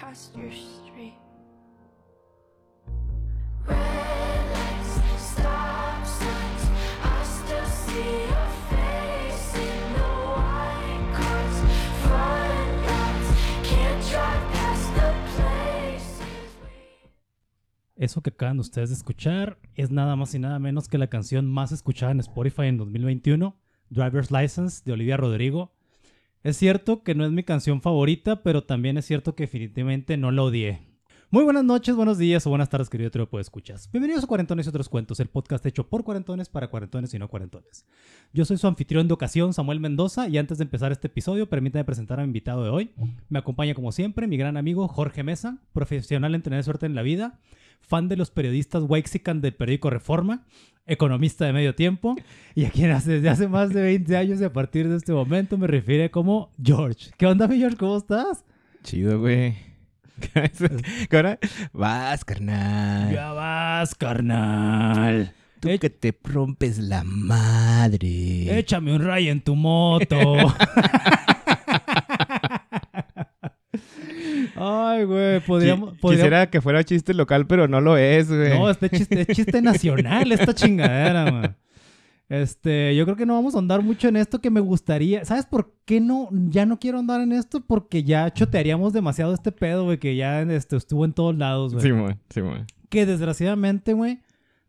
[0.00, 1.14] past your street.
[17.96, 21.50] Eso que acaban ustedes de escuchar es nada más y nada menos que la canción
[21.50, 23.56] más escuchada en Spotify en 2021,
[23.90, 25.72] Driver's License de Olivia Rodrigo
[26.44, 30.30] es cierto que no es mi canción favorita, pero también es cierto que definitivamente no
[30.30, 30.78] la odié.
[31.30, 33.90] Muy buenas noches, buenos días o buenas tardes, querido trío de escuchas.
[33.90, 37.26] Bienvenidos a Cuarentones y otros cuentos, el podcast hecho por cuarentones para cuarentones y no
[37.26, 37.84] cuarentones.
[38.32, 41.84] Yo soy su anfitrión de ocasión, Samuel Mendoza, y antes de empezar este episodio, permítame
[41.84, 42.92] presentar a mi invitado de hoy.
[43.28, 47.02] Me acompaña como siempre mi gran amigo Jorge Mesa, profesional en tener suerte en la
[47.02, 47.40] vida,
[47.80, 50.44] fan de los periodistas Waxican del periódico Reforma,
[50.86, 52.16] economista de medio tiempo,
[52.54, 55.12] y a quien hace, desde hace más de 20 años y a partir de este
[55.12, 57.10] momento me refiere como George.
[57.16, 57.76] ¿Qué onda, mi George?
[57.76, 58.44] ¿Cómo estás?
[58.82, 59.56] Chido, güey.
[61.10, 61.38] ¿Qué
[61.72, 63.12] Vas, carnal.
[63.12, 65.32] Ya vas, carnal.
[65.60, 68.58] Tú que te rompes la madre.
[68.58, 70.18] Échame un ray en tu moto.
[74.60, 78.58] Ay, güey, podríamos, Quisiera que fuera chiste local, pero no lo es, güey.
[78.58, 81.56] No, este chiste, es chiste nacional, esta chingadera, man.
[82.28, 85.24] Este, yo creo que no vamos a andar mucho en esto que me gustaría.
[85.24, 86.28] ¿Sabes por qué no?
[86.30, 90.42] Ya no quiero andar en esto porque ya chotearíamos demasiado este pedo, güey, que ya
[90.42, 91.86] este, estuvo en todos lados, güey.
[91.86, 92.64] Sí, güey, sí, güey.
[92.90, 94.20] Que desgraciadamente, güey,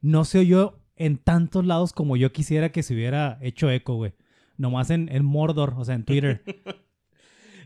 [0.01, 4.13] no se oyó en tantos lados como yo quisiera que se hubiera hecho eco, güey.
[4.57, 6.43] Nomás en, en Mordor, o sea, en Twitter.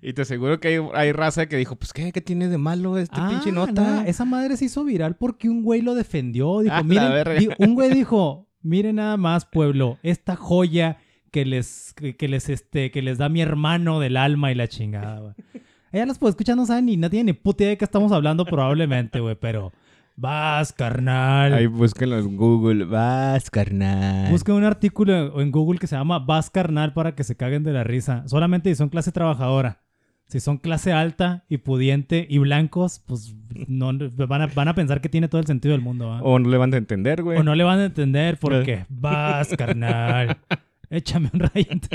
[0.04, 3.18] y te aseguro que hay, raza que dijo, pues, ¿qué, qué tiene de malo este
[3.20, 4.06] ah, pinche nota?
[4.06, 6.60] esa madre se hizo viral porque un güey lo defendió.
[6.60, 10.98] Dijo, ah, miren, un güey dijo, Miren nada más, pueblo, esta joya
[11.32, 15.20] que les, que, les, este, que les da mi hermano del alma y la chingada,
[15.20, 15.34] güey.
[15.92, 18.12] Ella las puede escuchar, no saben ni, no tiene ni puta idea de qué estamos
[18.14, 19.74] hablando probablemente, güey, pero...
[20.16, 21.54] Vas, carnal.
[21.54, 22.86] Ahí búsquenlo en Google.
[22.86, 24.30] Vas, carnal.
[24.32, 27.74] Busquen un artículo en Google que se llama Vas, carnal para que se caguen de
[27.74, 28.24] la risa.
[28.28, 29.82] Solamente son clase trabajadora.
[30.28, 33.36] Si son clase alta y pudiente y blancos, pues
[33.68, 33.92] no
[34.28, 36.10] van a, van a pensar que tiene todo el sentido del mundo.
[36.22, 37.38] O no le van a entender, güey.
[37.38, 40.38] O no le van a entender porque vas, carnal.
[40.90, 41.88] Échame un rayito.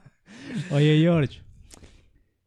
[0.70, 1.40] Oye, George.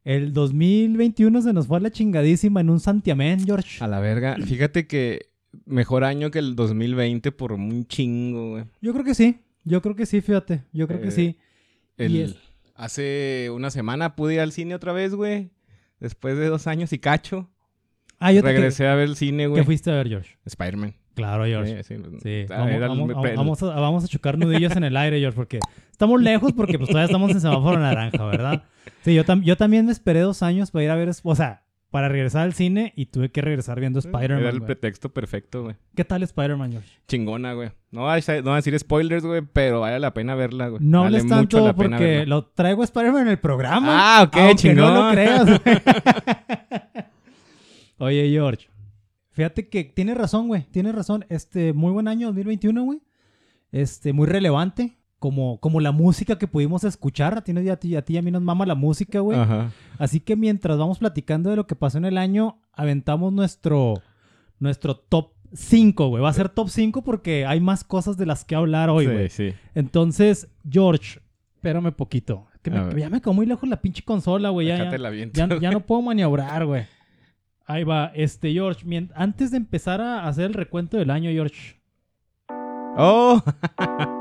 [0.04, 3.84] El 2021 se nos fue a la chingadísima en un santiamén, George.
[3.84, 4.38] A la verga.
[4.38, 5.30] Fíjate que
[5.66, 8.64] mejor año que el 2020 por un chingo, güey.
[8.82, 9.40] Yo creo que sí.
[9.64, 10.64] Yo creo que sí, fíjate.
[10.74, 11.38] Yo creo que eh, sí.
[11.98, 12.36] El,
[12.80, 15.50] Hace una semana pude ir al cine otra vez, güey.
[16.00, 17.50] Después de dos años y cacho.
[18.20, 19.62] Ah, yo Regresé a ver el cine, güey.
[19.62, 20.38] ¿Qué fuiste a ver, George?
[20.46, 20.96] Spider-Man.
[21.14, 21.84] Claro, George.
[21.84, 22.46] Sí, sí.
[22.48, 25.60] Vamos, a, vamos, a, chocar nudillos en el aire, George, porque
[25.92, 28.64] estamos lejos porque pues todavía estamos en semáforo naranja, ¿verdad?
[29.04, 31.12] Sí, yo, yo también me esperé dos años para ir a ver...
[31.24, 34.40] O sea, para regresar al cine y tuve que regresar viendo Spider-Man.
[34.40, 35.76] Era el pretexto perfecto, güey.
[35.96, 36.90] ¿Qué tal Spider-Man, George?
[37.08, 37.72] Chingona, güey.
[37.92, 40.84] No voy a decir spoilers, güey, pero vale la pena verla, güey.
[40.84, 44.20] No vale hables tanto porque lo traigo Spider-Man en el programa.
[44.20, 44.94] Ah, ok, chingón.
[44.94, 45.60] no lo creas, güey.
[47.98, 48.70] Oye, George.
[49.32, 50.66] Fíjate que tiene razón, güey.
[50.72, 51.26] Tiene razón.
[51.30, 53.02] Este, muy buen año 2021, güey.
[53.72, 57.38] Este, muy relevante como, como la música que pudimos escuchar.
[57.38, 59.38] A ti, a, ti, a ti y a mí nos mama la música, güey.
[59.98, 63.96] Así que mientras vamos platicando de lo que pasó en el año, aventamos nuestro,
[64.60, 66.24] nuestro top 5, güey.
[66.24, 69.30] Va a ser top 5 porque hay más cosas de las que hablar hoy, güey.
[69.30, 69.58] Sí, sí.
[69.76, 71.20] Entonces, George,
[71.56, 72.48] espérame poquito.
[72.62, 74.68] Que ya me quedó muy lejos la pinche consola, güey.
[74.68, 74.90] Ya,
[75.34, 76.86] ya, no puedo maniobrar, güey.
[77.66, 78.86] Ahí va, este, George.
[79.16, 81.80] Antes de empezar a hacer el recuento del año, George.
[82.98, 83.42] Oh.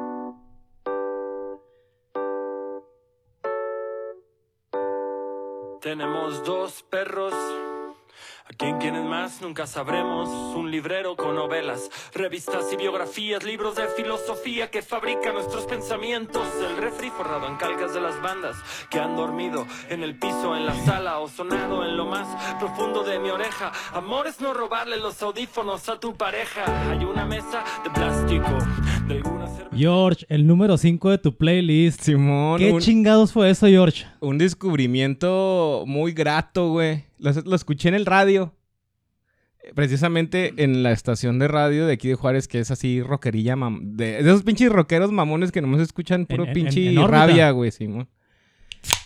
[5.81, 7.33] Tenemos dos perros.
[7.33, 9.41] ¿A quién quieren más?
[9.43, 10.29] Nunca sabremos.
[10.57, 16.49] Un librero con novelas, revistas y biografías, libros de filosofía que fabrican nuestros pensamientos.
[16.57, 18.57] El refri forrado en calcas de las bandas
[18.91, 22.27] que han dormido en el piso, en la sala o sonado en lo más
[22.59, 23.71] profundo de mi oreja.
[23.93, 26.65] Amor es no robarle los audífonos a tu pareja.
[26.91, 28.59] Hay una mesa de plástico
[29.77, 32.03] George, el número 5 de tu playlist.
[32.03, 32.59] Simón.
[32.59, 34.07] ¿Qué chingados fue eso, George?
[34.21, 37.05] Un descubrimiento muy grato, güey.
[37.19, 38.55] Lo, escuché en el radio.
[39.75, 44.21] Precisamente en la estación de radio de aquí de Juárez, que es así rockerilla, de,
[44.21, 48.09] esos pinches rockeros mamones que nomás escuchan puro pinche rabia, güey, Simón.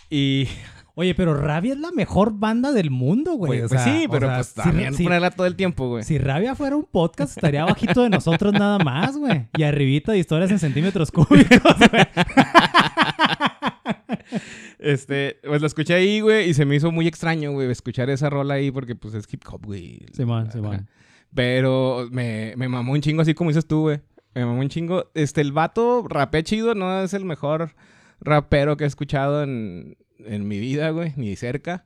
[0.09, 0.47] Y
[0.95, 3.61] Oye, pero Rabia es la mejor banda del mundo, güey.
[3.61, 6.03] Pues, pues sí, pero pues también ponerla todo el tiempo, güey.
[6.03, 9.47] Si Rabia fuera un podcast, estaría bajito de nosotros nada más, güey.
[9.57, 12.03] Y arribita de historias en centímetros cúbicos, güey.
[14.79, 18.29] Este, pues lo escuché ahí, güey, y se me hizo muy extraño, güey, escuchar esa
[18.29, 20.05] rola ahí porque pues es hip hop, güey.
[20.11, 20.89] Se van, se van.
[21.33, 24.01] Pero me, me mamó un chingo así como dices tú, güey.
[24.35, 25.09] Me mamó un chingo.
[25.13, 27.71] Este, el vato rapé chido, no es el mejor
[28.19, 31.85] rapero que he escuchado en, en mi vida, güey, ni cerca.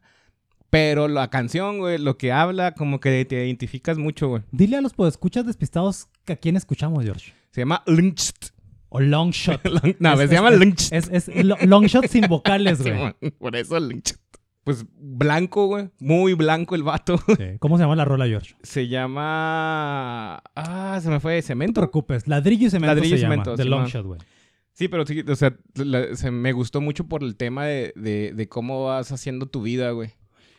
[0.70, 4.44] Pero la canción, güey, lo que habla, como que te identificas mucho, güey.
[4.52, 7.34] Dile a los escuchas despistados que a quién escuchamos, George.
[7.52, 8.48] Se llama Lyncht.
[8.90, 9.62] O long shot.
[10.00, 10.92] no, Es- se es- llama es-.
[10.92, 12.94] Es, es lo- long shot sin vocales, güey.
[12.96, 14.16] Simón, Por eso Lyncht.
[14.64, 15.90] Pues blanco, güey.
[16.00, 17.18] Muy blanco el vato.
[17.38, 17.58] Sí.
[17.60, 18.56] ¿Cómo se llama la rola, George?
[18.64, 20.42] Se llama.
[20.56, 21.36] Ah, se me fue.
[21.36, 21.82] No te Cemento.
[21.82, 22.28] preocupes.
[22.28, 24.20] Ladrillo y cemento Ladrillo y se cemento, De long shot, güey.
[24.78, 28.32] Sí, pero sí, o sea, la- se- me gustó mucho por el tema de, de-
[28.36, 30.12] de cómo vas haciendo tu vida, güey.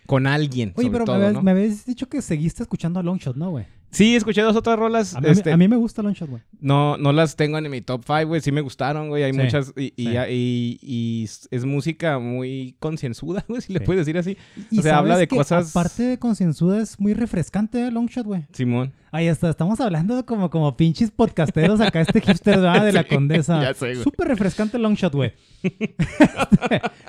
[0.07, 0.73] Con alguien.
[0.75, 1.43] Oye, sobre pero todo, me, habías, ¿no?
[1.43, 3.67] me habías dicho que seguiste escuchando a Longshot, ¿no, güey?
[3.91, 5.15] Sí, escuché dos otras rolas.
[5.15, 6.43] A, mí- este, a mí me gusta Longshot, güey.
[6.61, 8.41] No, no las tengo en mi top 5, güey.
[8.43, 9.23] Sí me gustaron, güey.
[9.23, 9.73] Hay Sí, muchas.
[9.77, 10.17] Y, y, sí.
[10.29, 13.85] y- y es- es música muy concienzuda, güey, si le Sí.
[13.87, 14.37] puedes decir así.
[14.79, 17.91] O sea, habla de que cosas- Aparte de concienzuda, es muy refrescante, ¿eh?
[17.91, 18.47] Longshot, güey.
[18.53, 18.93] Simón.
[19.11, 22.85] Ahí está, estamos hablando como, como pinches podcasteros acá, este hipster ¿verdad?
[22.85, 23.63] de la condesa.
[23.63, 24.03] ya sé, güey.
[24.05, 25.33] Súper refrescante Longshot, güey.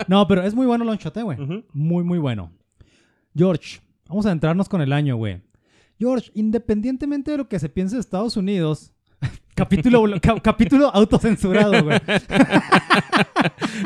[0.08, 1.42] No, pero es muy bueno Longshot, eh, güey.
[1.42, 1.64] Ujú.
[1.74, 2.52] Muy, muy bueno.
[3.36, 5.42] George, vamos a entrarnos con el año, güey.
[6.00, 8.94] George, independientemente de lo que se piense de Estados Unidos,
[9.56, 12.00] capítulo, ca- capítulo autocensurado, güey.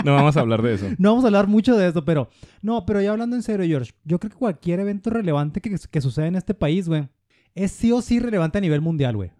[0.05, 0.87] No vamos a hablar de eso.
[0.97, 2.29] No vamos a hablar mucho de esto, pero...
[2.61, 6.01] No, pero ya hablando en serio, George, yo creo que cualquier evento relevante que, que
[6.01, 7.07] suceda en este país, güey,
[7.55, 9.31] es sí o sí relevante a nivel mundial, güey.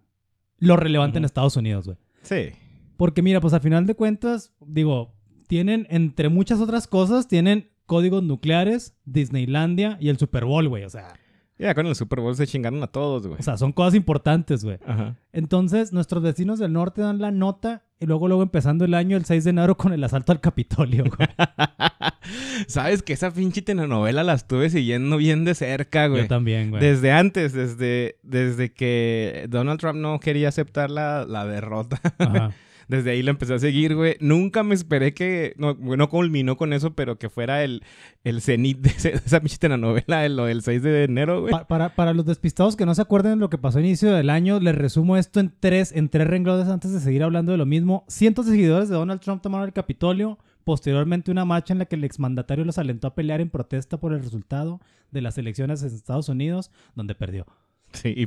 [0.58, 1.24] Lo relevante en.
[1.24, 1.98] Estados Unidos, güey.
[2.22, 2.50] Sí.
[2.96, 5.14] Porque mira, pues a final de cuentas, digo,
[5.48, 10.84] tienen, entre muchas otras cosas, tienen códigos nucleares, Disneylandia y el Super Bowl, güey.
[10.84, 11.14] O sea,
[11.58, 13.38] Ya con el Super Bowl se chingaron a todos, güey.
[13.38, 14.78] o sea, son cosas importantes, güey.
[14.86, 15.16] Ajá.
[15.32, 19.24] Entonces, nuestros vecinos del norte dan la nota y luego, luego empezando el año, el
[19.24, 21.28] 6 de enero, con el asalto al Capitolio, güey.
[22.66, 26.22] Sabes que esa pinche telenovela la estuve siguiendo bien de cerca, güey.
[26.22, 26.82] Yo también, güey.
[26.82, 32.00] Desde antes, desde, desde que Donald Trump no quería aceptar la, la derrota.
[32.18, 32.52] Ajá.
[32.88, 34.16] Desde ahí lo empecé a seguir, güey.
[34.20, 35.54] Nunca me esperé que...
[35.56, 37.82] No, no culminó con eso, pero que fuera el,
[38.24, 41.50] el cenit de, ese- de esa pinche telenovela, de lo del 6 de enero, güey.
[41.52, 44.12] Pa- para, para los despistados que no se acuerden de lo que pasó a inicio
[44.12, 47.58] del año, les resumo esto en tres, en tres renglones antes de seguir hablando de
[47.58, 48.04] lo mismo.
[48.08, 50.38] Cientos de seguidores de Donald Trump tomaron el Capitolio.
[50.64, 54.14] Posteriormente, una marcha en la que el exmandatario los alentó a pelear en protesta por
[54.14, 57.46] el resultado de las elecciones en Estados Unidos, donde perdió.
[57.94, 58.24] Sí, y,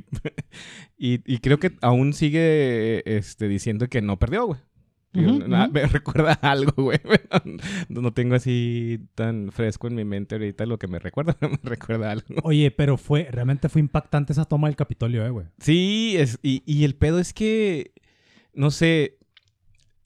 [1.15, 4.59] y- y creo que aún sigue este, diciendo que no perdió, güey.
[5.13, 6.99] Me recuerda a algo, güey.
[7.89, 11.35] No, no tengo así tan fresco en mi mente ahorita lo que me recuerda.
[11.41, 12.25] me recuerda a algo.
[12.43, 15.47] Oye, pero fue, realmente fue impactante esa toma del Capitolio, eh, güey.
[15.59, 17.93] Sí, es, y, y el pedo es que,
[18.53, 19.17] no sé,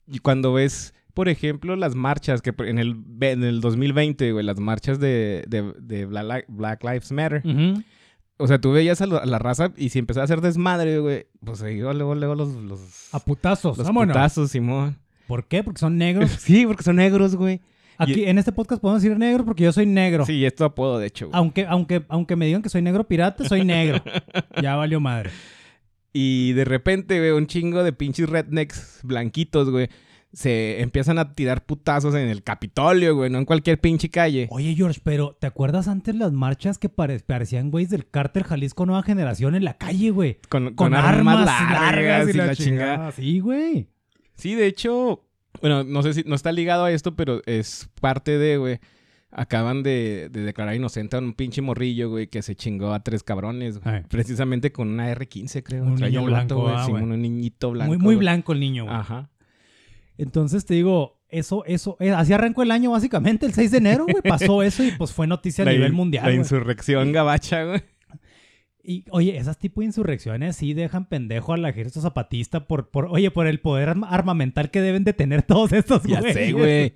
[0.06, 4.58] y cuando ves, por ejemplo, las marchas que en el, en el 2020, güey, las
[4.60, 7.42] marchas de, de, de Black Lives Matter.
[7.44, 7.82] Ujú.
[8.42, 10.98] O sea, tú veías a, lo- a la raza y si empezaba a hacer desmadre,
[10.98, 12.80] güey, pues se iba luego, luego los, los,
[13.14, 14.14] A putazos, los vámonos.
[14.14, 14.98] putazos, Simón.
[15.26, 15.62] ¿Por qué?
[15.62, 16.30] Porque son negros.
[16.40, 17.60] Sí, porque son negros, güey.
[17.98, 20.26] Aquí en este podcast podemos decir negro porque yo soy negro.
[20.26, 21.28] Sí, esto apodo, de hecho.
[21.28, 21.38] güey.
[21.38, 24.02] Aunque, aunque, aunque me digan que soy negro pirata, soy negro.
[24.62, 25.30] ya valió madre.
[26.12, 29.88] Y de repente, güey, un chingo de pinches rednecks blanquitos, güey,
[30.32, 34.46] se empiezan a tirar putazos en el Capitolio, güey, no en cualquier pinche calle.
[34.50, 38.86] Oye, George, pero ¿te acuerdas antes las marchas que pare- parecían, güeyes, del cártel Jalisco
[38.86, 40.38] Nueva Generación en la calle, güey?
[40.48, 42.54] Con, Con, armas, largas, y la, chingada.
[42.54, 43.12] chingada.
[43.12, 43.88] Sí, güey.
[44.34, 45.22] Sí, de hecho,
[45.60, 48.78] bueno, no sé si no está ligado a esto, pero es parte de, güey.
[49.34, 53.22] Acaban de, de declarar inocente a un pinche morrillo, güey, que se chingó a tres
[53.22, 53.80] cabrones.
[53.80, 54.02] güey.
[54.02, 55.84] Precisamente con una R15, creo.
[55.84, 57.88] Un niño vato, blanco, güey, ah, sí, un niñito blanco.
[57.88, 58.94] muy muy blanco el niño, güey.
[58.94, 59.30] Ajá.
[60.18, 64.04] Entonces te digo, eso, eso, eh, así arrancó el año básicamente, el 6 de enero,
[64.04, 64.22] güey.
[64.22, 66.26] Pasó eso y pues fue noticia a La nivel mundial.
[66.26, 67.82] La insurrección gabacha, güey.
[68.84, 73.30] Y oye, esas tipo de insurrecciones sí dejan pendejo al ejército zapatista por, por, oye,
[73.30, 76.34] por el poder arma- armamental que deben de tener todos estos Ya güeyes.
[76.36, 76.92] sé, güey.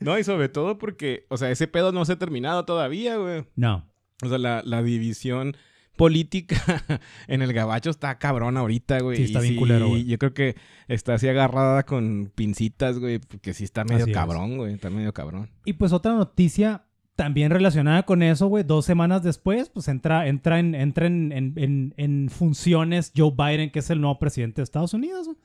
[0.00, 3.44] No, y sobre todo porque, o sea, ese pedo no se ha terminado todavía, güey.
[3.54, 3.86] No.
[4.24, 5.56] O sea, la, la división
[6.00, 6.56] política
[7.28, 9.18] en el gabacho está cabrón ahorita, güey.
[9.18, 10.04] Sí, está Y bien culero, güey.
[10.06, 10.56] Yo creo que
[10.88, 14.16] está así agarrada con pincitas, güey, porque sí está medio Así es.
[14.16, 14.74] cabrón, güey.
[14.74, 15.50] Está medio cabrón.
[15.64, 16.84] Y pues otra noticia
[17.16, 21.52] también relacionada con eso, güey, dos semanas después, pues entra, entra, en, entra en, en-
[21.56, 25.36] en- en funciones Joe Biden, que es el nuevo presidente de Estados Unidos, güey.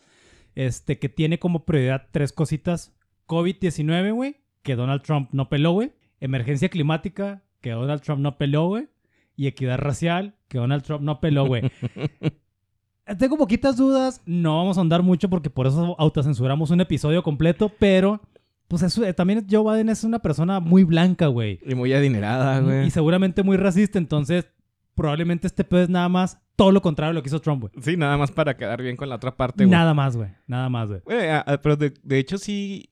[0.56, 2.94] Este, que tiene como prioridad tres cositas.
[3.28, 5.92] COVID-19, güey, que Donald Trump no peló, güey.
[6.22, 8.88] Emergencia climática, que Donald Trump no peló, güey.
[9.36, 11.64] Y equidad racial, que Donald Trump no peló, güey.
[13.20, 17.72] Tengo poquitas dudas, no vamos a andar mucho porque por eso autocensuramos un episodio completo,
[17.78, 18.20] pero
[18.68, 21.60] pues eso, eh, también Joe Biden es una persona muy blanca, güey.
[21.68, 22.88] Y muy adinerada, güey.
[22.88, 24.48] Y seguramente muy racista, entonces
[24.96, 27.74] probablemente este pedo es nada más todo lo contrario de lo que hizo Trump, güey.
[27.84, 29.72] Sí, nada más para quedar bien con la otra parte, güey.
[29.72, 30.30] Nada más, güey.
[30.48, 31.02] Nada más, güey.
[31.30, 32.90] A- a- pero de, de hecho sí,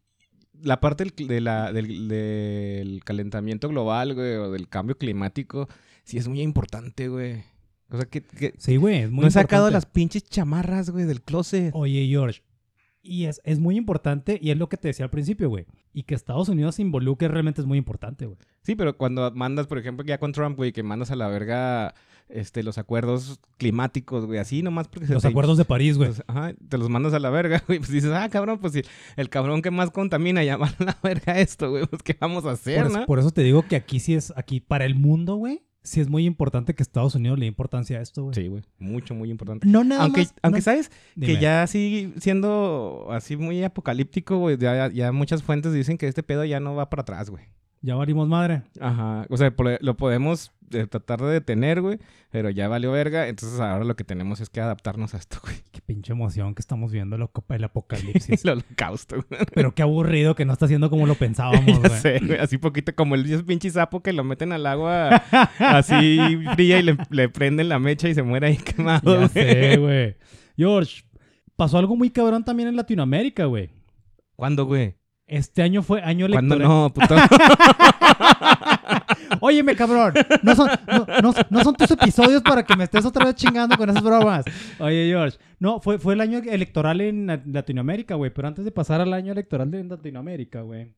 [0.62, 5.68] la parte del, de la- del- del calentamiento global, güey, o del cambio climático,
[6.04, 7.44] sí es muy importante, güey.
[7.90, 9.74] O sea, que, que Sí, güey, es muy no he sacado importante.
[9.74, 11.72] las pinches chamarras, güey, del closet.
[11.74, 12.42] Oye, George,
[13.02, 15.66] y es, es muy importante, y es lo que te decía al principio, güey.
[15.94, 18.38] Y que Estados Unidos se involucre realmente es muy importante, güey.
[18.62, 21.94] Sí, pero cuando mandas, por ejemplo, ya con Trump, güey, que mandas a la verga
[22.30, 26.10] este, los acuerdos climáticos, güey, así nomás porque se Los te- acuerdos de París, güey.
[26.10, 27.78] pues, ajá, te los mandas a la verga, güey.
[27.80, 28.82] Pues dices, ah, cabrón, pues si
[29.18, 32.52] el cabrón que más contamina llama a la verga esto, güey, pues ¿qué vamos a
[32.52, 33.06] hacer, Por, no?
[33.06, 36.10] por eso te digo que aquí sí es, aquí para el mundo, güey, sí es
[36.10, 38.36] muy importante que Estados Unidos le dé importancia a esto, güey.
[38.36, 39.68] Sí, güey, mucho, muy importante.
[39.68, 41.34] No nada Aunque, más- aunque no- sabes Dime.
[41.36, 46.24] que ya así siendo así muy apocalíptico, güey, ya, ya muchas fuentes dicen que este
[46.24, 47.44] pedo ya no va para atrás, güey.
[47.86, 48.62] Ya valimos madre.
[48.80, 52.00] Ajá, o sea, lo podemos eh, tratar de detener, güey,
[52.32, 55.58] pero ya valió verga, entonces ahora lo que tenemos es que adaptarnos a esto, güey.
[55.74, 58.46] Qué pinche emoción que estamos viendo lo- el apocalipsis.
[58.46, 59.42] El holocausto, güey.
[59.54, 62.00] Pero qué aburrido que no está haciendo como lo pensábamos, Ya güey.
[62.00, 65.10] sé, güey, así poquito como el pinche sapo que lo meten al agua
[65.60, 66.20] así
[66.56, 69.30] fría y le, le prenden la mecha y se muere ahí quemado, Ya güey.
[69.30, 70.16] sé, güey.
[70.56, 71.04] George,
[71.58, 73.72] pasó algo muy cabrón también en Latinoamérica, güey.
[74.38, 74.96] ¿Cuándo, güey?
[75.26, 76.84] Este año fue año ¿Cuándo electoral.
[76.84, 77.16] no, puto?
[79.40, 80.14] Óyeme, cabrón.
[80.42, 83.78] No son, no, no- no son tus episodios para que me estés otra vez chingando
[83.78, 84.46] con esas bromas.
[84.80, 85.38] Oye, George.
[85.60, 88.32] No, fue, fue el año electoral en La- Latinoamérica, güey.
[88.34, 90.92] Pero antes de pasar al año electoral de Latinoamérica, güey.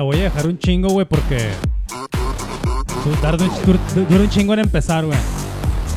[0.00, 1.50] La, voy a dejar un chingo, güey, porque...
[3.20, 5.18] tarda un- dur- Dura un chingo en empezar, güey.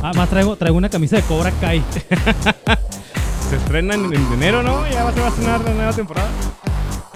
[0.02, 1.82] Ah, más traigo, traigo una camisa de Cobra Kai.
[3.50, 4.86] Se estrena en, en enero, ¿no?
[4.90, 6.28] Ya se va a estrenar la nueva temporada.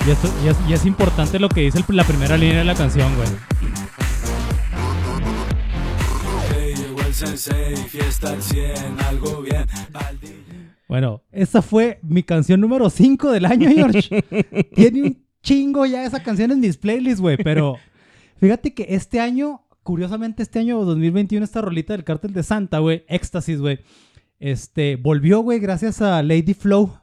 [0.08, 2.64] Y, esto- y es, y es importante lo que dice el- la primera línea de
[2.64, 3.28] la canción, güey.
[6.56, 9.66] Hey, llegó el sensei, fiesta al 100, algo bien.
[9.94, 10.36] Al DJ.
[10.88, 14.22] Bueno, esa fue mi canción número 5 del año, George.
[14.74, 17.38] Tiene un chingo ya esa canción en mis playlists, güey.
[17.38, 17.78] Pero
[18.40, 23.06] fíjate que este año, curiosamente este año 2021, esta rolita del cártel de Santa, güey,
[23.08, 23.80] Éxtasis, güey.
[24.40, 27.00] Este, volvió, güey, gracias a Lady Flow.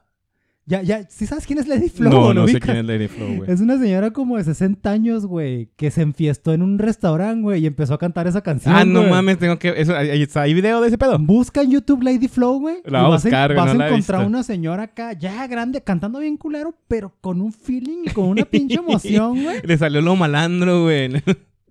[0.66, 2.10] Ya, ya, ¿sí sabes quién es Lady Flow?
[2.10, 3.50] no, ¿Lo no sé quién es Lady Flow, güey.
[3.50, 7.62] Es una señora como de 60 años, güey, que se enfiestó en un restaurante, güey,
[7.62, 8.74] y empezó a cantar esa canción.
[8.74, 9.10] Ah, no güey.
[9.10, 9.74] mames, tengo que...
[9.76, 11.18] Eso, ahí está, ¿Hay video de ese pedo?
[11.18, 12.76] Busca en YouTube Lady Flow, güey.
[12.86, 14.28] La y vas a- buscar, Vas no la a encontrar visto.
[14.28, 18.44] una señora acá, ya grande, cantando bien culero, pero con un feeling y con una
[18.46, 19.58] pinche emoción, güey.
[19.64, 21.10] Le salió lo malandro, güey.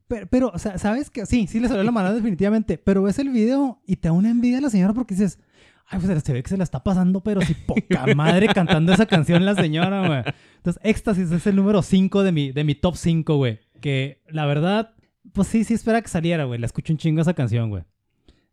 [0.08, 1.26] Pero, pero, o sea, ¿sabes qué?
[1.26, 2.78] Sí, sí le salió la mano definitivamente.
[2.78, 5.40] Pero ves el video y te da una envidia a la señora porque dices,
[5.94, 9.06] ay, pues se ve que se la está pasando, pero si poca madre cantando esa
[9.06, 10.24] canción la señora, güey.
[10.58, 13.60] Entonces, Éxtasis es el número 5 de mi, de mi top 5, güey.
[13.82, 14.94] Que la verdad,
[15.34, 16.60] pues sí, sí espera que saliera, güey.
[16.60, 17.84] La escucho un chingo esa canción, güey.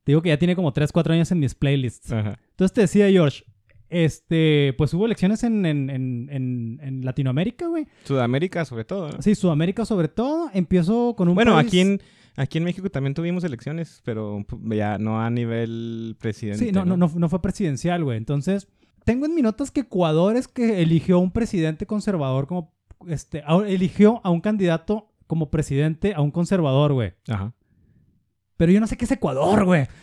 [0.05, 2.11] Te digo que ya tiene como 3, 4 años en mis playlists.
[2.13, 2.39] Ajá.
[2.51, 3.45] Entonces te decía, George,
[3.89, 7.87] este, pues hubo elecciones en, en, en, en, en Latinoamérica, güey.
[8.05, 9.23] Sudamérica, sobre todo, ¿no?
[9.23, 10.49] Sí, Sudamérica sobre todo.
[10.55, 12.01] Empiezo con un Bueno, país- aquí en,
[12.41, 16.65] aquí en México también tuvimos elecciones, pero p- ya no a nivel presidente.
[16.65, 18.17] Sí, no, no, no, no fue presidencial, güey.
[18.19, 18.69] Entonces,
[19.05, 22.73] tengo en mis notas que Ecuador es que eligió un presidente conservador como,
[23.09, 27.13] este, a- eligió a un candidato como presidente a un conservador, güey.
[27.29, 27.53] Ajá.
[28.57, 29.87] Pero yo no sé qué es Ecuador, güey.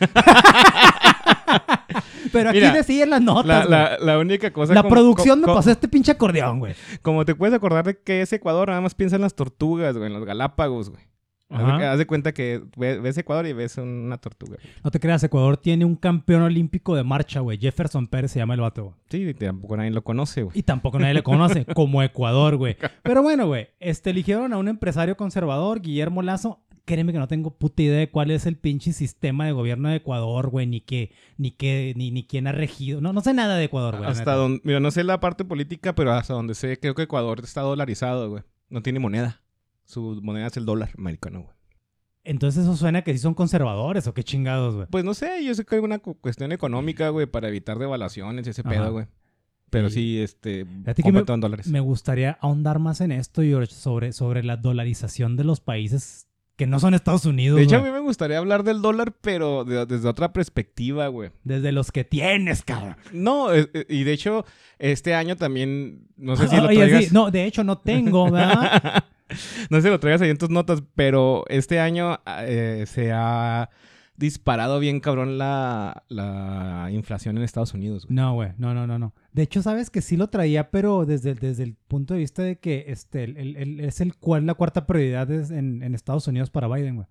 [2.32, 4.74] Pero aquí Mira, decían las notas, La, la, la única cosa...
[4.74, 6.74] La como- producción me pasó este pinche acordeón, güey.
[7.02, 10.08] Como te puedes acordar de que es Ecuador, nada más piensa en las tortugas, güey,
[10.08, 11.02] en los Galápagos, güey.
[11.50, 11.92] Haz de, Ajá.
[11.92, 14.58] haz de cuenta que ve- ves Ecuador y ves una tortuga.
[14.84, 17.56] No te creas, Ecuador tiene un campeón olímpico de marcha, güey.
[17.58, 18.94] Jefferson Pérez se llama el vato, güey.
[19.08, 20.58] Sí, tampoco nadie lo conoce, güey.
[20.58, 22.76] Y tampoco nadie le conoce, como Ecuador, güey.
[23.02, 26.60] Pero bueno, güey, este, eligieron a un empresario conservador, Guillermo Lazo.
[26.84, 29.96] Créeme que no tengo puta idea de cuál es el pinche sistema de gobierno de
[29.96, 33.00] Ecuador, güey, ni qué, ni qué, ni, ni quién ha regido.
[33.02, 34.08] No, no sé nada de Ecuador, güey.
[34.10, 34.60] Hasta donde...
[34.64, 38.30] Mira, no sé la parte política, pero hasta donde sé, creo que Ecuador está dolarizado,
[38.30, 38.42] güey.
[38.70, 39.42] No tiene moneda.
[39.88, 41.54] Su moneda es el dólar americano, güey.
[42.24, 44.86] Entonces eso suena que sí son conservadores o qué chingados, güey.
[44.90, 48.46] Pues no sé, yo sé que hay una cu- cuestión económica, güey, para evitar devaluaciones
[48.46, 48.68] y ese Ajá.
[48.70, 49.06] pedo, güey.
[49.70, 50.66] Pero Y- sí, este,
[51.02, 51.68] que me- en dólares.
[51.68, 56.26] Me gustaría ahondar más en esto, George, sobre, sobre la dolarización de los países
[56.56, 59.64] que no son Estados Unidos, De hecho, a mí me gustaría hablar del dólar, pero
[59.64, 61.30] de- desde otra perspectiva, güey.
[61.44, 62.96] Desde los que tienes, cabrón.
[63.12, 64.44] No, eh, eh, y de hecho,
[64.78, 67.04] este año también, no sé si lo Oye, traigas...
[67.06, 69.04] sí, no, de hecho no tengo, ¿verdad?
[69.70, 73.70] no sé si lo traigas ahí en tus notas, pero este año eh, se ha
[74.16, 78.04] disparado bien cabrón la, la inflación en Estados Unidos.
[78.06, 78.16] güey.
[78.16, 79.14] No, güey, no, no, no, no.
[79.32, 82.58] De hecho, sabes que sí lo traía, pero desde, desde el punto de vista de
[82.58, 86.26] que este, el- el- el- es el cual la cuarta prioridad es en, en Estados
[86.26, 87.06] Unidos para Biden, güey.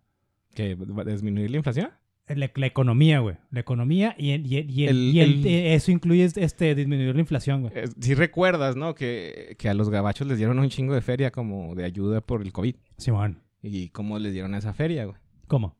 [0.53, 1.91] ¿Que disminuir la inflación?
[2.27, 3.37] La, la economía, güey.
[3.51, 7.61] La economía y, y- El- y el- el- eh, eso incluye este, disminuir la inflación,
[7.61, 7.73] güey.
[7.75, 8.95] Eh, sí recuerdas, ¿no?
[8.95, 12.41] Que, que a los gabachos les dieron un chingo de feria como de ayuda por
[12.41, 12.75] el COVID.
[12.97, 13.41] Simón.
[13.61, 15.17] ¿Y cómo les dieron esa feria, güey?
[15.47, 15.77] ¿Cómo?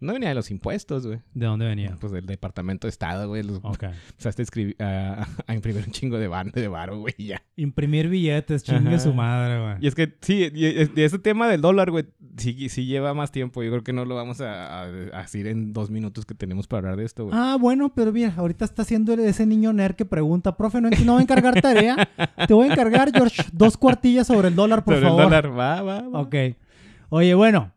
[0.00, 1.20] No venía de los impuestos, güey.
[1.34, 1.94] ¿De dónde venía?
[2.00, 3.42] Pues del Departamento de Estado, güey.
[3.42, 3.82] Los, Ok.
[3.82, 7.42] Empezaste a, escribir- a, imprimir un chingo de, ban- de varo, güey, ya.
[7.56, 8.98] Imprimir billetes, chingue Ajá.
[8.98, 9.74] su madre, güey.
[9.80, 12.06] Y es que, sí, de ese tema del dólar, güey,
[12.38, 13.62] sí, sí lleva más tiempo.
[13.62, 16.66] Yo creo que no lo vamos a, a- a decir en dos minutos que tenemos
[16.66, 17.36] para hablar de esto, güey.
[17.38, 21.12] Ah, bueno, pero mira, ahorita está haciendo ese niño nerd que pregunta, profe, ¿no, no
[21.14, 22.08] va a encargar tarea?
[22.48, 25.22] Te voy a encargar, George, dos cuartillas sobre el dólar, por Sobre favor.
[25.24, 26.20] el dólar, va, va, va.
[26.20, 26.34] Ok.
[27.10, 27.72] Oye, bueno,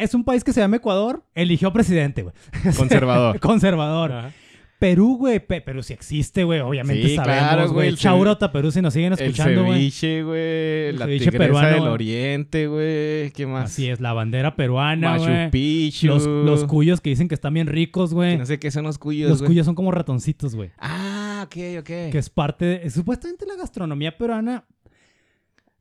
[0.00, 2.34] es un país que se llama Ecuador, eligió presidente, güey.
[2.76, 3.38] Conservador.
[3.40, 4.12] Conservador.
[4.12, 4.32] Ajá.
[4.78, 7.88] Perú, güey, pe- Perú sí existe, güey, obviamente Sí, sabemos, claro, güey.
[7.88, 9.74] El el Chaurota Perú si nos siguen El escuchando, güey.
[9.90, 10.92] ceviche, güey.
[10.94, 13.30] La ceviche peruano, del oriente, güey.
[13.32, 13.66] ¿Qué más?
[13.70, 15.50] Así es, la bandera peruana, Machu güey.
[15.50, 16.06] Picchu.
[16.06, 18.38] Los, los cuyos que dicen que están bien ricos, güey.
[18.38, 19.48] No sé qué son los cuyos, Los güey.
[19.48, 20.70] cuyos son como ratoncitos, güey.
[20.78, 21.84] Ah, ok, ok.
[22.10, 22.88] Que es parte de...
[22.90, 24.64] Supuestamente la gastronomía peruana...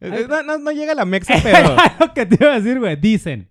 [0.01, 1.73] Eh, eh, No, no, no llega la mexa, pero...
[2.01, 2.97] Lo que te iba a decir, güey.
[2.97, 3.48] Dicen.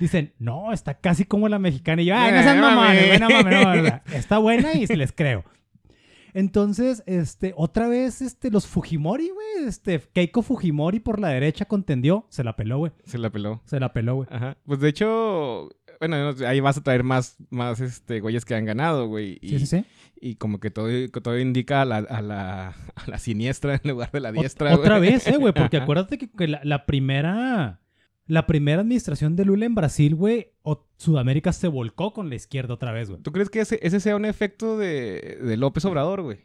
[0.00, 2.02] Dicen, no, está casi como la mexicana.
[2.02, 3.34] Y yo, ay, no Eh, mamones, mami.
[3.42, 4.00] güey, no.
[4.16, 5.44] Está buena y les creo.
[6.32, 12.26] Entonces, este, otra vez, este, los Fujimori, güey, este, Keiko Fujimori por la derecha contendió,
[12.28, 13.62] se la peló, güey, Se la peló.
[13.66, 14.28] se la peló, güey.
[14.32, 14.56] Ajá.
[14.66, 18.64] Pues de hecho, bueno, no, ahí vas a traer más, más este, güeyes que han
[18.64, 19.38] ganado, güey.
[19.40, 19.84] Y, Sí, sí, sí.
[20.20, 20.88] y como que todo,
[21.22, 24.80] todo indica a la, a, la, a la siniestra en lugar de la diestra, Ot-
[24.80, 27.78] Otra vez, eh, güey, porque acuérdate que, que la, la primera,
[28.26, 32.74] la primera administración de Lula en Brasil, güey, o Sudamérica se volcó con la izquierda
[32.74, 33.22] otra vez, güey.
[33.22, 36.38] ¿Tú crees que ese, ese sea un efecto de, de López Obrador, güey?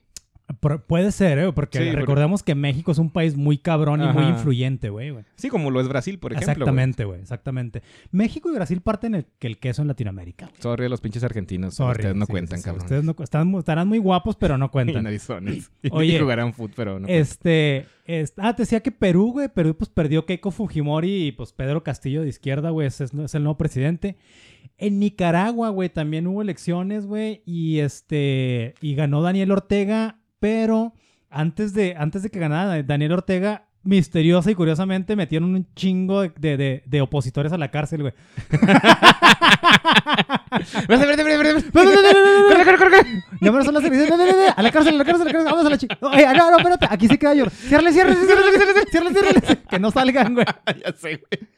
[0.59, 1.51] Por- puede ser, ¿eh?
[1.53, 5.13] Porque Sí, porque- recordemos que México es un país muy cabrón y muy influyente, güey.
[5.35, 6.51] Sí, como lo es Brasil, por ejemplo.
[6.51, 7.83] Exactamente, güey, exactamente.
[8.11, 10.49] México y Brasil parten el, que el queso en Latinoamérica.
[10.59, 11.75] Sorry a los pinches argentinos.
[11.75, 12.83] Sorry, Ustedes no sí, cuentan, sí, cabrón.
[12.83, 15.03] Ustedes no, están, estarán muy guapos, pero no Y cuentan.
[15.03, 15.71] narizones.
[15.91, 17.07] Oye, Y jugarán fútbol, pero no.
[17.07, 21.53] Este, es- ah, te decía que Perú, güey, Perú pues perdió Keiko Fujimori y pues
[21.53, 24.17] Pedro Castillo de izquierda, güey, es, es el nuevo presidente.
[24.77, 30.93] En Nicaragua, güey, también hubo elecciones, güey, y este, y ganó Daniel Ortega, pero
[31.29, 36.31] antes de, antes de que ganara Daniel Ortega, misteriosa y curiosamente metieron un chingo de,
[36.37, 38.13] de- de- de opositores a la cárcel, güey.
[43.41, 45.45] No, pero son las A la cárcel, a la cárcel, a la cárcel.
[45.51, 45.97] Vamos a la chica.
[46.01, 46.87] No, oye, no, no, espérate.
[46.89, 47.45] Aquí se queda yo.
[47.49, 49.61] Ciérrale, ciérrale, ciérrale, ciérrale, ciérrale, ciérrale.
[49.69, 50.45] Que no salgan, güey.
[50.85, 51.49] ya sé, güey.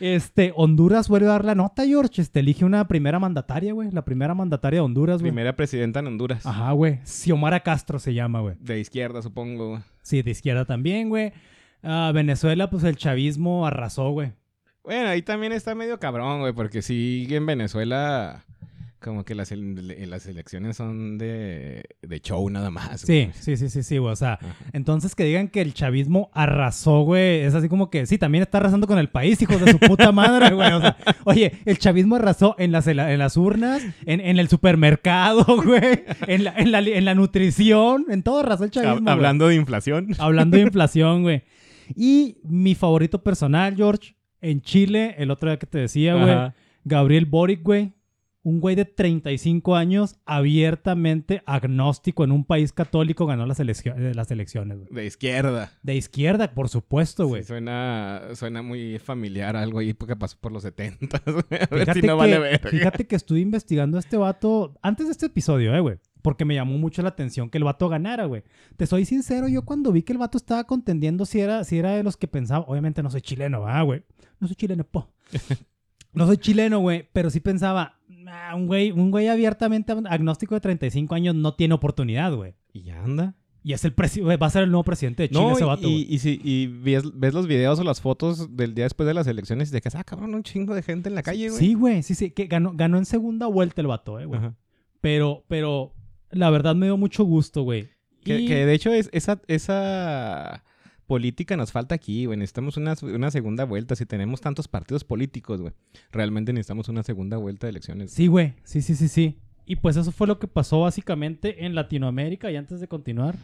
[0.00, 2.20] Este, Honduras vuelve a dar la nota, George.
[2.22, 3.90] Este, elige una primera mandataria, güey.
[3.90, 5.30] La primera mandataria de Honduras, güey.
[5.30, 6.44] Primera presidenta en Honduras.
[6.46, 7.00] Ajá, güey.
[7.04, 8.56] Xiomara Castro se llama, güey.
[8.60, 9.70] De izquierda, supongo.
[9.70, 9.82] güey.
[10.02, 11.32] Sí, de izquierda también, güey.
[11.82, 14.32] Ah, Venezuela, pues el chavismo arrasó, güey.
[14.84, 18.44] Bueno, ahí también está medio cabrón, güey, porque sí en Venezuela
[19.02, 23.02] como que las, ele- las elecciones son de, de show nada más.
[23.02, 23.30] Sí, güey.
[23.34, 24.12] sí, sí, sí, sí, güey.
[24.12, 24.54] O sea, Ajá.
[24.72, 27.40] entonces que digan que el chavismo arrasó, güey.
[27.40, 30.12] Es así como que, sí, también está arrasando con el país, hijos de su puta
[30.12, 30.72] madre, güey.
[30.72, 35.44] O sea, oye, el chavismo arrasó en las, en las urnas, en, en el supermercado,
[35.62, 36.04] güey.
[36.26, 39.00] En la, en, la, en la nutrición, en todo arrasó el chavismo.
[39.02, 39.12] Güey.
[39.12, 40.08] Hablando de inflación.
[40.18, 41.42] Hablando de inflación, güey.
[41.96, 46.54] Y mi favorito personal, George, en Chile, el otro día que te decía, güey, Ajá.
[46.84, 47.92] Gabriel Boric, güey.
[48.44, 54.30] Un güey de 35 años, abiertamente agnóstico en un país católico, ganó las, eh, las
[54.32, 54.88] elecciones, güey.
[54.90, 55.72] De izquierda.
[55.82, 57.42] De izquierda, por supuesto, güey.
[57.42, 61.22] Sí, suena, suena muy familiar algo ahí porque pasó por los 70.
[61.24, 61.44] güey.
[61.50, 62.68] A ver fíjate, si no que, vale ver.
[62.68, 65.98] fíjate que estuve investigando a este vato antes de este episodio, eh, güey.
[66.20, 68.42] Porque me llamó mucho la atención que el vato ganara, güey.
[68.76, 71.92] Te soy sincero, yo cuando vi que el vato estaba contendiendo, si era, si era
[71.92, 74.02] de los que pensaba, obviamente no soy chileno, ah, güey.
[74.40, 75.12] No soy chileno, po.
[76.14, 77.98] No soy chileno, güey, pero sí pensaba,
[78.32, 82.54] "Ah, un güey, un güey abiertamente agnóstico de 35 años no tiene oportunidad, güey.
[82.72, 83.34] Y ya anda.
[83.64, 86.06] Y es el va a ser el nuevo presidente de Chile No, ese vato, y,
[86.10, 89.26] y, si y ves, ves los videos o las fotos del día después de las
[89.28, 91.60] elecciones y te quedas, ah, cabrón, un chingo de gente en la calle, güey.
[91.60, 94.40] Sí, güey, sí, sí, que ganó, ganó en segunda vuelta el vato, eh, güey.
[94.40, 94.56] Ajá.
[95.00, 95.92] Pero, pero,
[96.30, 97.88] la verdad me dio mucho gusto, güey.
[98.24, 100.64] Que, Y- que de hecho es, esa, esa
[101.12, 102.38] política nos falta aquí, güey.
[102.38, 103.94] Necesitamos una, una, segunda vuelta.
[103.94, 105.74] Si tenemos tantos partidos políticos, güey.
[106.10, 108.12] Realmente necesitamos una segunda vuelta de elecciones.
[108.12, 108.54] Sí, güey.
[108.64, 109.36] Sí, sí, sí, sí.
[109.66, 112.50] Y pues eso fue lo que pasó básicamente en Latinoamérica.
[112.50, 113.36] Y antes de continuar.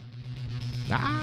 [0.90, 1.20] ¡Ah!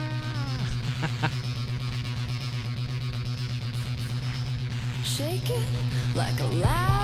[5.04, 6.96] Shake it like a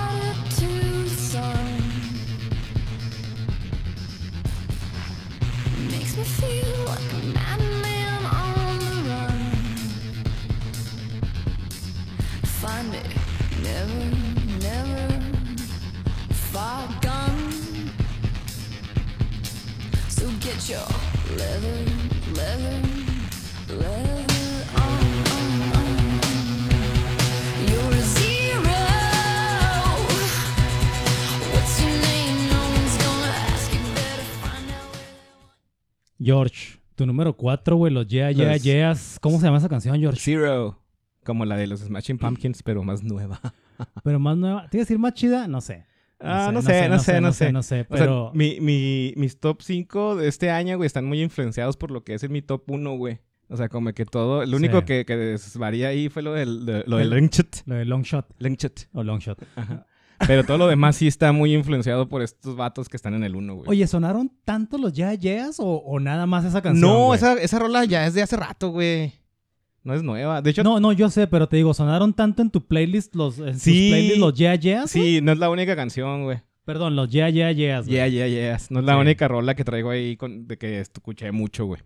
[36.18, 39.18] George, tu número 4, güey, los Yeah, Yeah, Los- Yeahs.
[39.20, 40.20] ¿Cómo se llama esa canción, George?
[40.20, 40.78] Zero.
[41.24, 43.40] Como la de los Smashing Pumpkins, pero más nueva.
[44.04, 44.68] Pero más nueva.
[44.68, 45.48] ¿Te iba a decir más chida?
[45.48, 45.84] No sé.
[46.22, 47.52] Ah, no sé, no sé, no sé.
[47.52, 48.30] No sé, O sea, pero...
[48.34, 52.14] mi, mi- mis top 5 de este año, güey, están muy influenciados por lo que
[52.14, 53.20] es en mi top 1, güey.
[53.48, 54.46] O sea, como que todo...
[54.46, 54.84] Lo único Sí.
[54.86, 57.62] que, que desvaría ahí fue lo del, de- lo del El- Longshot.
[57.66, 58.88] Lo de Long Shot Longshot.
[58.92, 59.38] o Long Shot.
[60.26, 63.34] Pero todo lo demás sí está muy influenciado por estos vatos que están en el
[63.34, 63.68] 1, güey.
[63.68, 66.88] Oye, ¿sonaron tanto los Yeah, Yeahs o, o nada más esa canción?
[66.88, 67.16] no, güey?
[67.18, 69.12] esa, esa rola ya es de hace rato, güey.
[69.84, 70.42] No es nueva.
[70.42, 73.38] De hecho, No, no, yo sé, pero te digo, ¿sonaron tanto en tu playlist los,
[73.38, 73.88] en Sí.
[73.90, 74.90] playlist los Yeah, Yeahs?
[74.90, 76.38] sí, no es la única canción, güey.
[76.64, 77.86] Perdón, los Yeah, Yeah, Yeahs.
[77.86, 77.96] güey.
[77.96, 78.58] Yeah, yeah, yeah.
[78.70, 78.98] No es la Sí.
[79.00, 81.80] única rola que traigo ahí con- de que escuché mucho, güey.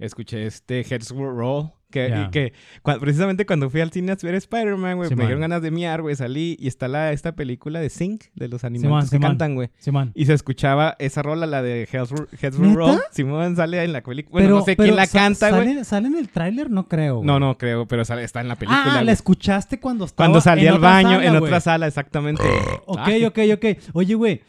[0.00, 1.70] Escuché este Heads Roll.
[1.90, 2.52] Que, y que
[3.00, 6.02] precisamente cuando fui al cine a ver Spider-Man, güey, Sí, me dieron ganas de miar,
[6.02, 6.14] güey.
[6.14, 9.32] Salí y está la, esta película de Sync, de los animales que man.
[9.32, 9.70] cantan, güey.
[9.78, 9.90] Sí.
[10.14, 12.74] Y se escuchaba esa rola, la de ¿Neta?
[12.74, 13.00] Roll.
[13.10, 14.32] Simón sale en la película.
[14.32, 15.68] Bueno, no sé quién la canta, güey.
[15.68, 16.70] ¿sale, ¿Sale en el tráiler?
[16.70, 17.22] No creo.
[17.24, 18.98] No, no creo, pero sale, está en la película.
[18.98, 22.42] Ah, la escuchaste cuando estaba Cuando salí al baño, sala, en otra sala, exactamente.
[22.86, 23.64] Ok, ok, ok.
[23.92, 24.42] Oye, güey.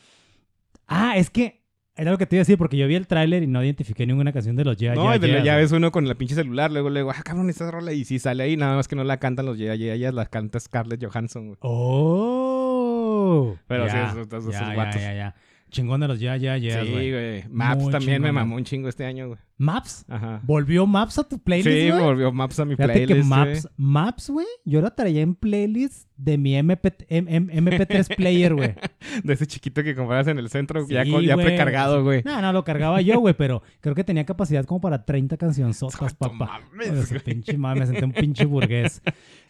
[0.88, 1.61] Ah, es que
[1.96, 4.08] era lo que te iba a decir porque yo vi el tráiler y no identifiqué
[4.08, 5.56] ninguna canción de los Yeah, No, Yeah, y de ya güey.
[5.64, 8.44] ves uno con la pinche celular, luego luego, ah, cabrón, esa rola, y sí sale
[8.44, 11.48] ahí, nada más que no la cantan los Yeah, Yeah, Yeah, la canta Scarlett Johansson,
[11.48, 11.58] güey.
[11.62, 13.56] Oh.
[13.68, 15.02] Pero sí, Ya, esos- esos- ya, esos ya, vatos.
[15.02, 15.36] Ya, ya,
[15.72, 17.44] Chingón de los Yeah, Yeah, Yeahs, sí, güey.
[17.50, 19.40] Maps Muy también me mamó un chingo este año, güey.
[19.58, 20.06] ¿Maps?
[20.10, 20.42] Ajá.
[20.44, 22.02] ¿Volvió Maps a tu playlist, Sí, güey?
[22.04, 23.74] volvió Maps a mi Fíjate playlist, que Maps, güey.
[23.78, 28.74] Maps, güey, yo la traía en playlist de mi MP, M- M- MP3 player, güey.
[29.24, 32.22] De ese chiquito que compras en el centro, Sí, ya, con- ya precargado, güey.
[32.26, 36.14] No, no, lo cargaba yo, güey, pero creo que tenía capacidad como para 30 cancionzotas,
[36.16, 36.60] papá.
[36.72, 39.02] mames, pinche me senté un pinche burgués.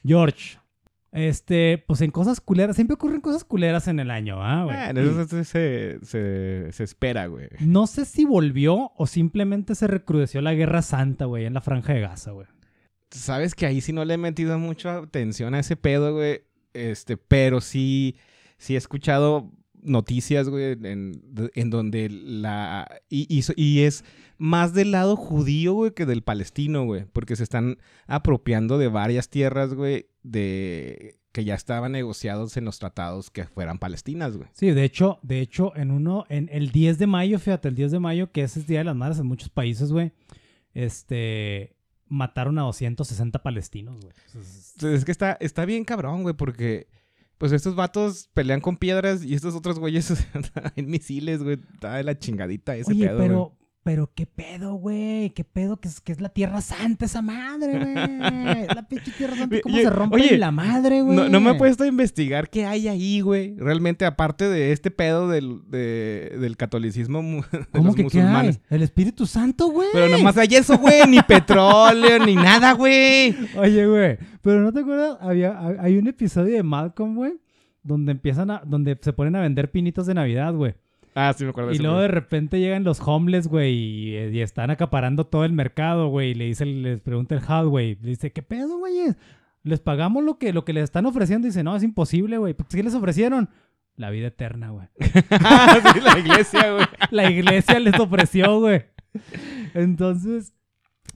[0.06, 0.58] George,
[1.12, 4.78] este, pues en cosas culeras, siempre ocurren cosas culeras en el año, ¿ah, güey?
[4.78, 7.50] Bueno, eso, eso se, se, se espera, güey.
[7.60, 11.94] No sé si volvió o simplemente se recrudeció la guerra santa, güey, en la franja
[11.94, 12.48] de Gaza, güey.
[13.10, 16.44] Sabes que ahí sí no le he metido mucha atención a ese pedo, güey.
[16.74, 18.16] Este, pero sí,
[18.58, 19.52] sí he escuchado
[19.84, 21.22] noticias, güey, en,
[21.54, 22.88] en donde la...
[23.10, 24.06] Y, y es
[24.38, 27.04] más del lado judío, güey, que del palestino, güey.
[27.12, 31.20] Porque se están apropiando de varias tierras, güey, de...
[31.32, 34.50] que ya estaban negociados en los tratados que fueran palestinas, güey.
[34.54, 37.92] Sí, de hecho, de hecho, en uno, en el 10 de mayo, fíjate, el 10
[37.92, 40.12] de mayo, que ese es Día de las Madres en muchos países, güey,
[40.74, 41.76] este,
[42.08, 44.94] mataron a 260 palestinos, güey.
[44.94, 46.88] Es que está, está bien cabrón, güey, porque...
[47.38, 50.14] Pues estos vatos pelean con piedras y estos otros güeyes
[50.76, 51.58] en misiles, güey.
[51.74, 53.61] Está de la chingadita ese Oye, pedo, pero, güey.
[53.84, 57.80] Pero qué pedo, güey, qué pedo que es, que es la Tierra Santa esa madre,
[57.80, 57.96] güey.
[58.76, 61.16] La pinche Tierra Santa, ¿cómo Oye, se rompe oye, la madre, güey?
[61.16, 63.56] No, no me he puesto a investigar qué hay ahí, güey.
[63.58, 68.62] Realmente, aparte de este pedo del, de- del catolicismo de ¿Cómo los que qué musulmanes.
[68.70, 68.78] hay?
[68.78, 69.88] El Espíritu Santo, güey.
[69.94, 71.02] Pero nomás hay eso, güey.
[71.08, 73.36] Ni petróleo, ni nada, güey.
[73.58, 75.18] Oye, güey, pero ¿no te acuerdas?
[75.22, 77.34] Había, hay un episodio de Malcolm, güey,
[77.82, 80.76] donde empiezan a, donde se ponen a vender pinitos de Navidad, güey.
[81.14, 84.72] Ah, sí me acuerdo Y luego de repente llegan los homeless, güey, y, y están
[84.72, 86.32] acaparando todo el mercado, güey.
[86.32, 87.98] Y le dice, les pregunta el Hal, güey.
[88.02, 89.14] Le dice, ¿qué pedo, güey?
[89.64, 91.46] ¿Les pagamos lo que, lo que les están ofreciendo?
[91.46, 92.54] dice, no, es imposible, güey.
[92.54, 93.50] Pues, ¿Qué les ofrecieron?
[93.96, 94.88] La vida eterna, güey.
[95.00, 96.86] Sí, la iglesia, güey.
[97.12, 98.86] La iglesia les ofreció, güey.
[99.74, 100.54] Entonces.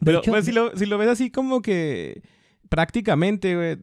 [0.04, 2.22] Pero hecho, pues, si, lo, si lo ves así como que
[2.70, 3.78] prácticamente, güey.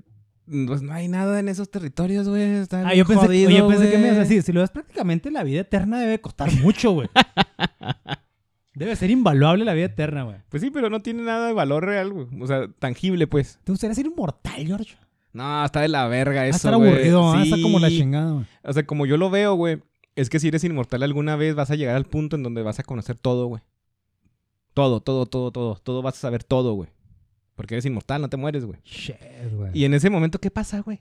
[0.66, 2.42] Pues no hay nada en esos territorios, güey.
[2.42, 4.28] Están Ah, yo pensé, jodidos, oye, yo pensé que me ibas a güey.
[4.28, 7.08] decir, si lo ves prácticamente, la vida eterna debe costar mucho, güey.
[8.74, 10.36] debe ser invaluable la vida eterna, güey.
[10.48, 12.26] Pues sí, pero no tiene nada de valor real, güey.
[12.40, 13.58] O sea, tangible, pues.
[13.64, 14.96] ¿Te gustaría ser inmortal, George?
[15.32, 16.90] No, está de la verga Va a eso, estar güey.
[16.90, 17.42] aburrido, ¿ah?
[17.42, 17.62] Está Sí.
[17.62, 18.46] como la chingada, güey.
[18.64, 19.82] O sea, como yo lo veo, güey,
[20.16, 22.78] es que si eres inmortal alguna vez vas a llegar al punto en donde vas
[22.78, 23.62] a conocer todo, güey.
[24.74, 25.76] Todo, todo, todo, todo.
[25.76, 26.90] Todo vas a saber todo, güey.
[27.62, 28.81] Porque eres inmortal, no te mueres, güey.
[28.83, 29.14] Shit,
[29.55, 29.70] güey.
[29.72, 31.01] Y en ese momento, ¿qué pasa, güey?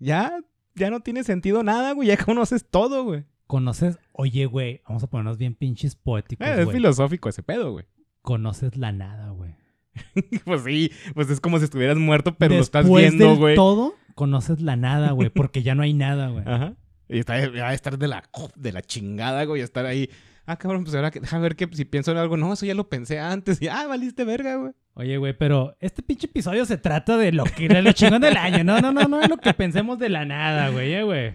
[0.00, 0.40] Ya,
[0.74, 2.08] ya no tiene sentido nada, güey.
[2.08, 3.26] Ya conoces todo, güey.
[3.46, 6.78] Conoces, oye, güey, vamos a ponernos bien pinches poéticos, Eh, es güey.
[6.78, 7.84] filosófico ese pedo, güey.
[8.22, 9.54] Conoces la nada, güey.
[10.44, 13.54] pues sí, pues es como si estuvieras muerto, pero lo estás viendo, del güey.
[13.54, 16.42] todo, conoces la nada, güey, porque ya no hay nada, güey.
[16.46, 16.74] Ajá.
[17.08, 19.62] Y está, va a estar de la, de la chingada, güey.
[19.62, 20.10] Estar ahí
[20.50, 22.38] Ah, cabrón, pues ahora que, deja ver que si pienso en algo.
[22.38, 23.60] No, eso ya lo pensé antes.
[23.60, 24.72] Y, ah, valiste verga, güey.
[24.94, 28.38] Oye, güey, pero este pinche episodio se trata de lo que de lo chingón del
[28.38, 28.64] año.
[28.64, 31.34] No, no, no, no es lo que pensemos de la nada, güey, eh, güey.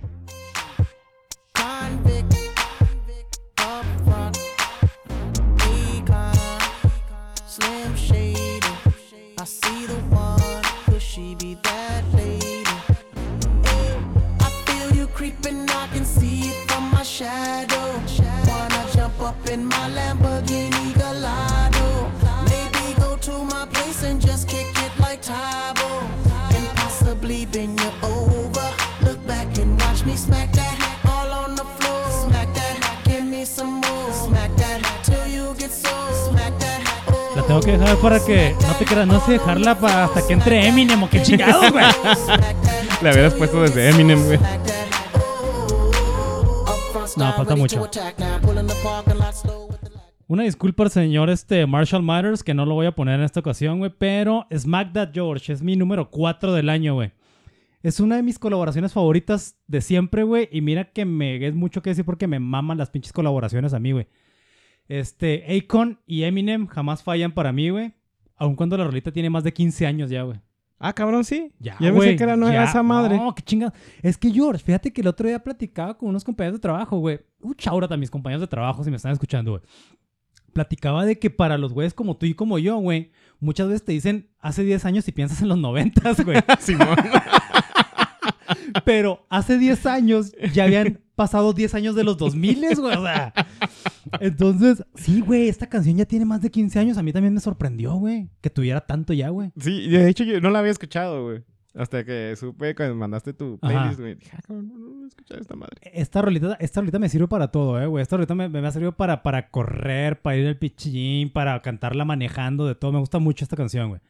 [1.54, 2.34] Convict,
[3.60, 4.36] upfront,
[5.60, 6.34] decline,
[7.46, 8.68] Slim Shady.
[9.40, 12.66] I see the one, could she be that lady?
[13.64, 13.96] Hey,
[14.40, 17.73] I feel you creeping, I can see it from my shadow.
[19.34, 22.12] Up in my Lamborghini Gallardo?
[22.52, 25.90] Maybe go to my place and just kick it like Tybo.
[26.56, 28.68] And possibly bend you over.
[29.02, 32.04] Look back and watch me smack that all on the floor.
[32.28, 34.14] Smack that, give me some more.
[34.14, 35.90] Smack that till you get so.
[36.30, 36.82] Smack that.
[37.36, 40.34] La tengo que dejar para que no te creas, no sé dejarla para hasta que
[40.34, 41.86] entre Eminem o qué chingado, güey.
[43.02, 44.40] Le habías puesto desde Eminem, güey.
[47.18, 47.82] No, falta mucho.
[50.28, 53.42] Una disculpa al señor este Marshall Matters, que no lo voy a poner en esta
[53.42, 57.12] ocasión, güey, pero Smack That George es mi número 4 del año, güey.
[57.84, 61.82] Es una de mis colaboraciones favoritas de siempre, güey, y mira que me es mucho
[61.82, 64.08] que decir porque me maman las pinches colaboraciones a mí, güey.
[64.88, 67.94] Este, Akon y Eminem jamás fallan para mí, güey,
[68.38, 70.40] aun cuando la rolita tiene más de 15 años ya, güey.
[70.86, 71.54] Ah, cabrón, sí.
[71.60, 72.64] Ya, Ya güey, pensé que era nueva ya.
[72.66, 73.16] esa madre.
[73.16, 73.74] No, qué chingada.
[74.02, 77.22] Es que George, fíjate que el otro día platicaba con unos compañeros de trabajo, güey.
[77.40, 79.64] Un chaura a mis compañeros de trabajo si me están escuchando, güey.
[80.52, 83.94] Platicaba de que para los güeyes como tú y como yo, güey, muchas veces te
[83.94, 86.38] dicen hace 10 años y piensas en los 90, güey.
[86.60, 86.98] Simón.
[88.86, 92.96] Pero hace 10 años ya habían pasado 10 años de los 2000, güey.
[92.98, 93.34] O sea,
[94.20, 96.98] entonces, sí, güey, esta canción ya tiene más de 15 años.
[96.98, 99.52] A mí también me sorprendió, güey, que tuviera tanto ya, güey.
[99.58, 101.44] Sí, de hecho yo no la había escuchado, güey.
[101.76, 104.16] Hasta que supe cuando mandaste tu playlist, güey.
[104.16, 105.78] Dije, ah, no, no he escuchado esta madre.
[105.82, 108.04] Esta rolita, esta rolita me sirve para todo, eh, güey.
[108.04, 112.06] Esta rolita me, me ha servido para, para correr, para ir al pichillín, para cantarla
[112.06, 112.92] manejando, de todo.
[112.92, 114.02] Me gusta mucho esta canción, güey.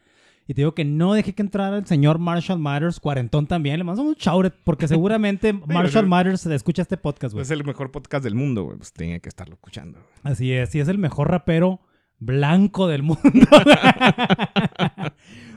[0.46, 3.78] Y te digo que no dejé que entrara el señor Marshall Matters, cuarentón también.
[3.78, 7.42] Le mandamos un chaure, porque seguramente Marshall Matters escucha este podcast, güey.
[7.42, 8.76] Es el mejor podcast del mundo, güey.
[8.76, 10.00] Pues tenía que estarlo escuchando.
[10.00, 10.10] güey.
[10.22, 11.80] Así es, y es el mejor rapero
[12.18, 13.22] blanco del mundo.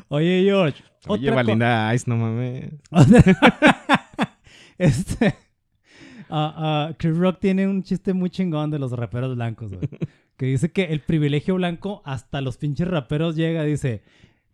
[0.10, 0.82] Oye, George.
[1.08, 2.72] Oye, Valinda Ice, no mames.
[4.78, 5.36] este.
[6.30, 9.90] ah, ah, Chris Rock tiene un chiste muy chingón de los raperos blancos, güey.
[10.38, 13.64] Que dice que el privilegio blanco hasta los pinches raperos llega.
[13.64, 14.04] Dice: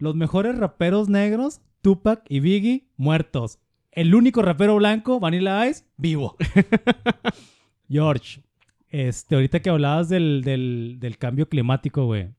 [0.03, 3.59] Los mejores raperos negros, Tupac y Biggie, muertos.
[3.89, 6.35] El único rapero blanco, Vanilla Ice, vivo.
[7.89, 8.41] George,
[8.89, 12.31] este, ahorita que hablabas del, del, del cambio climático, güey.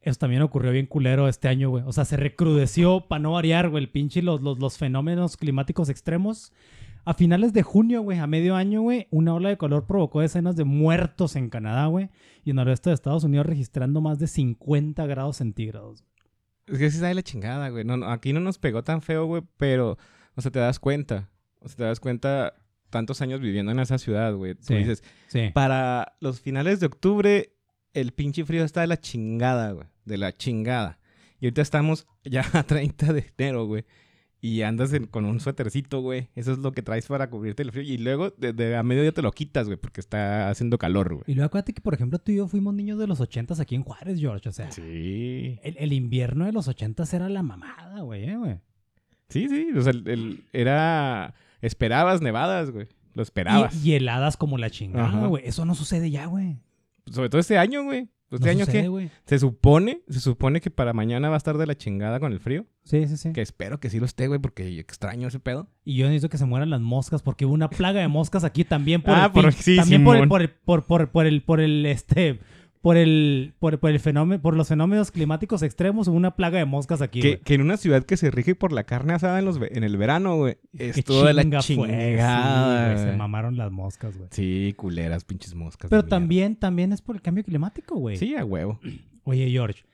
[0.00, 1.82] Eso también ocurrió bien culero este año, güey.
[1.88, 5.88] O sea, se recrudeció para no variar, güey, el pinche los, los, los fenómenos climáticos
[5.88, 6.52] extremos.
[7.04, 10.54] A finales de junio, güey, a medio año, güey, una ola de calor provocó decenas
[10.54, 12.10] de muertos en Canadá, güey.
[12.44, 16.04] Y en el resto de Estados Unidos registrando más de 50 grados centígrados.
[16.66, 17.84] Es que sí sabe la chingada, güey.
[17.84, 19.98] No, no, aquí no nos pegó tan feo, güey, pero,
[20.36, 21.28] o sea, te das cuenta.
[21.60, 22.54] O sea, te das cuenta
[22.90, 24.54] tantos años viviendo en esa ciudad, güey.
[24.54, 24.74] Tú Sí.
[24.74, 25.50] dices, Sí.
[25.54, 27.52] para los finales de octubre,
[27.94, 29.86] el pinche frío está de la chingada, güey.
[30.04, 30.98] De la chingada.
[31.40, 33.84] Y ahorita estamos ya a 30 de enero, güey.
[34.44, 36.26] Y andas en- con un suétercito, güey.
[36.34, 37.84] Eso es lo que traes para cubrirte el frío.
[37.84, 41.24] Y luego, de, de a mediodía te lo quitas, güey, porque está haciendo calor, güey.
[41.28, 43.76] Y luego acuérdate que, por ejemplo, tú y yo fuimos niños de los 80 aquí
[43.76, 44.48] en Juárez, George.
[44.48, 45.60] O sea, Sí.
[45.62, 48.58] el, el invierno de los 80 era la mamada, güey, eh, güey.
[49.28, 49.68] Sí, sí.
[49.76, 51.34] O sea, el, el- era...
[51.60, 52.88] Esperabas nevadas, güey.
[53.14, 53.72] Lo esperabas.
[53.84, 55.26] Y, y heladas como la chingada, Ajá.
[55.28, 55.46] güey.
[55.46, 56.56] Eso no sucede ya, güey.
[57.10, 58.08] Sobre todo este año, güey.
[58.36, 61.66] Este No año sucede, se supone, se supone que para mañana va a estar de
[61.66, 62.66] la chingada con el frío.
[62.84, 63.32] Sí, sí, sí.
[63.32, 65.68] Que espero que sí lo esté, güey, porque extraño ese pedo.
[65.84, 68.64] Y yo necesito que se mueran las moscas porque hubo una plaga de moscas aquí
[68.64, 71.42] también por Ah, el por- sí, también por el, por el por, por, por el
[71.42, 72.40] por el este
[72.82, 76.64] por el por, por el fenómeno por los fenómenos climáticos extremos hubo una plaga de
[76.64, 79.44] moscas aquí, Que, que en una ciudad que se rige por la carne asada en,
[79.44, 80.58] los, en el verano, güey.
[80.76, 82.98] Estuvo de la sí, chingada.
[82.98, 84.28] se mamaron las moscas, güey.
[84.32, 85.88] Sí, culeras, pinches moscas.
[85.88, 88.16] Pero también también es por el cambio climático, güey.
[88.16, 88.80] Sí, a huevo.
[89.22, 89.84] Oye, George,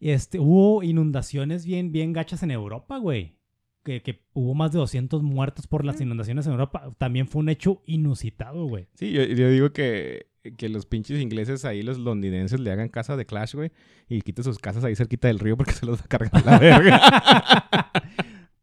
[0.00, 3.38] este, hubo inundaciones bien, bien gachas en Europa, güey.
[3.84, 6.94] Que, que hubo más de 200 muertos por las inundaciones en Europa.
[6.98, 8.88] También fue un hecho inusitado, güey.
[8.94, 13.16] Sí, yo, yo digo que, que los pinches ingleses ahí, los londinenses, le hagan casa
[13.16, 13.72] de Clash, güey.
[14.08, 16.58] Y quiten sus casas ahí cerquita del río porque se los va a cargar la
[16.60, 17.90] verga.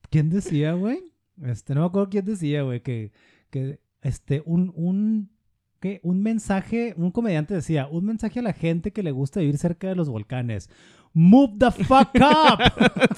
[0.09, 1.03] ¿Quién decía, güey?
[1.43, 3.11] Este, no me acuerdo quién decía, güey, que,
[3.49, 5.31] que este, un, un,
[5.79, 5.99] ¿qué?
[6.03, 9.87] Un mensaje, un comediante decía, un mensaje a la gente que le gusta vivir cerca
[9.87, 10.69] de los volcanes.
[11.13, 12.59] Move the fuck up.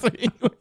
[0.00, 0.52] sí, güey.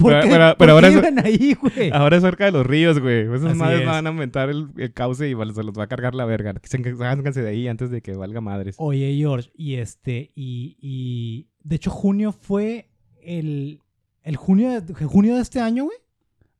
[0.00, 1.90] ¿Por Pero- qué, pero- por pero ahora qué es- iban ahí, güey?
[1.92, 3.22] Ahora es cerca de los ríos, güey.
[3.22, 3.86] Esas Así madres es.
[3.86, 6.54] van a aumentar el, el cauce y bueno, se los va a cargar la verga.
[6.54, 8.76] Que se Sáquense de ahí antes de que valga madres.
[8.78, 12.90] Oye, George, y este, y, y de hecho, junio fue
[13.22, 13.80] el,
[14.22, 15.96] el junio, de, junio de este año, güey.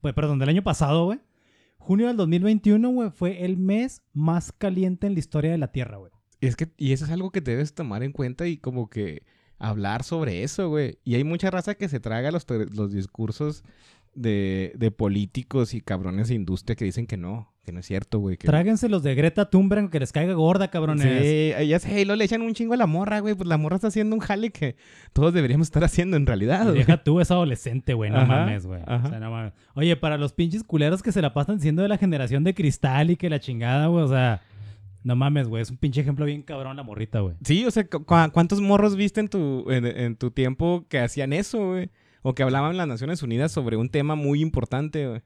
[0.00, 1.18] Pues, perdón, del año pasado, güey.
[1.78, 5.96] Junio del 2021, güey, fue el mes más caliente en la historia de la Tierra,
[5.96, 6.12] güey.
[6.40, 9.22] Y es que, y eso es algo que debes tomar en cuenta y como que
[9.58, 10.98] hablar sobre eso, güey.
[11.04, 13.64] Y hay mucha raza que se traga los, los discursos
[14.14, 18.18] de, de políticos y cabrones de industria que dicen que no, que no es cierto,
[18.18, 18.36] güey.
[18.36, 21.22] que- Tráguense los de Greta Thunberg que les caiga gorda, cabrones.
[21.22, 23.34] Sí, ya sé, y luego le echan un chingo a la morra, güey.
[23.34, 24.74] Pues la morra está haciendo un jale que
[25.12, 26.78] todos deberíamos estar haciendo en realidad, güey.
[26.78, 28.10] Deja tú, es adolescente, güey.
[28.10, 28.80] No Ajá, mames, güey.
[28.82, 29.52] O sea, no mames.
[29.74, 33.10] Oye, para los pinches culeros que se la pasan diciendo de la generación de cristal
[33.10, 34.02] y que la chingada, güey.
[34.04, 34.40] O sea,
[35.04, 35.62] no mames, güey.
[35.62, 37.36] Es un pinche ejemplo bien cabrón la morrita, güey.
[37.44, 40.98] Sí, o sea, cu- cu- ¿cuántos morros viste en tu, en, en tu tiempo que
[41.00, 41.90] hacían eso, güey?
[42.22, 45.22] O que hablaban en las Naciones Unidas sobre un tema muy importante, güey.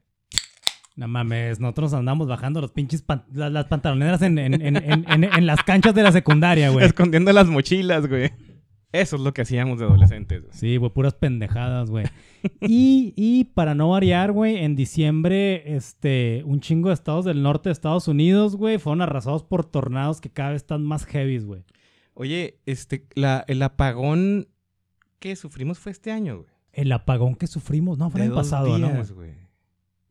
[0.95, 5.05] No mames, nosotros andamos bajando los pinches pan- las, las pantaloneras en, en- en- en-
[5.09, 6.85] en- en las canchas de la secundaria, güey.
[6.85, 8.31] Escondiendo las mochilas, güey.
[8.93, 10.41] Eso es lo que hacíamos de adolescentes.
[10.43, 10.53] güey.
[10.53, 12.05] Sí, güey, puras pendejadas, güey.
[12.61, 17.69] Y, y para no variar, güey, en diciembre, este, un chingo de estados del norte
[17.69, 21.63] de Estados Unidos, güey, fueron arrasados por tornados que cada vez están más heavies, güey.
[22.13, 24.47] Oye, este, la, el apagón
[25.19, 26.49] que sufrimos fue este año, güey.
[26.71, 28.87] El apagón que sufrimos, no, fue el De año dos pasado, ¿no?
[28.89, 29.29] días, güey?
[29.31, 29.43] güey.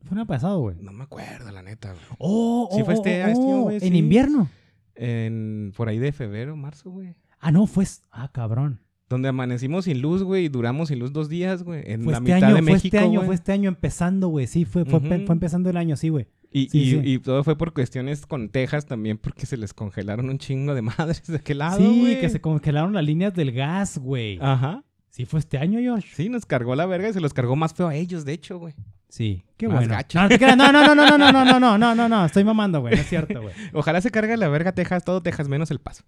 [0.01, 0.77] Fue el año pasado, güey.
[0.81, 2.05] No me acuerdo, la neta, güey.
[2.19, 3.97] Oh, Sí, oh, fue este- oh, este año, oh, güey, En sí.
[3.97, 4.49] invierno.
[4.97, 7.15] En, por ahí de febrero, marzo, güey.
[7.43, 7.85] Ah, no, fue.
[8.11, 8.81] Ah, cabrón.
[9.11, 11.83] Donde amanecimos sin luz, güey, y duramos sin luz dos días, güey.
[11.85, 13.27] En Fue la este mitad año, de fue México, este año, güey.
[13.27, 14.47] fue este año empezando, güey.
[14.47, 16.29] Sí, fue, fue, fue empezando el año, sí, güey.
[16.51, 17.01] Y, Sí, y- sí.
[17.05, 20.83] y todo fue por cuestiones con Texas también, porque se les congelaron un chingo de
[21.21, 22.21] madres de aquel lado, sí, güey.
[22.21, 24.39] que se congelaron las líneas del gas, güey.
[24.41, 24.83] Ajá.
[25.11, 26.09] Sí, fue este año, George.
[26.15, 28.59] Sí, nos cargó la verga y se los cargó más feo a ellos, de hecho,
[28.59, 28.75] güey.
[29.13, 29.93] Sí, qué Más bueno.
[29.93, 30.17] gacho.
[30.19, 30.57] No, no, te creas.
[30.57, 33.01] no, no, no, no, no, no, no, no, no, no, no, estoy mamando, güey, no
[33.03, 33.55] es cierto, güey.
[33.75, 36.03] Ojalá se cargue la verga Texas, todo Texas, menos el paso.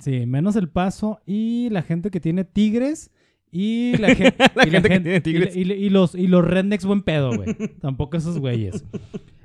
[0.00, 3.12] Sí, menos el paso y la gente que tiene tigres
[3.52, 5.54] y la, gen- La y gente que tiene tigres.
[5.54, 7.54] Y, y- y los, y los rednecks buen pedo, güey.
[7.80, 8.84] Tampoco esos güeyes.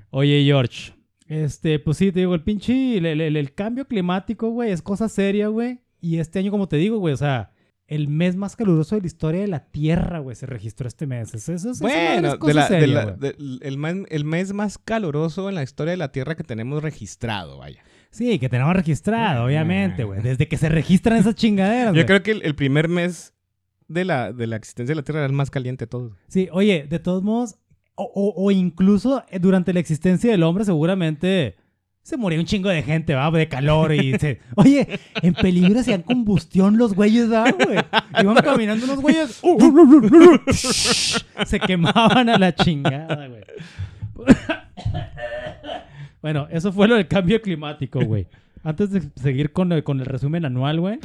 [0.10, 0.94] Oye, George,
[1.28, 5.10] este, pues sí, te digo, el pinche, el, el- el cambio climático, güey, es cosa
[5.10, 5.80] seria, güey.
[6.02, 7.52] Y este año, como te digo, güey, o sea,
[7.88, 11.34] el mes más caluroso de la historia de la Tierra, güey, se registró este mes.
[11.34, 12.34] Eso, eso, Bueno,
[14.10, 17.82] el, mes más caluroso en la historia de la Tierra que tenemos registrado, vaya.
[18.10, 20.22] Sí, que tenemos registrado, obviamente, güey.
[20.22, 23.34] Desde que se registran esas chingaderas, Yo creo que el, el primer mes
[23.88, 26.14] de la, de la existencia de la Tierra era el más caliente de todos.
[26.28, 27.60] Sí, oye, de todos modos,
[27.96, 31.56] o, o- o incluso eh, durante la existencia del hombre seguramente
[32.06, 34.40] se moría un chingo de gente, va, de calor y se...
[34.54, 37.80] Oye, en peligro hacían combustión los güeyes, va, güey.
[38.22, 39.42] Iban caminando unos güeyes...
[41.48, 43.44] se quemaban a la chingada, güey.
[46.22, 48.26] Bueno, eso fue lo del cambio climático, güey.
[48.64, 51.00] Antes de seguir con el, con el resumen anual, güey.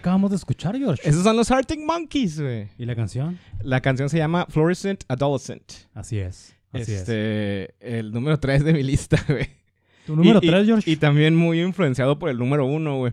[0.00, 1.08] Acabamos de escuchar, George?
[1.08, 2.68] Esos son los Arctic Monkeys, güey.
[2.78, 3.38] ¿Y la canción?
[3.62, 5.72] La canción se llama Fluorescent Adolescent.
[5.94, 6.54] Así es.
[6.72, 7.00] Así es.
[7.00, 9.48] este, el número 3 de mi lista, güey.
[10.06, 10.90] Tu número Y- y- 3, George.
[10.90, 13.12] Y también muy influenciado por el número 1, güey.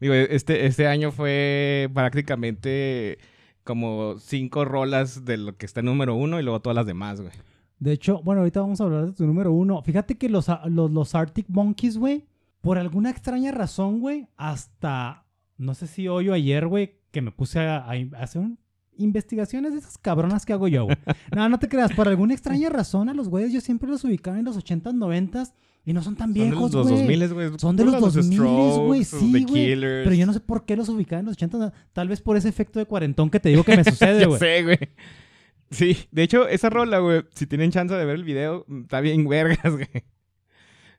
[0.00, 3.18] Digo, este, este año fue prácticamente
[3.64, 7.20] como cinco rolas de lo que está en número 1 y luego todas las demás,
[7.20, 7.32] güey.
[7.78, 9.80] De hecho, bueno, ahorita vamos a hablar de tu número uno.
[9.82, 12.26] Fíjate que los, los, los Arctic Monkeys, güey,
[12.60, 15.24] por alguna extraña razón, güey, hasta,
[15.58, 18.42] no sé si hoy o ayer, güey, que me puse a, a in- a hacer
[18.42, 18.58] un-
[18.98, 20.96] investigaciones de esas cabronas que hago yo, güey.
[21.34, 24.38] No, no te creas, por alguna extraña razón a los güeyes yo siempre los ubicaba
[24.38, 25.52] en los 80s, 90s
[25.84, 26.98] y no son tan Son de viejos, los güey.
[27.18, 27.50] 2000, güey.
[27.58, 28.40] Son de los Rolas 2000,
[28.86, 29.74] güey, sí, güey.
[29.80, 31.72] Pero yo no sé por qué los ubicaba en los 80s.
[31.92, 34.38] Tal vez por ese efecto de cuarentón que te digo que me sucede, güey.
[34.38, 34.78] sé, güey.
[35.70, 39.00] Sí, de hecho, esa rola, güey, si tienen chance de ver el video, mm, está
[39.00, 39.88] bien vergas, güey.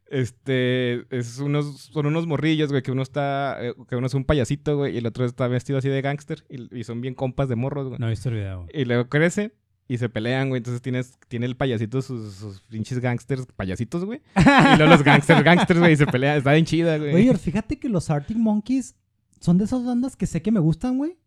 [0.07, 4.25] Este, es unos, son unos morrillos, güey, que uno está, eh, que uno es un
[4.25, 7.49] payasito, güey, y el otro está vestido así de gángster, y, y son bien compas
[7.49, 7.99] de morros, güey.
[7.99, 8.63] No he visto el video.
[8.63, 8.81] güey.
[8.81, 9.53] Y luego crecen
[9.87, 10.59] y se pelean, güey.
[10.59, 14.21] Entonces tienes, tiene el payasito sus, sus pinches gangsters, payasitos, güey.
[14.35, 16.37] Y luego los gangsters, gangsters, güey, y se pelean.
[16.37, 17.13] Está bien chida, güey.
[17.15, 18.95] Oye, fíjate que los Arctic Monkeys
[19.39, 21.17] son de esas bandas que sé que me gustan, güey.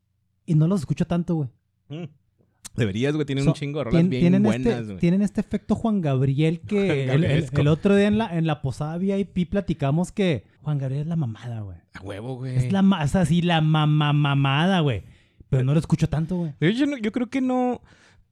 [0.46, 1.48] Y no los escucho tanto, güey.
[1.88, 2.04] Mm.
[2.74, 3.24] Deberías, güey.
[3.26, 4.96] Tienen So- un chingo de rolas tien- bien tienen, buenas, este, güey.
[4.98, 7.60] tienen este efecto Juan Gabriel que el, el- Gabrielesco.
[7.60, 11.16] el otro día en la, en la posada VIP platicamos que Juan Gabriel es la
[11.16, 11.78] mamada, güey.
[11.94, 12.56] A huevo, güey.
[12.56, 15.04] Es la así la mamá mamada, güey.
[15.48, 16.52] Pero no lo escucho tanto, güey.
[16.60, 17.80] Yo, yo no- yo creo que no.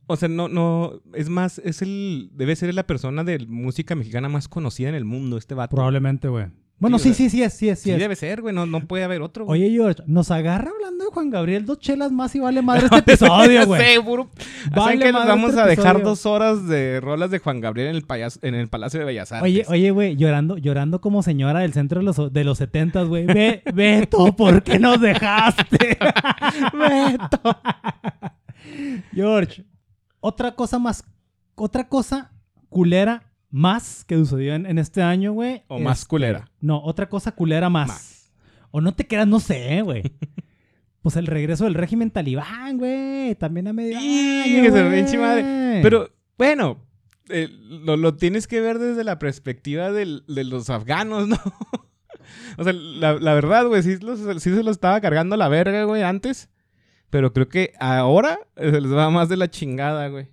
[0.07, 1.01] O sea, no, no.
[1.14, 2.28] Es más, es el.
[2.35, 5.76] Debe ser la persona de música mexicana más conocida en el mundo, este vato.
[5.76, 6.47] Probablemente, güey.
[6.78, 7.98] Bueno, Sí, sí, sí, es, sí es, sí Sí, es.
[7.98, 8.54] debe ser, güey.
[8.54, 9.46] No, no puede haber otro.
[9.46, 9.62] güey.
[9.62, 12.98] Oye, George, nos agarra hablando de Juan Gabriel dos chelas más y vale madre este
[13.12, 13.82] episodio, güey.
[13.94, 14.28] Sí, puro.
[14.70, 16.04] Vale ¿Saben que nos madre vamos este a dejar episodio.
[16.08, 19.30] dos horas de rolas de Juan Gabriel en el, payas- en el Palacio de Bellas
[19.32, 19.44] Artes?
[19.44, 23.24] Oye, oye, güey, llorando, llorando como señora del centro de los, de los 70, güey.
[23.26, 25.96] Ve, Beto, ¿por qué nos dejaste?
[26.72, 27.56] Beto.
[29.12, 29.64] George,
[30.20, 31.04] otra cosa más,
[31.54, 32.32] otra cosa
[32.68, 33.22] culera
[33.55, 35.62] más que sucedió en, en este año, güey.
[35.68, 36.50] O más este, culera.
[36.61, 37.86] No, otra cosa culera más.
[37.88, 38.32] Más.
[38.72, 40.02] O no te quedas, no sé, güey.
[41.02, 43.34] Pues el regreso del régimen talibán, güey.
[43.34, 45.80] También a medio Sí, año, que se pinche madre.
[45.82, 46.78] Pero, bueno,
[47.28, 51.36] eh, lo, lo tienes que ver desde la perspectiva del- de los afganos, ¿no?
[52.57, 55.84] o sea, la, la verdad, güey, sí, los- sí se lo estaba cargando la verga,
[55.84, 56.48] güey, antes.
[57.11, 60.28] Pero creo que ahora eh, se les va más de la chingada, güey.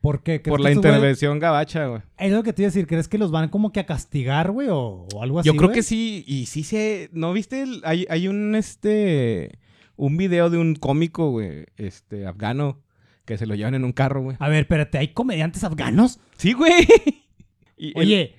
[0.00, 0.40] ¿Por qué?
[0.42, 2.02] ¿Crees Por la intervención gabacha, güey.
[2.18, 4.50] Es lo que te iba a decir, ¿crees que los van como que a castigar,
[4.52, 4.68] güey?
[4.68, 5.46] O, o algo así.
[5.48, 5.74] Yo creo güey?
[5.74, 7.10] que sí, y sí se...
[7.12, 7.62] ¿No viste?
[7.62, 9.58] el- hay, hay un, este...
[9.96, 12.78] Un video de un cómico, güey, este, afgano,
[13.24, 14.36] que se lo llevan en un carro, güey.
[14.38, 16.20] A ver, espérate, ¿hay comediantes afganos?
[16.36, 16.72] Sí, güey.
[17.76, 18.34] Y el- Oye,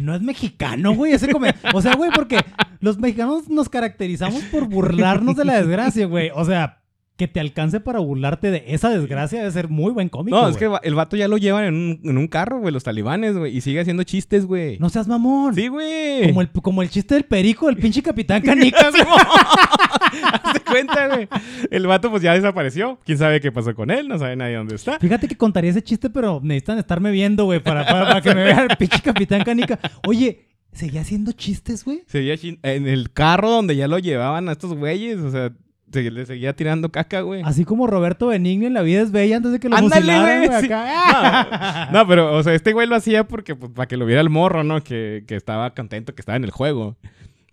[0.00, 1.28] no es mexicano, güey, ese
[1.74, 2.38] O sea, güey, porque
[2.80, 6.30] los mexicanos nos caracterizamos por burlarnos de la desgracia, güey.
[6.34, 6.82] O sea,
[7.16, 10.56] que te alcance para burlarte de esa desgracia debe ser muy buen cómico, No, es
[10.56, 13.56] que el vato ya lo llevan en un, en un carro, güey, los talibanes, güey.
[13.56, 14.78] Y sigue haciendo chistes, güey.
[14.80, 15.54] No seas mamón.
[15.54, 16.26] Sí, güey.
[16.26, 18.92] Como el, como el chiste del perico, el pinche capitán canicas.
[20.42, 21.28] Hazte cuenta, güey.
[21.70, 22.98] El vato, pues ya desapareció.
[23.04, 24.98] Quién sabe qué pasó con él, no sabe nadie dónde está.
[24.98, 28.42] Fíjate que contaría ese chiste, pero necesitan estarme viendo, güey, para, para, para que me
[28.44, 29.78] vea el pinche capitán canica.
[30.06, 32.02] Oye, ¿seguía haciendo chistes, güey?
[32.06, 35.52] Seguía en el carro donde ya lo llevaban a estos güeyes, o sea,
[35.94, 37.40] se le seguía tirando caca, güey.
[37.44, 40.46] Así como Roberto Benigni en La vida es bella antes de que lo Ándale, fusilaran,
[40.46, 40.66] güey, sí.
[40.66, 41.88] acá.
[41.92, 44.28] No, pero, o sea, este güey lo hacía porque, pues, para que lo viera el
[44.28, 44.82] morro, ¿no?
[44.84, 46.96] Que, que estaba contento, que estaba en el juego.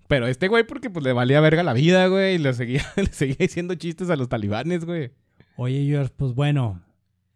[0.07, 3.07] Pero este güey, porque, pues, le valía verga la vida, güey, y le seguía, le
[3.07, 5.11] seguía diciendo chistes a los talibanes, güey.
[5.55, 6.81] Oye, George, pues bueno,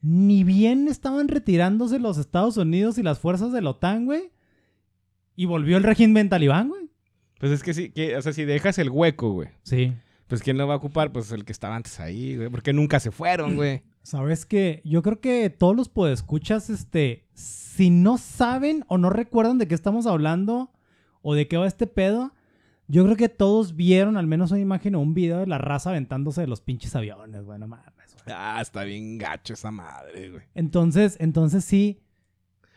[0.01, 4.31] ni bien estaban retirándose los Estados Unidos y las fuerzas de la OTAN, güey.
[5.35, 6.89] Y volvió el régimen talibán, güey.
[7.39, 9.93] Pues es que sí, que, o sea, si dejas el hueco, güey, Sí.
[10.27, 11.11] Pues ¿quién lo va a ocupar?
[11.11, 13.83] Pues el que estaba antes ahí, güey, porque nunca se fueron, güey.
[14.01, 19.57] Sabes que yo creo que todos los podescuchas, este, si no saben o no recuerdan
[19.57, 20.71] de qué estamos hablando
[21.21, 22.33] o de qué va este pedo,
[22.87, 25.89] yo creo que todos vieron al menos una imagen o un video de la raza
[25.89, 28.35] aventándose de los pinches aviones, güey, no mames, güey.
[28.35, 30.43] Ah, está bien gacho esa madre, güey.
[30.53, 32.01] Entonces, entonces sí.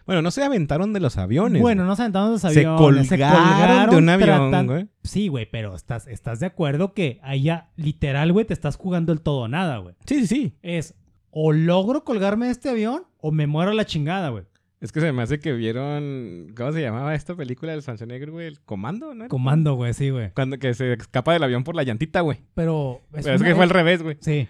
[0.09, 1.61] Bueno, no se aventaron de los aviones.
[1.63, 2.79] Bueno, no se aventaron de los se aviones.
[3.11, 4.89] colgaron, de un avión, tratan- güey.
[5.05, 9.21] Sí, güey, pero estás, estás de acuerdo que allá, literal, güey, te estás jugando el
[9.21, 9.95] todo o nada, güey.
[10.07, 10.55] Sí, sí, sí.
[10.63, 10.95] Es
[11.31, 14.45] o logro colgarme de este avión o me muero a la chingada, güey.
[14.81, 16.55] Es que se me hace que vieron.
[16.57, 18.47] ¿Cómo se llamaba esta película del Schwarzenegger, güey?
[18.47, 19.29] El comando, ¿no?
[19.29, 20.31] Comando, güey, sí, güey.
[20.35, 22.39] Cuando que se escapa del avión por la llantita, güey.
[22.55, 23.03] Pero.
[23.11, 24.17] Pero es que fue al revés, güey.
[24.21, 24.49] Sí.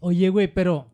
[0.00, 0.89] Oye, güey, pero.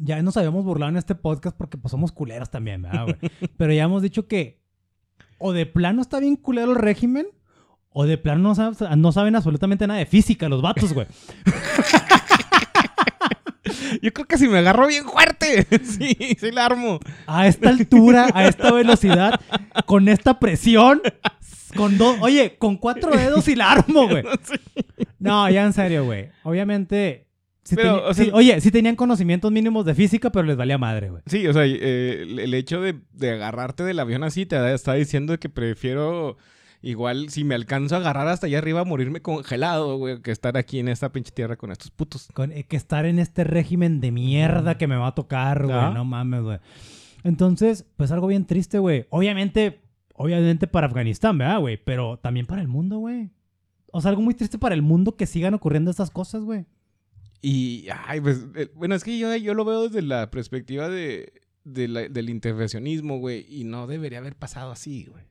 [0.00, 3.16] Ya nos habíamos burlado en este podcast porque pues somos culeros también, ¿verdad, güey?
[3.56, 4.60] pero ya hemos dicho que.
[5.38, 7.26] O de plano está bien culero el régimen.
[7.90, 11.06] O de plano no, sab- no saben absolutamente nada de física los vatos, güey.
[14.02, 15.66] Yo creo que si me agarro bien fuerte.
[15.84, 16.98] sí, sí la armo.
[17.26, 19.40] A esta altura, a esta velocidad,
[19.86, 21.00] con esta presión,
[21.76, 24.24] con dos, oye, con cuatro dedos y la armo, güey.
[25.18, 26.30] No, ya en serio, güey.
[26.44, 27.27] Obviamente,
[27.68, 30.56] sí Pero, teni- o sea- sí, oye, sí tenían conocimientos mínimos de física, pero les
[30.56, 31.22] valía madre, güey.
[31.26, 35.38] Sí, o sea, eh, el, hecho de, de agarrarte del avión así te está diciendo
[35.38, 36.36] que prefiero.
[36.80, 40.78] Igual, si me alcanzo a agarrar hasta allá arriba, morirme congelado, güey, que estar aquí
[40.78, 42.28] en esta pinche tierra con estos putos.
[42.32, 45.76] Con, eh, que estar en este régimen de mierda que me va a tocar, güey.
[45.76, 45.90] Ah.
[45.92, 46.58] No mames, güey.
[47.24, 49.06] Entonces, pues algo bien triste, güey.
[49.10, 49.80] Obviamente,
[50.14, 51.82] obviamente para Afganistán, ¿verdad, güey?
[51.82, 53.30] Pero también para el mundo, güey.
[53.90, 56.66] O sea, algo muy triste para el mundo que sigan ocurriendo estas cosas, güey.
[57.40, 61.32] Y, ay, pues, bueno, es que yo, yo lo veo desde la perspectiva de,
[61.64, 65.24] de la- del intervencionismo, güey, y no debería haber pasado así, güey.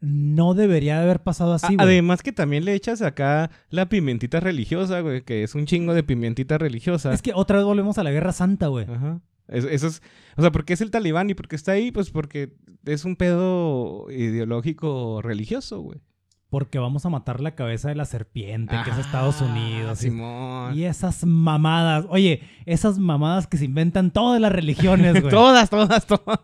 [0.00, 1.78] no debería de haber pasado así, güey.
[1.80, 6.02] Además que también le echas acá la pimentita religiosa, güey, que es un chingo de
[6.02, 7.12] pimentita religiosa.
[7.14, 8.84] Es que otra vez volvemos a la Guerra Santa, güey.
[8.88, 9.20] Ajá.
[9.48, 10.02] Eso, eso es,
[10.36, 11.92] o sea, ¿por qué es el talibán y por qué está ahí?
[11.92, 12.52] Pues porque
[12.84, 16.00] es un pedo ideológico religioso, güey.
[16.48, 20.00] Porque vamos a matar la cabeza de la serpiente, que es Ah, Estados Unidos.
[20.00, 20.78] y- Simón.
[20.78, 22.06] Y esas mamadas.
[22.08, 25.30] Oye, esas mamadas que se inventan todas las religiones, güey.
[25.30, 26.38] todas, todas, todas.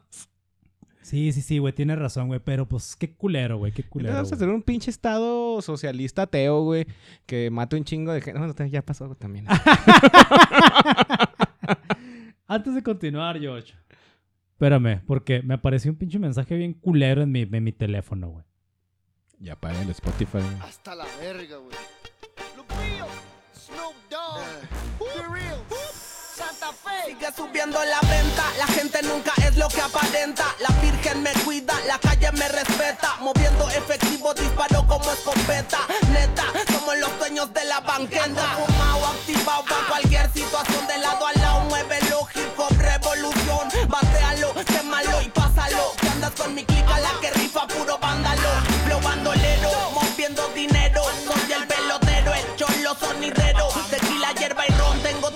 [1.03, 2.41] Sí, sí, sí, güey, tienes razón, güey.
[2.43, 4.15] Pero pues qué culero, güey, qué culero.
[4.15, 6.87] Vamos a hacer un pinche estado socialista ateo, güey,
[7.27, 8.39] que mate un chingo de gente.
[8.41, 9.47] Bueno, ya pasó también.
[12.47, 13.75] Antes de continuar, George.
[14.53, 18.45] Espérame, porque me apareció un pinche mensaje bien culero en mi, en mi teléfono, güey.
[19.43, 20.39] Ya para el Spotify.
[20.63, 21.77] Hasta la verga, güey.
[22.57, 23.07] Lupillo,
[23.55, 24.45] Snoop Dogg,
[24.99, 25.59] The Real,
[26.37, 27.13] Santa Fe.
[27.13, 30.45] Sigue subiendo la venta, la gente nunca es lo que aparenta.
[30.61, 33.17] La virgen me cuida, la calle me respeta.
[33.21, 35.79] Moviendo efectivo, disparo como escopeta.
[36.13, 38.57] Neta, somos los dueños de la banqueta.
[38.57, 40.87] Fumado, activado para cualquier situación.
[40.87, 43.69] De lado a lado, muévelo, hip hop, revolución.
[43.89, 45.93] Batealo, quémalo y pásalo.
[46.01, 47.99] Que andas con mi clica, la que rifa puro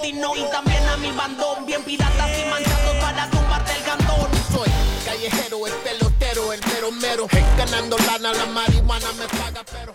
[0.08, 1.66] y también a mi bandón.
[1.66, 4.30] Bien piratas y manchados para tumbarte el cantón.
[4.52, 4.68] Soy
[5.04, 7.26] callejero, el pelotero, el mero mero.
[7.58, 9.94] Ganando lana, la marihuana me paga, pero.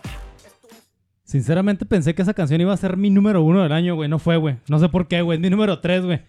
[1.24, 4.10] Sinceramente pensé que esa canción iba a ser mi número uno del año, güey.
[4.10, 4.58] No fue, güey.
[4.68, 5.38] No sé por qué, güey.
[5.38, 6.22] Es mi número tres, güey.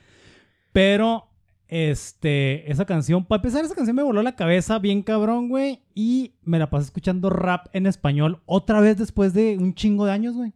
[0.71, 1.29] Pero,
[1.67, 5.81] este, esa canción, para empezar, esa canción me voló la cabeza bien cabrón, güey.
[5.93, 10.13] Y me la pasé escuchando rap en español otra vez después de un chingo de
[10.13, 10.53] años, güey.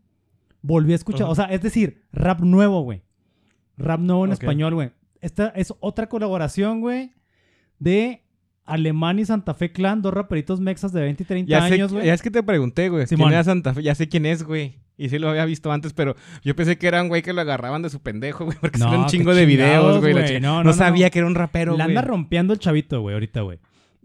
[0.62, 3.02] Volví a escuchar, o sea, es decir, rap nuevo, güey.
[3.76, 4.90] Rap nuevo en español, güey.
[5.20, 7.12] Esta es otra colaboración, güey,
[7.78, 8.22] de
[8.64, 11.92] Alemán y Santa Fe Clan, dos raperitos mexas de 20 y 30 Ya, sé, años,
[11.92, 12.06] güey.
[12.06, 13.06] ya es que te pregunté, güey.
[13.06, 13.82] ¿Quién era Santa Fe?
[13.82, 14.78] Ya sé quién es, güey.
[14.98, 17.42] Y sí lo había visto antes, pero yo pensé que era un güey que lo
[17.42, 18.56] agarraban de su pendejo, güey.
[18.60, 20.14] Porque No, sale un chingo de videos, güey.
[20.14, 21.96] la No, No, no, no, sabía que era un rapero, La güey.
[21.96, 23.58] anda rompiendo el chavito, güey, ahorita, güey.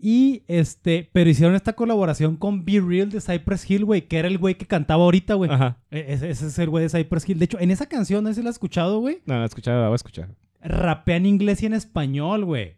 [0.04, 4.28] Y este, pero hicieron esta colaboración con Be Real de Cypress Hill, güey, que era
[4.28, 5.52] el güey que cantaba ahorita, güey.
[5.52, 5.78] Ajá.
[5.92, 7.38] E- Ese, es el güey de Cypress Hill.
[7.38, 9.22] De hecho, en esa canción, no si la has escuchado, güey.
[9.28, 10.30] No, no, escuchaba, voy a escuchar.
[10.60, 12.78] Rapea en inglés y en español, güey.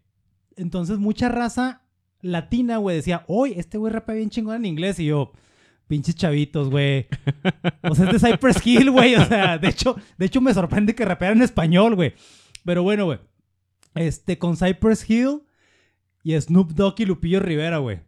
[0.57, 1.83] Entonces, mucha raza
[2.19, 4.99] latina, güey, decía, oye, este güey rapea bien chingón en inglés.
[4.99, 5.31] Y yo,
[5.87, 7.07] pinches chavitos, güey.
[7.89, 9.15] O sea, es de Cypress Hill, güey.
[9.15, 12.13] O sea, de hecho, de hecho me sorprende que rapeara en español, güey.
[12.65, 13.19] Pero bueno, güey.
[13.95, 15.43] Este, con Cypress Hill
[16.23, 17.99] y Snoop Dogg y Lupillo Rivera, güey.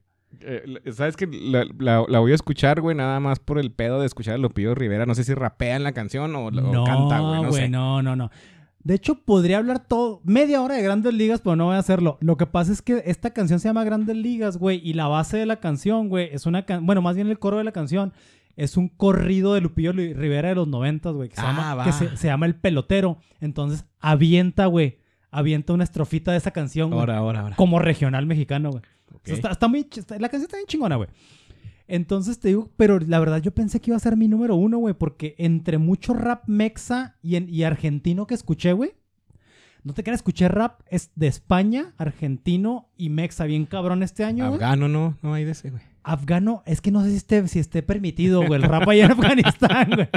[0.41, 2.95] Eh, ¿Sabes que la, la- la voy a escuchar, güey?
[2.95, 5.05] Nada más por el pedo de escuchar a Lupillo Rivera.
[5.05, 7.41] No sé si rapea en la canción o, o no, canta, güey.
[7.43, 7.69] No güey, sé.
[7.69, 8.31] no, no, no.
[8.83, 12.17] De hecho, podría hablar todo, media hora de Grandes Ligas, pero no voy a hacerlo.
[12.21, 15.37] Lo que pasa es que esta canción se llama Grandes Ligas, güey, y la base
[15.37, 18.13] de la canción, güey, es una can- bueno, más bien el coro de la canción
[18.57, 21.83] es un corrido de Lupillo Rivera de los noventas, güey, que, se Ah, llama- va.
[21.85, 23.17] que se, se llama El Pelotero.
[23.41, 24.99] Entonces, avienta, güey,
[25.37, 27.55] avienta una estrofita de esa canción, güey, Ahora, ahora, ahora.
[27.55, 28.83] como regional mexicano, güey.
[29.13, 29.21] Ok.
[29.23, 31.09] O sea, está, está muy, está- la canción está bien chingona, güey.
[31.87, 34.79] Entonces te digo, pero la verdad yo pensé que iba a ser mi número uno,
[34.79, 38.93] güey, porque entre mucho rap mexa y, en- y argentino que escuché, güey,
[39.83, 44.45] no te creas, escuché rap es de España, argentino y mexa, bien cabrón este año.
[44.47, 45.83] Afgano, no, no hay de ese, güey.
[46.01, 49.11] Afgano, es que no sé si esté, si esté permitido, güey, el rap allá en
[49.19, 50.09] Afganistán, güey.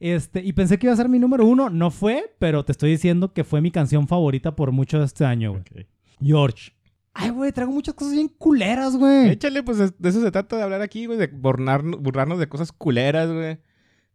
[0.00, 2.90] Este, y pensé que iba a ser mi número uno, no fue, pero te estoy
[2.90, 5.86] diciendo que fue mi canción favorita por mucho de este año, güey.
[6.20, 6.72] George.
[7.12, 9.30] Ay, güey, traigo muchas cosas bien culeras, güey.
[9.30, 12.48] Échale, pues es- de eso se trata de hablar aquí, güey, de burlarnos, burlarnos de
[12.48, 13.58] cosas culeras, güey.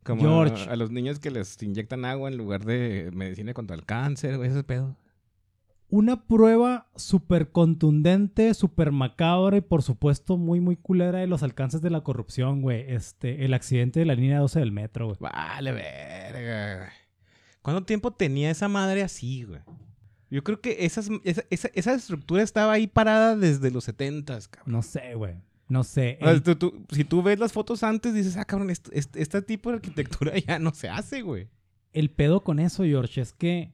[0.03, 0.69] Como George.
[0.69, 4.37] a, a los niños que les inyectan agua en lugar de medicina contra el cáncer,
[4.37, 4.97] güey, ese pedo.
[5.91, 11.81] Una prueba súper contundente, súper macabra y por supuesto muy, muy culera de los alcances
[11.81, 12.85] de la corrupción, güey.
[12.93, 15.17] Este, el accidente de la línea 12 del metro, güey.
[15.19, 16.93] Vale, verga.
[17.63, 19.61] ¿Cuánto tiempo tenía esa madre así, güey?
[20.29, 24.71] Yo creo que esas, esa, esa, esa estructura estaba ahí parada desde los 70, cabrón.
[24.71, 25.35] No sé, güey.
[25.69, 26.19] No sé.
[26.21, 28.97] O sea, El- tú- tú- si tú ves las fotos antes, dices, ah, cabrón, este,
[28.97, 31.47] este- este tipo de arquitectura ya no se hace, güey.
[31.93, 33.71] el pedo con eso, George, es que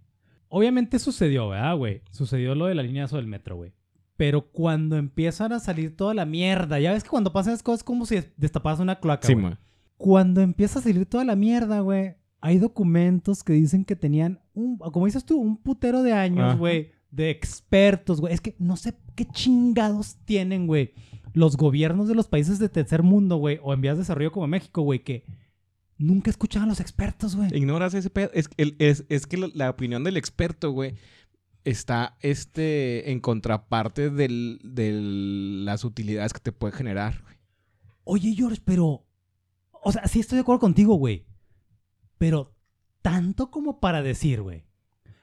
[0.56, 2.02] obviamente sucedió, ¿verdad, güey?
[2.12, 3.74] Sucedió lo de la línea del metro, güey.
[4.16, 7.80] Pero cuando empiezan a salir toda la mierda, ya ves que cuando pasan esas cosas
[7.82, 9.58] es como si destaparas una cloaca, Sí, güey.
[9.98, 14.78] Cuando empieza a salir toda la mierda, güey, hay documentos que dicen que tenían, un,
[14.78, 16.56] como dices tú, un putero de años, Ajá.
[16.56, 18.34] güey, de expertos, güey.
[18.34, 20.94] Es que no sé qué chingados tienen, güey,
[21.34, 24.48] los gobiernos de los países de tercer mundo, güey, o en vías de desarrollo como
[24.48, 25.26] México, güey, que
[25.98, 27.56] nunca escuchan a los expertos, güey.
[27.56, 28.30] Ignoras ese pedo.
[28.34, 30.96] Es, el- es, es que la, la opinión del experto, güey,
[31.64, 34.92] está este, en contraparte del- de
[35.66, 37.36] las utilidades que te puede generar, güey.
[38.04, 39.06] Oye, George, pero.
[39.88, 41.26] O sea, sí estoy de acuerdo contigo, güey.
[42.18, 42.56] Pero
[43.02, 44.64] tanto como para decir, güey.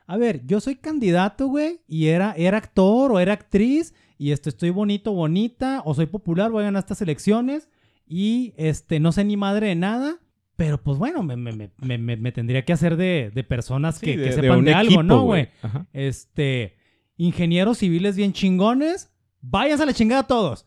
[0.07, 4.51] A ver, yo soy candidato, güey, y era, era actor o era actriz, y este,
[4.51, 7.69] estoy bonito, bonita, o soy popular, voy a ganar estas elecciones,
[8.07, 10.19] y este, no sé ni madre de nada,
[10.57, 14.13] pero pues bueno, me, me- me- me- tendría que hacer de, de personas que, Sí,
[14.13, 15.49] que de- de sepan de, algo, equipo, ¿no, güey?
[15.93, 16.77] Este,
[17.17, 20.67] ingenieros civiles bien chingones, váyanse a la chingada todos.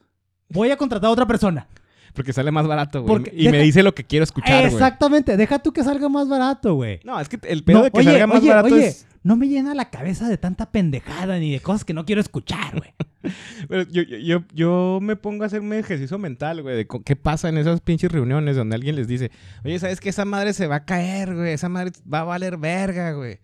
[0.49, 1.67] Voy a contratar a otra persona.
[2.15, 3.07] Porque sale más barato, güey.
[3.07, 4.73] Porque Y me dice lo que quiero escuchar, güey.
[4.73, 6.99] Exactamente, deja tú que salga más barato, güey.
[7.03, 9.05] No, es que el pedo No, de que oye, salga más oye, barato oye, es...
[9.23, 12.77] no me llena la cabeza de tanta pendejada ni de cosas que no quiero escuchar,
[12.77, 12.93] güey.
[13.67, 17.15] Pero yo, yo, yo, yo me pongo a hacer un ejercicio mental, güey, de qué
[17.15, 19.31] pasa en esas pinches reuniones donde alguien les dice,
[19.63, 22.57] oye, ¿sabes que Esa madre se va a caer, güey, esa madre va a valer
[22.57, 23.39] verga, güey.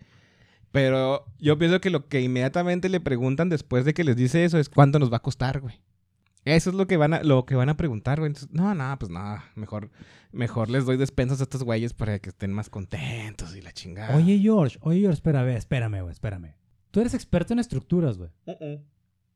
[0.71, 4.57] Pero yo pienso que lo que inmediatamente le preguntan después de que les dice eso
[4.57, 5.75] es cuánto nos va a costar, güey.
[6.43, 8.29] Eso es lo que van a, lo que van a preguntar, güey.
[8.29, 9.91] Entonces, no, no, pues nada, mejor,
[10.31, 14.15] mejor les doy despensas a estos güeyes para que estén más contentos y la chingada.
[14.15, 16.55] Oye, George, oye, George, espera, a ver, espérame, güey, espérame.
[16.89, 18.31] Tú eres experto en estructuras, güey.
[18.45, 18.81] Uh-uh.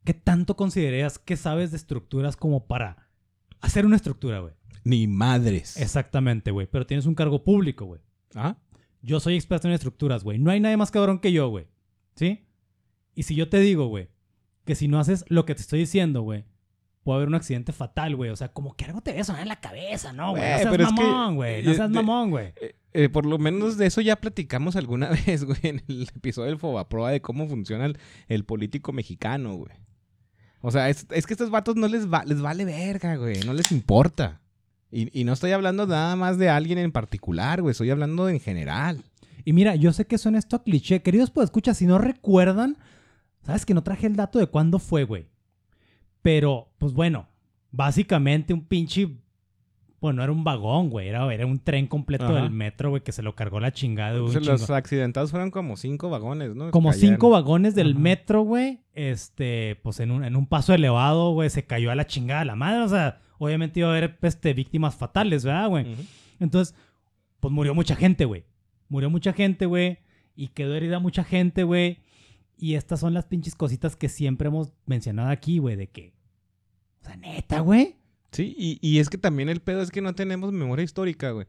[0.04, 3.10] ¿Qué tanto consideras que sabes de estructuras como para
[3.62, 4.54] hacer una estructura, güey?
[4.84, 5.78] Ni madres.
[5.78, 6.68] Exactamente, güey.
[6.68, 8.02] Pero tienes un cargo público, güey.
[8.36, 8.58] ¿Ah?
[9.02, 10.38] Yo soy experto en estructuras, güey.
[10.38, 11.68] No hay nadie más cabrón que yo, güey.
[12.16, 12.46] ¿Sí?
[13.16, 14.10] Y si yo te digo, güey,
[14.66, 16.46] que si no haces lo que te estoy diciendo, güey,
[17.06, 18.32] puede haber un accidente fatal, güey.
[18.32, 20.42] O sea, como que algo te debe sonar en la cabeza, ¿no, güey?
[20.42, 21.64] No Güey, seas mamón, güey.
[21.64, 22.48] No eh, seas mamón, güey.
[22.60, 26.50] Eh, eh, por lo menos de eso ya platicamos alguna vez, güey, en el episodio
[26.50, 29.78] del Fobaproa de cómo funciona el, el político mexicano, güey.
[30.62, 33.40] O sea, es, es que a estos vatos no les, va, les vale verga, güey.
[33.46, 34.42] No les importa.
[34.90, 37.74] Y, y no estoy hablando nada más de alguien en particular, güey.
[37.74, 39.04] Estoy hablando en general.
[39.44, 41.04] Y mira, yo sé que suena esto a cliché.
[41.04, 42.78] Queridos, pues escucha, si no recuerdan,
[43.46, 45.28] sabes que no traje el dato de cuándo fue, güey.
[46.26, 47.28] Pero, pues bueno,
[47.72, 49.08] básicamente un pinche.
[50.02, 51.08] Bueno, era un vagón, güey.
[51.08, 52.42] Era, era un tren completo Ajá.
[52.42, 54.74] del metro, güey, que se lo cargó la chingada de un Entonces, los chingo.
[54.74, 56.72] accidentados fueron como cinco vagones, ¿no?
[56.72, 57.10] Como Cayeron.
[57.14, 58.00] cinco vagones del Ajá.
[58.00, 58.80] metro, güey.
[58.94, 62.56] Este, pues en un, en un paso elevado, güey, se cayó a la chingada la
[62.56, 62.82] madre.
[62.82, 65.86] O sea, obviamente iba a haber este, víctimas fatales, ¿verdad, güey?
[66.40, 66.74] Entonces,
[67.40, 68.46] pues murió mucha gente, güey.
[68.90, 70.00] Murió mucha gente, güey.
[70.36, 72.00] Y quedó herida mucha gente, güey.
[72.58, 76.15] Y estas son las pinches cositas que siempre hemos mencionado aquí, güey, de que.
[77.06, 77.96] O sea, neta, güey.
[78.32, 81.46] Sí, y, y es que también el pedo es que no tenemos memoria histórica, güey.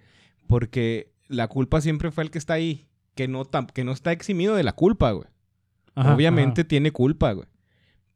[0.47, 2.87] Porque la culpa siempre fue el que está ahí.
[3.15, 5.27] Que no, tam- que no está eximido de la culpa, güey.
[5.95, 7.49] Obviamente tiene culpa, güey.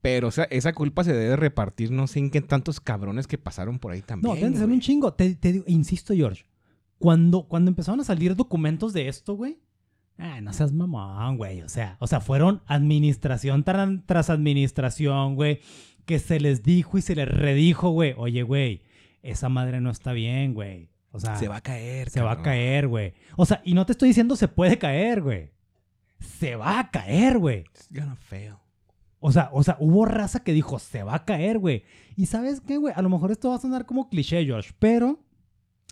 [0.03, 3.39] Pero o sea, esa culpa se debe repartir no sé en qué tantos cabrones que
[3.39, 4.29] pasaron por ahí también.
[4.31, 5.13] No, deben de ser un chingo.
[5.15, 6.45] Te, te digo- insisto, George.
[6.99, 9.59] Cuando, cuando empezaron a salir documentos de esto, güey.
[10.19, 11.63] Ah, no seas mamón, güey.
[11.63, 15.61] O sea, o sea, fueron administración tras, tras administración, güey.
[16.05, 18.15] Que se les dijo y se les redijo, güey.
[18.17, 18.83] Oye, güey,
[19.23, 20.91] esa madre no está bien, güey.
[21.13, 23.15] O sea, Se va a caer, se va a caer, güey.
[23.37, 25.51] O sea, y no te estoy diciendo se puede caer, güey.
[26.21, 27.61] Se va a caer, güey.
[27.61, 28.55] It's gonna fail.
[29.19, 31.85] O sea, o sea, hubo raza que dijo, se va a caer, güey.
[32.17, 35.21] Y sabes qué, güey, a lo mejor esto va a sonar como cliché, Josh, pero,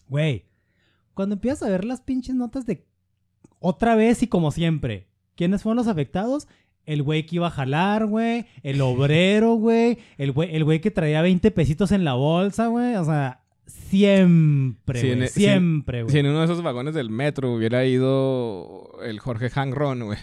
[0.09, 0.47] güey,
[1.15, 2.87] cuando empiezas a ver las pinches notas de
[3.59, 6.49] otra vez y como siempre, ¿quiénes fueron los afectados?
[6.89, 10.91] El güey que iba a jalar, güey, el obrero, güey, el güey, el güey que
[10.91, 15.41] traía 20 pesitos en la bolsa, güey, o sea, siempre, Si güey, en- e, si-
[15.41, 16.13] siempre, güey.
[16.13, 20.19] Si en uno de esos vagones del metro hubiera ido el Jorge Hangron, güey.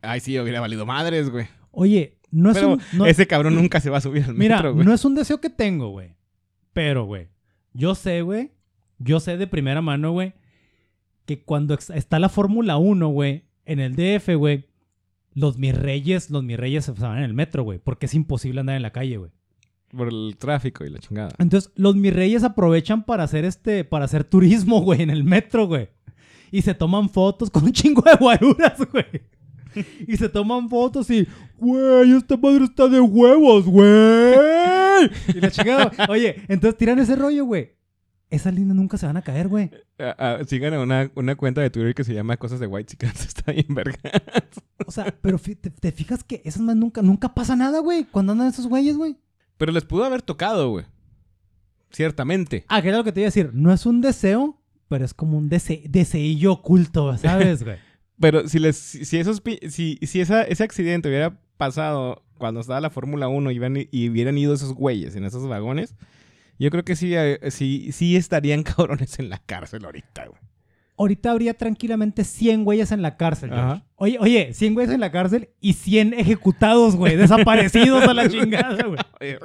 [0.00, 1.46] Ay, sí, hubiera valido madres, güey.
[1.70, 2.80] Oye, no es Pero un...
[2.94, 4.86] no- ese cabrón nunca se va a subir al Mira, metro, güey.
[4.86, 6.14] no es un deseo que tengo, güey.
[6.72, 7.28] Pero, güey,
[7.74, 8.52] yo sé, güey,
[8.98, 10.32] yo sé de primera mano, güey,
[11.26, 14.66] que cuando está la Fórmula 1, güey, en el DF, güey,
[15.34, 18.60] los mis reyes, los mis reyes se van en el metro, güey, porque es imposible
[18.60, 19.30] andar en la calle, güey.
[19.90, 21.30] Por el tráfico y la chingada.
[21.38, 25.66] Entonces, los mis reyes aprovechan para hacer este, para hacer turismo, güey, en el metro,
[25.66, 25.90] güey.
[26.50, 29.06] Y se toman fotos con un chingo de guaruras, güey.
[30.06, 31.26] Y se toman fotos y,
[31.58, 34.34] güey, esta madre está de huevos, güey.
[35.34, 37.72] Y la chingada, oye, entonces tiran ese rollo, güey.
[38.32, 39.70] Esas líneas nunca se van a caer, güey.
[39.98, 42.90] Ah, ah, sigan a una, una cuenta de Twitter que se llama Cosas de White
[42.92, 43.20] Chickens.
[43.26, 43.98] Está bien, verga.
[44.86, 48.32] O sea, pero te, te fijas que esas más nunca, nunca pasa nada, güey, cuando
[48.32, 49.16] andan esos güeyes, güey.
[49.58, 50.86] Pero les pudo haber tocado, güey.
[51.90, 52.64] Ciertamente.
[52.68, 53.50] Ah, que era lo que te iba a decir.
[53.52, 54.58] No es un deseo,
[54.88, 57.76] pero es como un dese deseillo oculto, ¿sabes, güey?
[58.20, 62.90] Pero si les, si, esos, si, si esa, ese accidente hubiera pasado cuando estaba la
[62.90, 65.96] Fórmula 1 y, iban- y hubieran ido esos güeyes en esos vagones,
[66.62, 70.40] yo creo que sí, eh, sí, sí estarían cabrones en la cárcel ahorita, güey.
[70.96, 73.50] ahorita habría tranquilamente 100 güeyes en la cárcel.
[73.96, 78.84] Oye, oye, 100 güeyes en la cárcel y 100 ejecutados, güey, desaparecidos a la chingada,
[78.84, 78.98] güey.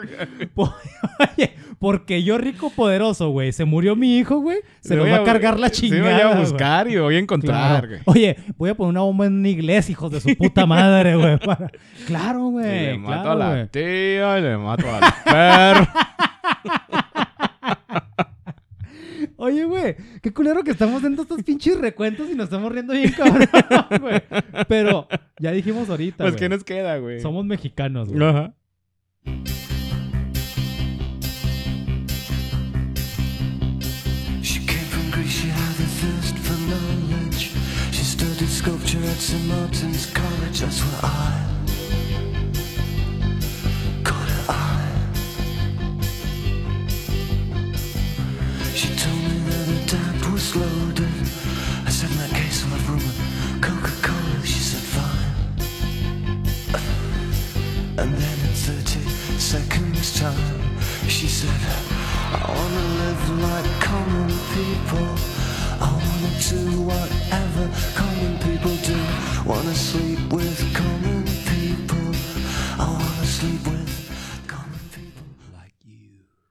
[1.37, 5.17] Oye, porque yo rico poderoso, güey, se murió mi hijo, güey, se nos voy va
[5.17, 6.11] a cargar la sí, chingada.
[6.11, 6.39] voy a güey.
[6.41, 7.87] buscar y lo voy a encontrar, Claro.
[7.87, 8.01] güey.
[8.05, 11.37] Oye, voy a poner una bomba en una iglesia, hijos de su puta madre, güey.
[11.39, 11.71] para-
[12.07, 12.85] Claro, Y güey.
[12.87, 13.67] le mato a la güey.
[13.69, 15.87] tía y le mato al perro.
[19.39, 23.11] Oye, güey, qué culero que estamos dando estos pinches recuentos y nos estamos riendo bien
[23.11, 23.47] cabrón,
[24.01, 24.21] güey.
[24.67, 25.07] Pero
[25.39, 27.21] ya dijimos ahorita, pues, güey, ¿qué nos queda, güey?
[27.21, 28.27] somos mexicanos, güey.
[28.27, 28.55] Ajá.
[34.41, 37.51] She came from Greece, she had a thirst for knowledge.
[37.91, 39.45] She studied sculpture at St.
[39.47, 41.56] Martin's College, that's where I
[50.47, 51.07] was loaded.
[51.85, 54.45] I said, in that case, I'll have rum and Coca-Cola.
[54.45, 55.35] She said, fine.
[57.97, 58.99] And then in 30
[59.39, 61.61] seconds time, she said,
[62.31, 65.09] I wanna live like common people.
[65.79, 68.99] I wanna do whatever common people do.
[69.45, 70.06] Wanna sleep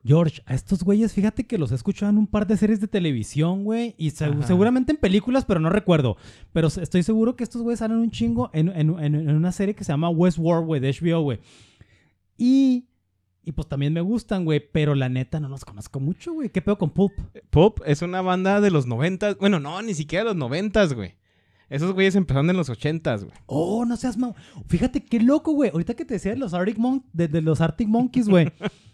[0.07, 2.87] George, a estos güeyes, fíjate que los he escuchado en un par de series de
[2.89, 3.95] televisión, güey.
[3.99, 6.17] Y se- seguramente en películas, pero no recuerdo.
[6.53, 9.75] Pero estoy seguro que estos güeyes salen un chingo en, en- en- en una serie
[9.75, 11.41] que se llama Westworld, güey, de HBO, güey.
[12.39, 12.89] Y,
[13.45, 14.61] y pues también me gustan, güey.
[14.73, 16.51] Pero la neta no los conozco mucho, güey.
[16.51, 17.13] ¿Qué pedo con Pulp?
[17.51, 19.37] Pop es una banda de los noventas.
[19.39, 21.15] Bueno, no, ni siquiera de los noventas, güey.
[21.69, 23.37] Esos güeyes empezaron en los ochentas, güey.
[23.47, 24.35] Oh, no seas mau.
[24.69, 25.71] Fíjate qué loco, güey.
[25.71, 28.53] Ahorita que te decía de los Arctic, Mon- de, de los Arctic Monkeys, güey.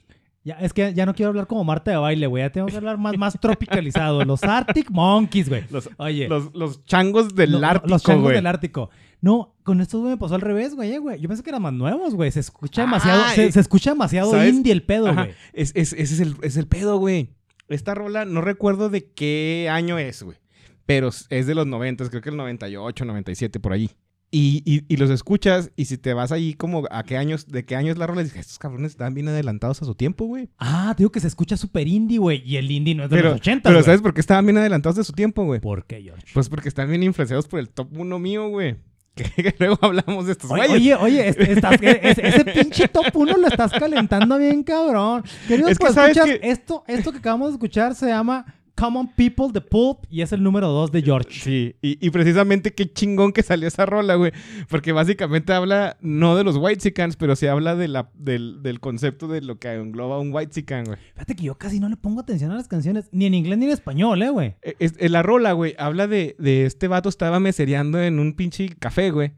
[0.45, 2.43] Ya, es que ya no quiero hablar como Marta de baile, güey.
[2.43, 4.25] Ya tengo que hablar más, más tropicalizado.
[4.25, 5.65] Los Arctic Monkeys, güey.
[5.71, 6.29] Los, Oye.
[6.29, 8.35] los, los changos del Lo- Ártico, Los changos güey.
[8.37, 8.91] del Ártico.
[9.21, 11.21] No, con estos güey me pasó al revés, güey, eh, güey.
[11.21, 12.33] Yo pensé que eran más nuevos, güey.
[12.33, 14.53] Se escucha Ah, demasiado, se, eh, se escucha demasiado ¿sabes?
[14.53, 15.31] indie el pedo, güey.
[15.53, 17.31] Es, es- ese es el, es el pedo, güey.
[17.69, 20.39] Esta rola, no recuerdo de qué año es, güey.
[20.87, 23.91] Pero es de los noventas, creo que el 98, 97, por ahí.
[24.35, 27.67] Y, y, y los escuchas, y si te vas ahí como a qué años, de
[27.67, 30.49] qué años la rola, dices, estos cabrones están bien adelantados a su tiempo, güey.
[30.59, 32.43] Ah, digo que se escucha súper indie, güey.
[32.47, 33.83] Y el indie no es de Pero, los 80, pero.
[33.83, 35.61] ¿sabes por qué estaban bien adelantados de su tiempo, güey?
[35.61, 36.25] ¿Por qué, George?
[36.33, 38.77] Pues porque están bien influenciados por el top 1 mío, güey.
[39.15, 40.97] Que, luego hablamos de estos Oye, güeyes.
[40.99, 45.23] oye, oye, este- estás- ese, ese pinche top 1 lo estás calentando bien, cabrón.
[45.47, 49.09] Queridos Es que pues, escuchas, que- esto, esto que acabamos de escuchar se llama Common
[49.15, 51.41] People de Pulp y es el número 2 de George.
[51.41, 54.33] Sí, y, y precisamente qué chingón que salió esa rola, güey.
[54.69, 59.29] Porque básicamente habla no de los Whitesicans, pero sí habla de la, del, del concepto
[59.29, 60.99] de lo que engloba un Whitesican, güey.
[61.15, 63.67] Fíjate que yo casi no le pongo atención a las canciones, ni en inglés ni
[63.67, 64.55] en español, eh, güey.
[64.63, 68.33] Eh, es- eh, la rola, güey, habla de, de este vato estaba mesereando en un
[68.35, 69.33] pinche café, güey.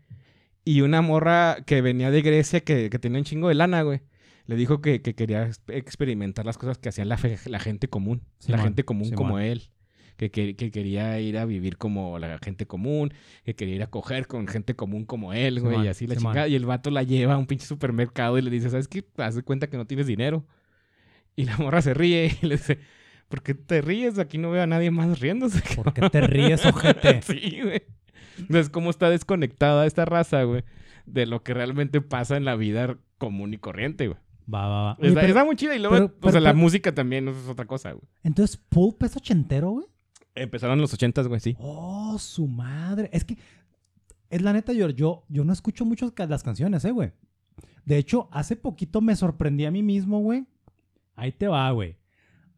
[0.65, 4.01] Y una morra que venía de Grecia que, que tenía un chingo de lana, güey.
[4.47, 7.89] Le dijo que, que quería ex- experimentar las cosas que hacía la, fe- la gente
[7.89, 8.23] común.
[8.47, 9.71] la gente común como él.
[10.17, 13.13] Que, que- que quería ir a vivir como la gente común.
[13.45, 15.77] Que quería ir a coger con gente común como él, güey.
[15.85, 16.49] Y así la chingada.
[16.49, 19.05] Y el vato la lleva a un pinche supermercado y le dice, ¿sabes qué?
[19.17, 20.47] Haz de cuenta que no tienes dinero.
[21.37, 22.79] Y la morra se ríe y le dice,
[23.29, 24.19] ¿por qué te ríes?
[24.19, 25.63] Aquí no veo a nadie más riéndose.
[25.75, 27.23] ¿Por qué te ríes, ojete?
[27.27, 27.83] sí, güey.
[28.39, 30.65] Entonces, cómo está desconectada esta raza, güey,
[31.07, 34.19] de lo que realmente pasa en la vida común y corriente, güey.
[34.53, 34.97] Va, va, va.
[34.99, 36.95] Oye, Está, pero- está muy chida y luego, pero- o sea, pero- la pero- música
[36.95, 38.05] también eso es otra cosa, güey.
[38.23, 39.87] Entonces, Pulp es ochentero, güey.
[40.35, 41.57] Empezaron en los ochentas, güey, sí.
[41.59, 43.09] Oh, su madre.
[43.13, 43.39] Es que,
[44.31, 47.13] es la neta, George, yo, yo no escucho mucho las canciones, eh, güey.
[47.85, 50.45] De hecho, hace poquito me sorprendí a mí mismo, güey.
[51.17, 51.97] Ahí te va, güey.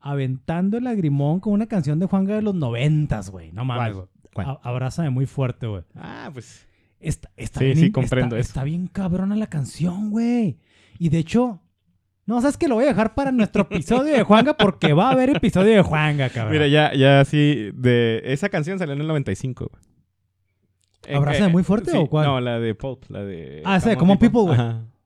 [0.01, 3.53] Aventando el lagrimón con una canción de Juanga de los noventas, güey.
[3.53, 3.97] No mames,
[4.62, 5.82] Abrázame muy fuerte, güey.
[5.95, 6.66] Ah, pues.
[7.01, 8.49] Está, está Sí, bien, sí, comprendo está, eso.
[8.49, 10.59] está bien cabrona la canción, güey.
[10.99, 11.61] Y de hecho,
[12.26, 15.12] no, sabes que lo voy a dejar para nuestro episodio de Juanga porque va a
[15.12, 16.52] haber episodio de Juanga, cabrón.
[16.52, 19.82] Mira, ya, ya sí, de esa canción salió en el 95, güey.
[21.06, 22.26] En- ¿Abrázame muy fuerte sí, o cuál?
[22.26, 23.62] No, la de Pulp, la de...
[23.64, 24.58] Ah, de Common People, güey.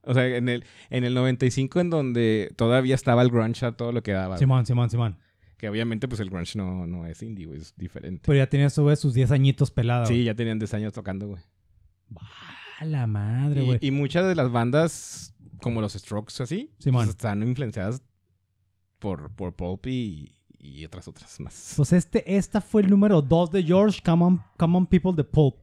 [0.03, 3.93] O sea, en el, en el 95 en donde todavía estaba el grunge a todo
[3.93, 4.39] lo que daba.
[4.39, 5.19] Simón, Simón, Simón.
[5.59, 8.23] Que obviamente pues el grunge no, no es indie, güey, es diferente.
[8.25, 10.09] Pero ya tenía eso, güey, sus 10 añitos pelados.
[10.09, 11.43] sí, ya tenían 10 años tocando, güey.
[12.79, 13.79] A la madre, güey.
[13.83, 18.03] Y, y muchas de las bandas, como los Strokes así, pues, están influenciadas
[18.99, 21.75] por, por Pulp y, y otras otras más.
[21.77, 25.57] Pues este, esta fue el número 2 de George, Common, Common People de Pulp.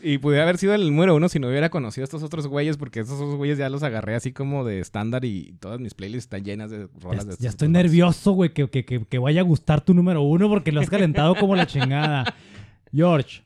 [0.00, 2.76] Y pudiera haber sido el número uno si no hubiera conocido a estos otros güeyes,
[2.76, 6.26] porque esos otros güeyes ya los agarré así como de estándar y todas mis playlists
[6.26, 9.18] están llenas de Ya, rolas de estos ya estoy nervioso, güey, que, que, que, que
[9.18, 12.32] vaya a gustar tu número uno porque lo has calentado como la chingada.
[12.92, 13.42] George,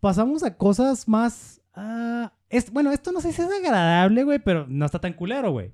[0.00, 1.62] pasamos a cosas más...
[1.74, 5.50] ah, es, bueno, esto no sé si es agradable, güey, pero no está tan culero,
[5.50, 5.70] güey.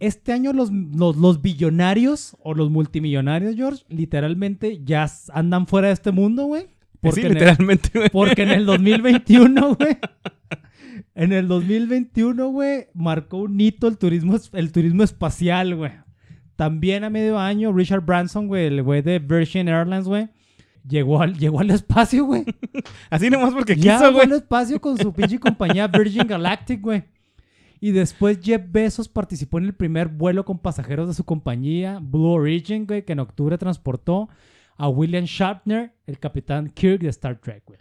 [0.00, 5.94] este año los, los, los billonarios o los multimillonarios, George, literalmente ya andan fuera de
[5.94, 6.66] este mundo, güey.
[7.00, 8.08] Pues sí, en el- literalmente, güey.
[8.10, 9.96] porque en el 2021, güey.
[11.14, 15.92] En el 2021, güey, marcó un hito el turismo, el turismo espacial, güey.
[16.56, 20.28] También a medio año, Richard Branson, güey, el güey de Virgin Airlines, güey,
[20.88, 22.44] llegó al, llegó al espacio, güey.
[23.10, 24.26] Así nomás porque Ya quiso, llegó güey.
[24.26, 27.04] al espacio con su pinche compañía Virgin Galactic, güey.
[27.80, 32.28] Y después Jeff Bezos participó en el primer vuelo con pasajeros de su compañía, Blue
[32.30, 34.28] Origin, güey, que en octubre transportó
[34.76, 37.78] a William Shatner, el capitán Kirk de Star Trek, güey.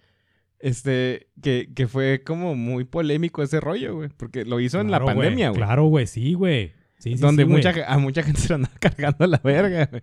[0.59, 4.09] Este, que, que fue como muy polémico ese rollo, güey.
[4.15, 5.59] Porque lo hizo en la pandemia, güey.
[5.61, 6.73] Claro, güey, sí, güey.
[6.99, 9.87] Sí, sí, donde sí, mucha, a mucha gente se lo andaba cargando a la verga,
[9.91, 10.01] güey.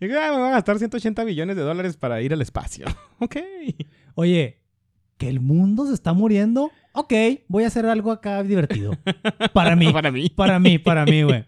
[0.00, 2.86] Y digo, "Ah, me van a gastar 180 billones de dólares para ir al espacio.
[3.18, 3.36] ok.
[4.14, 4.58] Oye,
[5.16, 6.70] que el mundo se está muriendo.
[6.92, 7.12] Ok,
[7.48, 8.92] voy a hacer algo acá divertido.
[9.52, 9.92] Para mí.
[9.92, 10.28] Para mí.
[10.30, 11.44] Para mí, para mí, güey.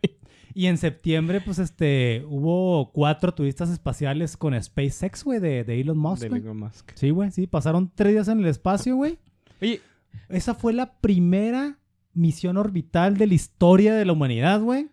[0.53, 5.97] Y en septiembre, pues, este, hubo cuatro turistas espaciales con SpaceX, güey, de, de Elon
[5.97, 6.41] Musk, De güey.
[6.43, 6.91] Elon Musk.
[6.97, 7.47] Sí, güey, sí.
[7.47, 9.19] Pasaron tres días en el espacio, güey.
[9.63, 9.81] Oye,
[10.29, 11.79] Esa fue la primera
[12.13, 14.89] misión orbital de la historia de la humanidad, güey.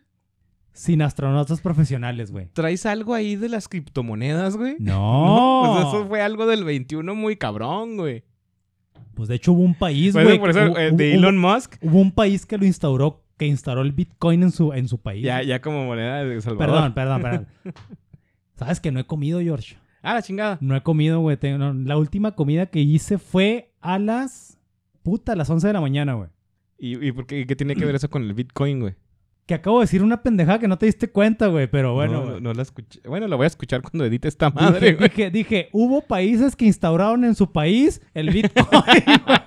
[0.77, 2.47] Sin astronautas profesionales, güey.
[2.53, 4.75] ¿traes algo ahí de las criptomonedas, güey?
[4.79, 5.61] No.
[5.75, 8.23] Pues eso fue algo del 21 muy cabrón, güey.
[9.15, 10.39] Pues de hecho hubo un país, Por güey.
[10.39, 13.81] por eso, hubo- eh, de Elon Musk, Hubo un país que lo instauró, que instauró
[13.81, 15.23] el Bitcoin en su, en su país.
[15.23, 16.93] ya, ya como moneda de Salvador.
[16.93, 17.21] Perdón, perdón,
[17.63, 17.73] perdón.
[18.55, 19.77] Sabes que no he comido, George.
[20.03, 20.57] Ah, la chingada.
[20.61, 21.37] No he comido, güey.
[21.57, 24.57] No, la última comida que hice fue a las.
[25.03, 26.29] Puta, a las 11 de la mañana, güey.
[26.77, 28.95] ¿Y, y por qué, qué tiene que ver eso con el Bitcoin, güey?
[29.47, 31.67] Que acabo de decir una pendejada que no te diste cuenta, güey.
[31.67, 32.33] Pero bueno, no, güey.
[32.33, 32.99] no, no la escuché.
[33.07, 35.09] Bueno, la voy a escuchar cuando edite esta Dije, madre, güey.
[35.09, 38.67] dije, dije, hubo países que instauraron en su país el Bitcoin.
[39.25, 39.37] güey.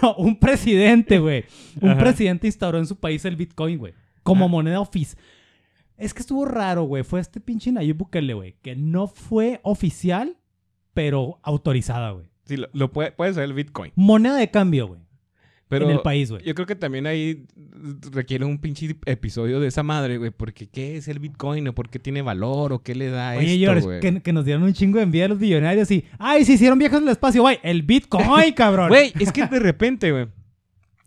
[0.00, 1.44] no, un presidente, güey.
[1.80, 1.98] Un Ajá.
[2.00, 3.94] presidente instauró en su país el Bitcoin, güey.
[4.22, 5.20] Como moneda oficial.
[5.96, 7.02] Es que estuvo raro, güey.
[7.02, 8.56] Fue este pinche Nayib Bukele, güey.
[8.62, 10.36] Que no fue oficial,
[10.94, 12.26] pero autorizada, güey.
[12.44, 13.90] Sí, lo, lo puede, puede ser el Bitcoin.
[13.96, 15.00] Moneda de cambio, güey.
[15.68, 16.44] Pero en el país, güey.
[16.44, 17.44] yo creo que también ahí
[18.12, 20.30] requiere un pinche episodio de esa madre, güey.
[20.30, 21.66] Porque ¿qué es el Bitcoin?
[21.66, 22.72] ¿O por qué tiene valor?
[22.72, 25.24] ¿O qué le da Oye, esto, George, que, que nos dieron un chingo de envidia
[25.24, 26.04] a los billonarios y...
[26.18, 27.58] ¡Ay, se hicieron viajes al espacio, güey!
[27.64, 28.88] ¡El Bitcoin, cabrón!
[28.90, 30.28] Güey, es que de repente, güey.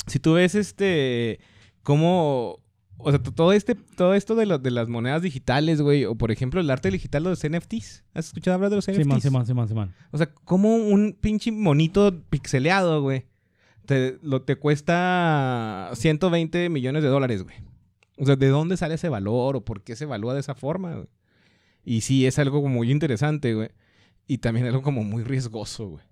[0.07, 1.39] Si tú ves este.
[1.83, 2.59] Cómo.
[2.97, 6.03] O sea, todo este, todo esto de, lo- de las monedas digitales, güey.
[6.03, 8.03] O por ejemplo, el arte digital de los NFTs.
[8.13, 8.97] ¿Has escuchado hablar de los NFTs?
[9.03, 9.93] Simón, Simón, Simón, Simón.
[10.11, 13.25] O sea, como un pinche monito pixeleado, güey.
[13.89, 17.55] Te, lo, te cuesta 120 millones de dólares, güey.
[18.19, 19.55] O sea, ¿de dónde sale ese valor?
[19.55, 21.07] ¿O por qué se evalúa de esa forma, güey?
[21.83, 23.71] Y sí, es algo muy interesante, güey.
[24.27, 26.03] Y también algo como muy riesgoso, güey.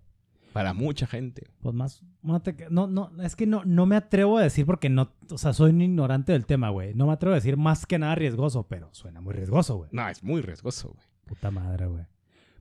[0.54, 1.52] Para mucha gente.
[1.62, 5.38] Pues más, no, no, es que no, no me atrevo a decir porque no, o
[5.38, 6.96] sea, soy un ignorante del tema, güey.
[6.96, 9.90] No me atrevo a decir más que nada riesgoso, pero suena muy riesgoso, güey.
[9.92, 11.06] No, es muy riesgoso, güey.
[11.28, 12.06] Puta madre, güey.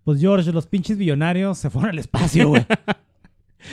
[0.05, 2.67] Pues George, los pinches billonarios se fueron al espacio, güey.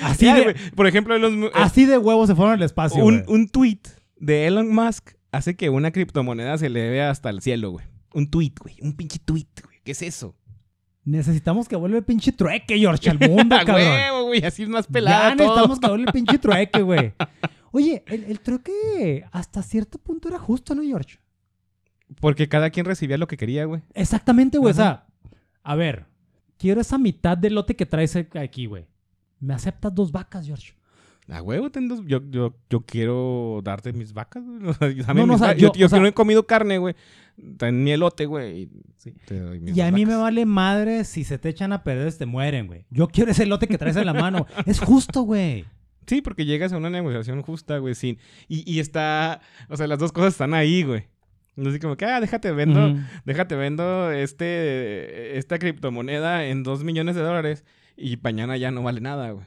[0.02, 3.48] Así, de, Por ejemplo, los, eh, así de huevos se fueron al espacio, un, un
[3.50, 3.80] tweet
[4.18, 7.86] de Elon Musk hace que una criptomoneda se eleve hasta el cielo, güey.
[8.14, 8.78] Un tweet, güey.
[8.82, 9.80] Un pinche tweet, güey.
[9.84, 10.36] ¿Qué es eso?
[11.04, 13.88] Necesitamos que vuelva el pinche trueque, George, al mundo, cabrón.
[13.88, 14.46] huevo, güey.
[14.46, 15.48] Así es más pelada ya todo.
[15.48, 17.14] necesitamos que vuelva el pinche trueque, güey.
[17.72, 21.18] Oye, el, el trueque hasta cierto punto era justo, ¿no, George?
[22.22, 23.82] Porque cada quien recibía lo que quería, güey.
[23.94, 24.72] Exactamente, güey.
[24.72, 25.08] O sea,
[25.64, 26.06] a ver,
[26.58, 28.86] quiero esa mitad del lote que traes aquí, güey.
[29.44, 30.74] ¿Me aceptas dos vacas, George?
[31.30, 34.96] A huevo, ten dos- yo, yo, yo quiero darte mis vacas, güey.
[35.16, 36.96] No, no, o sea, yo, yo- yo o sea- que no he comido carne, güey.
[37.58, 38.62] Ten mi elote, güey.
[38.64, 41.84] y te doy mis Y a mí me vale madre si se te echan a
[41.84, 42.86] perder, te mueren, güey.
[42.90, 44.46] Yo quiero ese lote que traes en la mano.
[44.66, 45.66] es justo, güey.
[46.06, 48.18] Sí, porque llegas a una negociación justa, güey, sin...
[48.50, 49.40] Y, y está...
[49.70, 51.06] O sea, las dos cosas están ahí, güey.
[51.66, 53.00] Así como que, ah, déjate vendo, Ujú.
[53.26, 57.64] déjate vendo este, esta criptomoneda en dos millones de dólares
[57.98, 59.46] y mañana ya no vale nada, güey.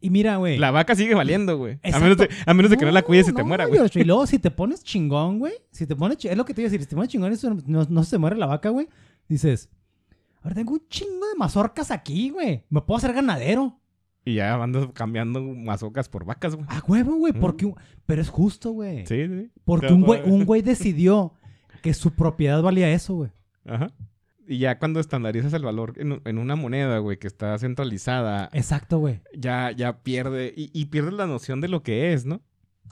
[0.00, 0.58] Y mira, güey.
[0.58, 1.80] La vaca sigue valiendo, güey.
[1.92, 3.80] A menos, de, a menos de que no, la cuides y te muera, güey.
[3.94, 5.54] Y luego, si te pones chingón, güey.
[5.72, 6.24] Si te pones...
[6.24, 6.82] Es lo que te iba a decir.
[6.84, 8.88] Si te pones chingón y eso no, no se muere la vaca, güey.
[9.28, 9.68] Dices...
[10.40, 12.64] Ahora tengo un chingo de mazorcas aquí, güey.
[12.70, 13.80] Me puedo hacer ganadero.
[14.24, 16.66] Y ya andas cambiando mazocas por vacas, güey.
[16.70, 17.32] A huevo, güey.
[17.32, 17.40] Mm.
[17.40, 17.66] Porque...
[17.66, 17.74] un-
[18.06, 19.04] Pero es justo, güey.
[19.06, 19.50] Sí, sí.
[19.64, 21.34] Porque un güey, un güey decidió
[21.82, 23.30] que su propiedad valía eso, güey.
[23.66, 23.88] Ajá.
[24.50, 28.98] Y ya cuando estandarizas el valor en, en una moneda, güey, que está centralizada, Exacto,
[28.98, 29.20] güey.
[29.36, 30.54] ya, ya pierde...
[30.56, 32.40] Y, y pierdes la noción de lo que es, ¿no?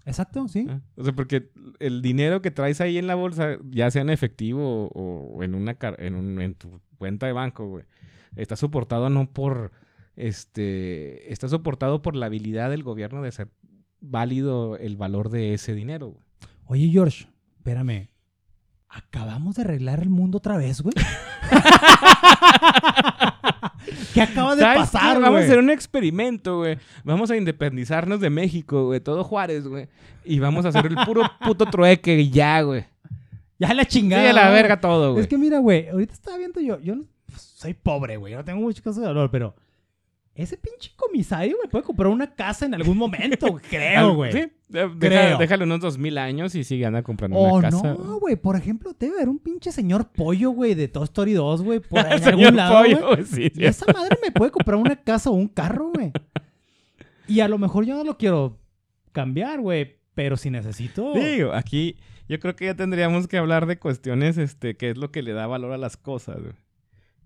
[0.05, 0.67] Exacto, sí.
[0.69, 1.51] Ah, O sea, porque
[1.81, 5.55] el dinero que traes ahí en la bolsa, ya sea en efectivo o, o en
[5.55, 7.85] una car- en, un- en tu cuenta de banco, güey,
[8.37, 9.73] está soportado no por
[10.37, 13.49] este está soportado por la habilidad del gobierno de hacer
[14.01, 16.25] válido el valor de ese dinero, güey.
[16.67, 17.27] Oye, George,
[17.59, 18.09] espérame.
[18.97, 20.95] Acabamos de arreglar el mundo otra vez, güey.
[24.15, 25.23] ¿Qué acaba de ¿Sabes pasar, güey?
[25.25, 26.79] Vamos a hacer un experimento, güey.
[27.05, 29.01] Vamos a independizarnos de México, güey.
[29.01, 29.89] Todo Juárez, güey.
[30.25, 32.85] Y vamos a hacer el puro puto trueque y ya, güey.
[33.59, 34.31] Ya la Sí, chingada.
[34.31, 35.23] a la verga todo, güey.
[35.23, 38.45] Es que mira, güey, ahorita estaba viendo yo, yo no- pues, soy pobre, güey, no
[38.45, 39.55] tengo mucho caso de valor, pero
[40.37, 44.32] ese pinche comisario, güey, puede comprar una casa en algún momento, creo, güey.
[44.32, 47.95] Sí, deja- déjale unos dos mil años y sigue anda comprando O una casa.
[47.95, 51.62] no, güey, por ejemplo, debe haber un pinche señor pollo, güey, de Toy Story 2,
[51.62, 54.76] güey, por ahí en Señor algún lado, Pollo, sí, Y esa madre me puede comprar
[54.76, 56.12] una casa o un carro, güey.
[57.28, 58.59] Y a lo mejor yo no lo quiero
[59.12, 61.12] cambiar, güey, pero si necesito...
[61.14, 61.97] Digo, aquí
[62.28, 65.32] yo creo que ya tendríamos que hablar de cuestiones, este, qué es lo que le
[65.32, 66.53] da valor a las cosas, güey.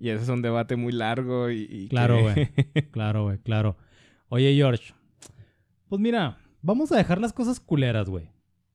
[0.01, 1.67] Y ese es un debate muy largo y...
[1.71, 2.89] y Claro, que- güey.
[2.91, 3.77] Claro, güey, claro.
[4.31, 4.95] Oye, George.
[5.89, 8.31] Pues mira, vamos a dejar las cosas culeras, güey.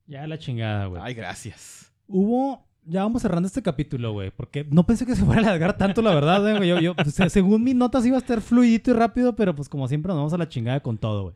[0.05, 1.01] Ya la chingada, güey.
[1.03, 1.91] Ay, gracias.
[2.07, 2.63] Hubo.
[2.87, 4.29] Ya vamos cerrando este capítulo, güey.
[4.29, 6.69] Porque no pensé que se fuera a alargar tanto, la verdad, eh, güey.
[6.69, 9.67] Yo, yo, pues, se- según mis notas iba a estar fluidito y rápido, pero pues
[9.67, 11.35] como siempre nos vamos a la chingada con todo, güey.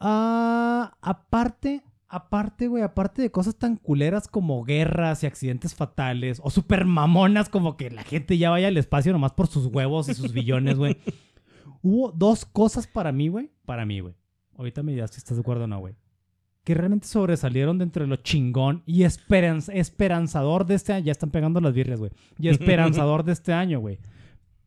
[0.00, 1.82] Ah, aparte,
[2.14, 7.48] aparte, güey, aparte de cosas tan culeras como guerras y accidentes fatales, o super mamonas
[7.48, 10.76] como que la gente ya vaya al espacio nomás por sus huevos y sus billones,
[10.76, 10.96] güey.
[11.82, 13.50] Hubo dos cosas para mí, güey.
[13.66, 14.14] Para mí, güey.
[14.56, 15.94] Ahorita me dirás si estás de acuerdo o no, güey.
[16.62, 21.04] Que realmente sobresalieron dentro de lo chingón y esperanz- esperanzador de este año.
[21.04, 22.10] Ya están pegando las birrias, güey.
[22.38, 23.98] Y esperanzador de este año, güey.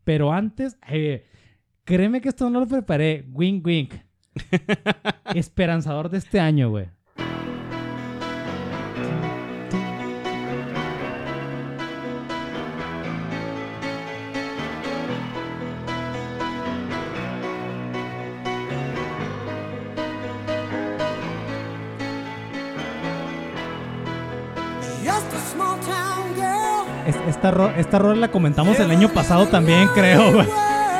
[0.04, 1.26] Pero antes, eh,
[1.86, 3.26] créeme que esto no lo preparé.
[3.34, 3.94] Wink, wink.
[5.34, 6.90] esperanzador de este año, güey.
[27.48, 30.48] Esta, ro- esta rola la comentamos el año pasado también, creo, güey.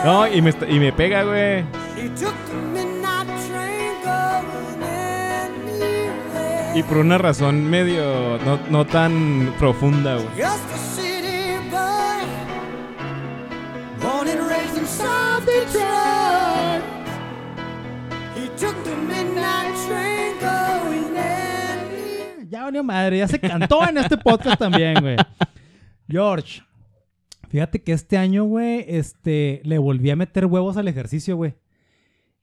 [0.06, 1.64] No, y me, y me pega, güey.
[6.76, 8.38] Y por una razón medio...
[8.46, 10.28] No, no tan profunda, güey.
[22.50, 25.18] Ya valió madre, ya se cantó en este podcast también, güey.
[26.10, 26.62] George,
[27.50, 31.56] fíjate que este año, güey, este, le volví a meter huevos al ejercicio, güey.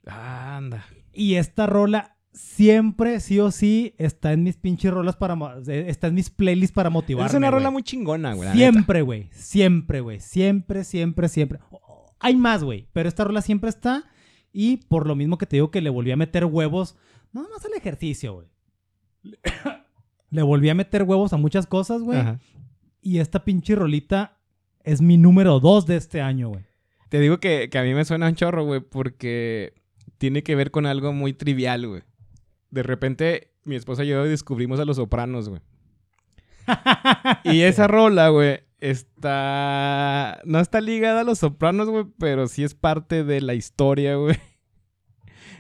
[0.07, 0.85] Anda.
[1.13, 5.35] Y esta rola siempre, sí o sí, está en mis pinches rolas para...
[5.69, 7.73] eh, Está en mis playlists para motivarme, Es una rola güey.
[7.75, 8.53] muy chingona, güey.
[8.53, 9.29] Siempre, güey.
[9.33, 10.21] Siempre, güey.
[10.21, 11.61] Siempre, siempre, siempre.
[12.21, 12.89] Hay más, güey.
[12.93, 14.05] Pero esta rola siempre está.
[14.53, 16.97] Y por lo mismo que te digo que le volví a meter huevos.
[17.33, 18.49] Nada más al ejercicio, güey.
[20.31, 22.19] Le volví a meter huevos a muchas cosas, güey.
[22.19, 22.41] Ajá.
[23.05, 24.39] Y esta pinche rolita
[24.83, 26.65] es mi número dos de este año, güey.
[27.11, 29.75] Te digo que, que a mí me suena un chorro, güey, porque
[30.17, 32.03] tiene que ver con algo muy trivial, güey.
[32.71, 35.61] De repente, mi esposa y yo descubrimos a los sopranos, güey.
[37.45, 40.41] Y esa rola, güey, está...
[40.47, 44.37] No está ligada a los sopranos, güey, pero sí es parte de la historia, güey.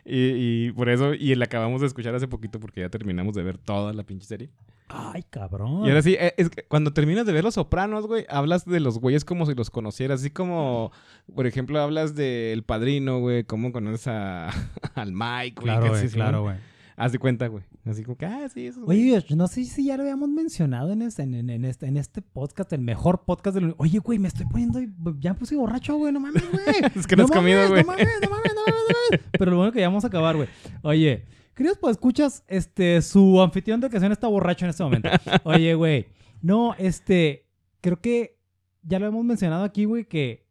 [0.06, 3.42] Y, y por eso, y la acabamos de escuchar hace poquito porque ya terminamos de
[3.42, 4.50] ver toda la pinche serie.
[4.88, 5.84] Ay, cabrón.
[5.84, 8.80] Y ahora sí, eh, es que cuando terminas de ver Los Sopranos, güey, hablas de
[8.80, 10.20] los güeyes como si los conocieras.
[10.20, 10.92] Así como,
[11.34, 14.48] por ejemplo, hablas del Padrino, güey, cómo conoces a,
[14.94, 15.76] al Mike, güey.
[15.76, 16.08] Claro, güey.
[16.08, 16.56] Claro, güey.
[16.96, 17.64] Haz de cuenta, güey.
[17.84, 18.82] Así como que, ah, sí, eso.
[18.82, 19.00] güey.
[19.00, 22.22] Oye, George, no sé si ya lo habíamos mencionado en este, en, este, en este
[22.22, 23.74] podcast, el mejor podcast del...
[23.78, 24.80] Oye, güey, me estoy poniendo...
[25.18, 26.62] Ya puse borracho, güey, no mames, güey.
[26.94, 27.82] Es que no has comido, güey.
[27.82, 29.20] No mames, no mames, no mames, no mames.
[29.32, 30.48] Pero lo bueno que ya vamos a acabar, güey.
[30.82, 31.24] Oye,
[31.54, 35.08] queridos, pues escuchas, este, su anfitrión de ocasión está borracho en este momento.
[35.44, 36.06] Oye, güey,
[36.42, 37.46] no, este,
[37.80, 38.38] creo que
[38.82, 40.44] ya lo hemos mencionado aquí, güey, que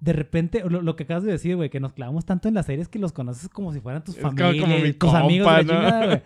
[0.00, 2.66] de repente, lo, lo que acabas de decir, güey, que nos clavamos tanto en las
[2.66, 5.46] series que los conoces como si fueran tus Es como- familias, como mi tus amigos,
[5.48, 5.68] compa, ¿no?
[5.72, 6.22] chingada.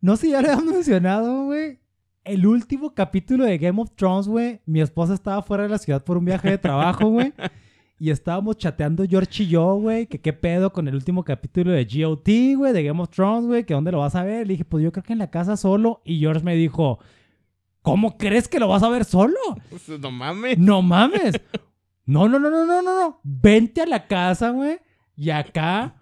[0.00, 1.78] No sé, ya lo habíamos mencionado, güey.
[2.24, 4.60] El último capítulo de Game of Thrones, güey.
[4.66, 7.32] Mi esposa estaba fuera de la ciudad por un viaje de trabajo, güey.
[7.98, 11.84] Y estábamos chateando George y yo, güey, que qué pedo con el último capítulo de
[11.84, 14.46] GOT, güey, de Game of Thrones, güey, que dónde lo vas a ver.
[14.46, 16.02] Le dije, pues yo creo que en la casa solo.
[16.04, 16.98] Y George me dijo,
[17.80, 19.38] ¿cómo crees que lo vas a ver solo?
[19.98, 20.58] No mames.
[20.58, 21.40] No mames.
[22.04, 23.20] No, no, no, no, no, no, no.
[23.22, 24.78] Vente a la casa, güey.
[25.16, 25.94] Y acá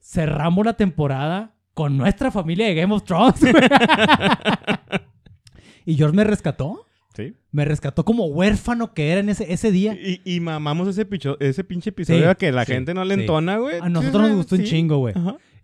[0.00, 3.54] cerramos la temporada con nuestra familia de Game of Thrones, güey.
[5.84, 6.86] y George me rescató.
[7.14, 7.34] Sí.
[7.50, 9.94] Me rescató como huérfano que era en ese, ese día.
[9.94, 13.04] Y, y mamamos ese, picho- ese pinche episodio Sí, a que la sí, gente no
[13.04, 13.20] le sí.
[13.20, 13.78] entona, güey.
[13.80, 15.14] A nosotros nos gustó un chingo, güey.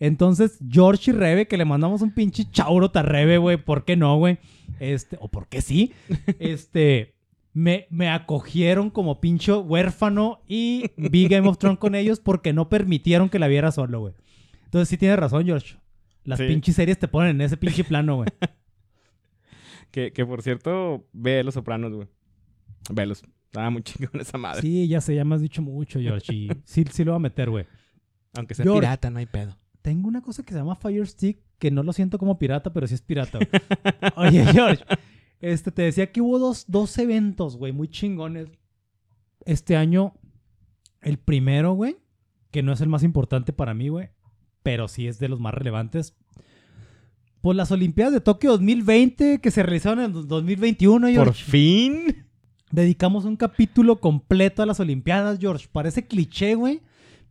[0.01, 3.57] Entonces, George y Rebe, que le mandamos un pinche chaurota a Rebe, güey.
[3.57, 4.38] ¿Por qué no, güey?
[4.78, 5.92] Este, o por qué sí.
[6.38, 7.14] Este,
[7.55, 12.68] me, me acogieron como pincho huérfano y vi Game of Thrones con ellos porque no
[12.68, 14.14] permitieron que la viera solo, güey.
[14.66, 15.76] Entonces, sí tienes razón, George.
[16.24, 18.28] Las pinches series te ponen en ese pinche plano, güey.
[19.91, 22.09] Que, que por cierto, ve Los Sopranos, güey.
[22.91, 23.22] Velos.
[23.47, 24.61] Estaba muy chingón esa madre.
[24.62, 26.34] Sí, ya sé, ya me has dicho mucho, George.
[26.34, 27.66] Y sí, sí lo voy a meter, güey.
[28.36, 28.80] Aunque sea George.
[28.80, 29.57] pirata, no hay pedo.
[29.82, 32.86] Tengo una cosa que se llama Fire Stick, que no lo siento como pirata, pero
[32.86, 33.39] sí es pirata.
[33.39, 33.49] güey.
[34.16, 34.84] Oye, George,
[35.41, 38.49] este, te decía que hubo dos, dos eventos, güey, muy chingones.
[39.47, 40.14] Este año,
[41.01, 41.97] el primero, güey,
[42.51, 44.11] que no es el más importante para mí, güey,
[44.62, 46.16] pero sí es de los más relevantes.
[47.41, 51.24] Pues las Olimpiadas de Tokio 2020, que se realizaron en 2021, George.
[51.24, 52.24] Por fin.
[52.70, 55.68] Dedicamos un capítulo completo a las Olimpiadas, George.
[55.70, 56.80] Parece cliché, güey.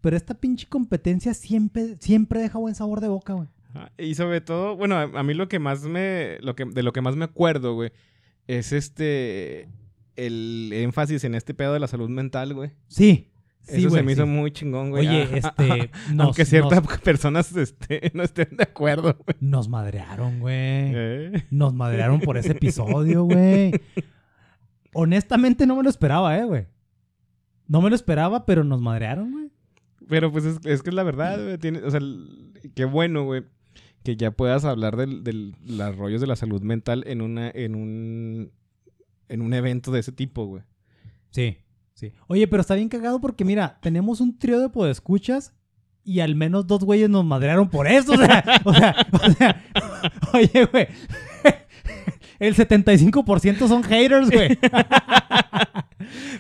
[0.02, 3.48] Pero esta pinche competencia siempre, siempre deja buen sabor de boca, güey.
[3.76, 6.38] Ah, Y sobre todo, bueno, a, a mí lo que más me.
[6.42, 7.92] Lo que, de lo que más me acuerdo, güey,
[8.48, 9.68] es este.
[10.16, 12.72] El énfasis en este pedo de la salud mental, güey.
[12.88, 13.28] Sí.
[13.68, 15.08] Sí, Eso se me hizo muy chingón, güey.
[15.08, 15.92] Oye, Ah, este.
[16.14, 19.38] Nos, Aunque ciertas nos, personas este, no estén de acuerdo, güey.
[19.42, 20.56] nos madrearon, güey.
[20.56, 21.44] Eh.
[21.52, 23.74] Nos madrearon por ese episodio, güey.
[24.94, 26.68] Honestamente no me lo esperaba, eh, güey.
[27.68, 29.52] No me lo esperaba, pero nos madrearon, güey.
[30.08, 31.58] Pero pues es, es que es la verdad, güey.
[31.58, 32.00] Tiene, o sea,
[32.76, 33.44] qué bueno, güey.
[34.04, 38.52] Que ya puedas hablar del los rollos de la salud mental en una, en un,
[39.28, 40.64] en un evento de ese tipo, güey.
[41.32, 41.58] Sí,
[41.98, 42.14] sí.
[42.28, 45.54] Oye, pero está bien cagado porque, mira, tenemos un trío de podescuchas
[46.04, 48.14] y al menos dos güeyes nos madrearon por eso.
[48.14, 49.64] O sea, o sea, o sea,
[50.34, 50.88] oye, güey.
[52.40, 54.58] El 75% son haters, güey.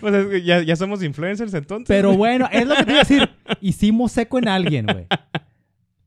[0.01, 1.87] O sea, es que ya, ya somos influencers entonces.
[1.87, 3.29] Pero bueno, es lo que te iba a decir.
[3.61, 5.07] Hicimos seco en alguien, güey.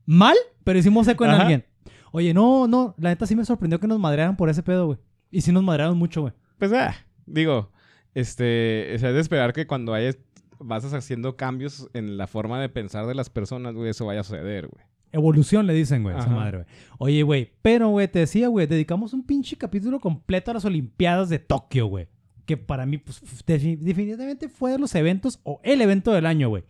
[0.05, 1.41] Mal, pero hicimos seco en Ajá.
[1.41, 1.65] alguien.
[2.13, 4.99] Oye, no, no, la neta sí me sorprendió que nos madrearan por ese pedo, güey.
[5.29, 6.33] Y sí nos madrearon mucho, güey.
[6.57, 6.95] Pues, ah,
[7.25, 7.71] digo,
[8.13, 10.17] este, o sea, es de esperar que cuando hayas,
[10.59, 14.23] vas haciendo cambios en la forma de pensar de las personas, güey, eso vaya a
[14.23, 14.85] suceder, güey.
[15.13, 16.67] Evolución le dicen, güey, esa madre, güey.
[16.97, 21.27] Oye, güey, pero, güey, te decía, güey, dedicamos un pinche capítulo completo a las Olimpiadas
[21.27, 22.07] de Tokio, güey.
[22.45, 26.63] Que para mí, pues, definitivamente fue de los eventos o el evento del año, güey.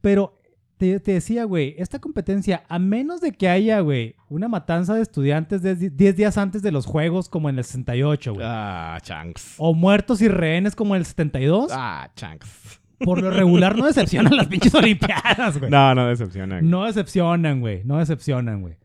[0.00, 0.37] Pero
[0.78, 5.02] te, te decía, güey, esta competencia, a menos de que haya, güey, una matanza de
[5.02, 8.46] estudiantes 10 días antes de los juegos, como en el 68, güey.
[8.48, 9.56] Ah, chanks.
[9.58, 11.70] O muertos y rehenes como en el 72.
[11.74, 12.80] Ah, chanks.
[13.00, 15.70] Por lo regular no decepcionan las pinches Olimpiadas, güey.
[15.70, 16.68] No, no decepcionan.
[16.68, 17.82] No decepcionan, güey.
[17.84, 18.76] No decepcionan, güey.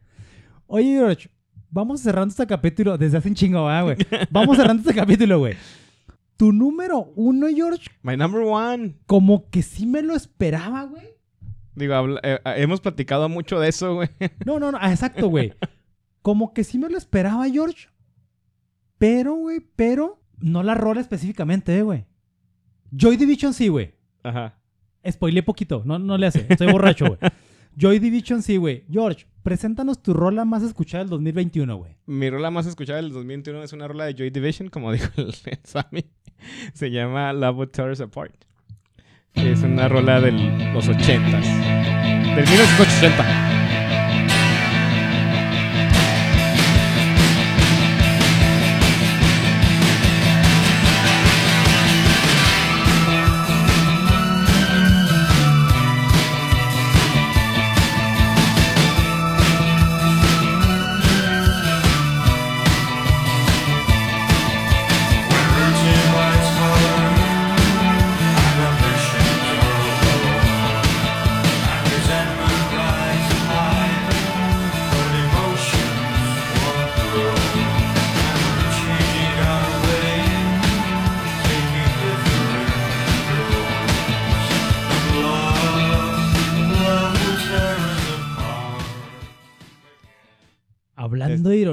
[0.68, 1.30] Oye, George,
[1.70, 2.98] vamos cerrando este capítulo.
[2.98, 3.98] Desde hace un chingo, ¿verdad, güey?
[4.30, 5.56] Vamos cerrando este capítulo, güey.
[6.38, 8.96] Tu número uno, George, My number one.
[9.06, 11.12] como que sí me lo esperaba, güey.
[11.76, 14.09] Digo, habla- eh, eh, hemos platicado mucho de eso, güey.
[14.45, 14.78] No, no, no.
[14.82, 15.53] ah, exacto, güey.
[16.21, 17.88] Como que sí me lo esperaba, George.
[18.97, 22.05] Pero, güey, pero no la rola específicamente, eh, güey.
[22.95, 23.95] Joy Division sí, güey.
[24.24, 24.57] Ajá.
[25.09, 25.82] Spoilé poquito.
[25.86, 26.45] No, no le hace.
[26.47, 27.19] Estoy borracho, güey.
[27.76, 28.86] Joy Division sí, güey.
[28.89, 31.97] George, preséntanos tu rola más escuchada del 2021, güey.
[32.05, 35.34] Mi rola más escuchada del 2021 es una rola de Joy Division, como dijo el,
[35.64, 36.06] Sammy.
[36.73, 38.35] Se llama Love Will Tear Us Apart.
[39.35, 42.35] Es una rola de los 80s.
[42.35, 43.52] Del 1980.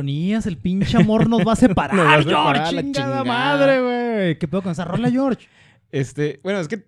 [0.00, 2.74] Ironías, el pinche amor nos va a separar, va a separar George.
[2.74, 3.24] la Chingada chingada.
[3.24, 4.38] madre, güey.
[4.38, 5.46] ¿Qué pedo con esa rola, George?
[5.90, 6.84] Este, bueno, es que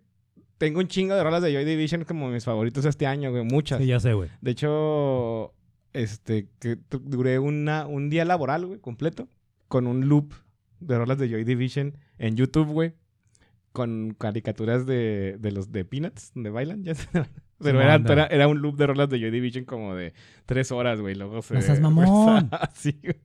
[0.58, 3.44] tengo un chingo de rolas de Joy Division como mis favoritos este año, güey.
[3.44, 3.80] Muchas.
[3.80, 4.30] Sí, ya sé, güey.
[4.40, 5.54] De hecho,
[5.92, 9.28] este, que duré una, un día laboral, güey, completo,
[9.68, 10.32] con un loop
[10.80, 12.94] de rolas de Joy Division en YouTube, güey,
[13.72, 17.08] con caricaturas de, de los de Peanuts, donde bailan, ya sé.
[17.62, 20.12] Pero era, era, era un loop de rolas de Joy Division como de
[20.46, 21.14] tres horas, güey.
[21.14, 21.54] Luego se...
[21.54, 22.50] No seas mamón.
[22.74, 23.16] Sí, güey.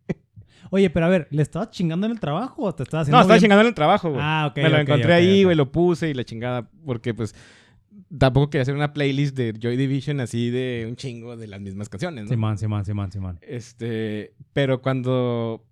[0.70, 3.22] Oye, pero a ver, ¿le estabas chingando en el trabajo o te estabas haciendo No,
[3.22, 3.44] estaba bien?
[3.44, 4.22] chingando en el trabajo, güey.
[4.22, 7.34] Ah, ok, Me lo encontré ahí, güey, lo puse y la chingada, porque pues
[8.18, 11.90] tampoco quería hacer una playlist de Joy Division así de un chingo de las mismas
[11.90, 12.30] canciones, ¿no?
[12.30, 13.40] Simón, Simón, Simón, Simón.
[13.42, 15.64] Este, pero cuando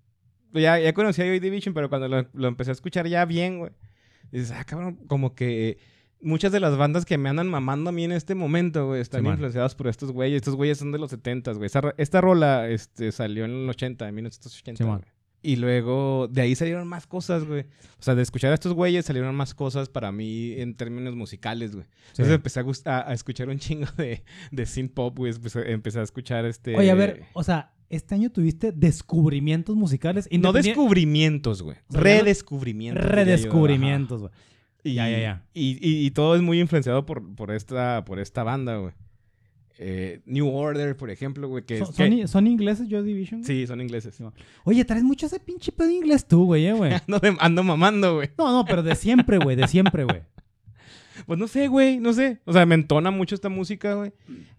[0.54, 3.60] ya, ya conocí a Joy Division, pero cuando lo, lo empecé a escuchar ya bien,
[3.60, 3.72] güey,
[4.32, 5.78] dices, ah, cabrón, como que
[6.26, 9.24] muchas de las bandas que me andan mamando a mí en este momento, güey, están
[9.24, 10.38] Sí, influenciadas por estos güeyes.
[10.38, 11.68] Estos güeyes son de los 70, güey.
[11.68, 14.84] Esta, esta rola este, salió en el 80, en 1980.
[14.84, 14.98] Sí, man.
[15.00, 15.16] güey.
[15.42, 17.62] Y luego de ahí salieron más cosas, güey.
[18.00, 21.76] O sea, de escuchar a estos güeyes salieron más cosas para mí en términos musicales,
[21.76, 21.86] güey.
[21.86, 22.24] Sí.
[22.24, 25.32] Entonces empecé a, gust- a- a escuchar un chingo de, de synth pop, güey.
[25.34, 26.76] Empecé, empecé a escuchar este...
[26.76, 30.28] Oye, a ver, o sea, este año tuviste descubrimientos musicales.
[30.32, 31.78] No descubrimientos, güey.
[31.92, 33.06] Redescubrimientos.
[33.06, 34.32] Redescubrimientos, güey.
[34.86, 35.44] Y, Ya, ya, ya.
[35.54, 38.94] Y, y- y todo es muy influenciado por, por, esta, por esta banda, güey.
[39.78, 41.66] Eh, New Order, por ejemplo, güey.
[41.66, 43.42] Que, ¿Son, es- son que- i- son ingleses Joy Division?
[43.42, 43.48] güey?
[43.48, 44.18] Sí, son ingleses.
[44.64, 46.94] Oye, traes mucho ese pinche pedo inglés tú, güey, eh, güey.
[47.08, 48.30] Ando, de- ando mamando, güey.
[48.38, 50.22] No, no, pero de siempre, güey, de siempre, güey.
[51.26, 52.42] Pues no sé, güey, no sé.
[52.46, 54.12] O sea, me entona mucho esta música, güey.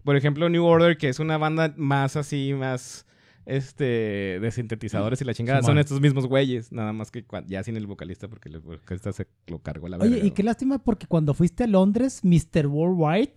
[0.03, 3.05] Por ejemplo, New Order, que es una banda más así, más
[3.47, 5.63] este de sintetizadores y la chingada.
[5.63, 9.25] Son estos mismos güeyes, nada más que ya sin el vocalista, porque el vocalista se
[9.47, 10.15] lo cargó la verga.
[10.15, 12.67] Oye, y qué lástima porque cuando fuiste a Londres, Mr.
[12.67, 13.33] Worldwide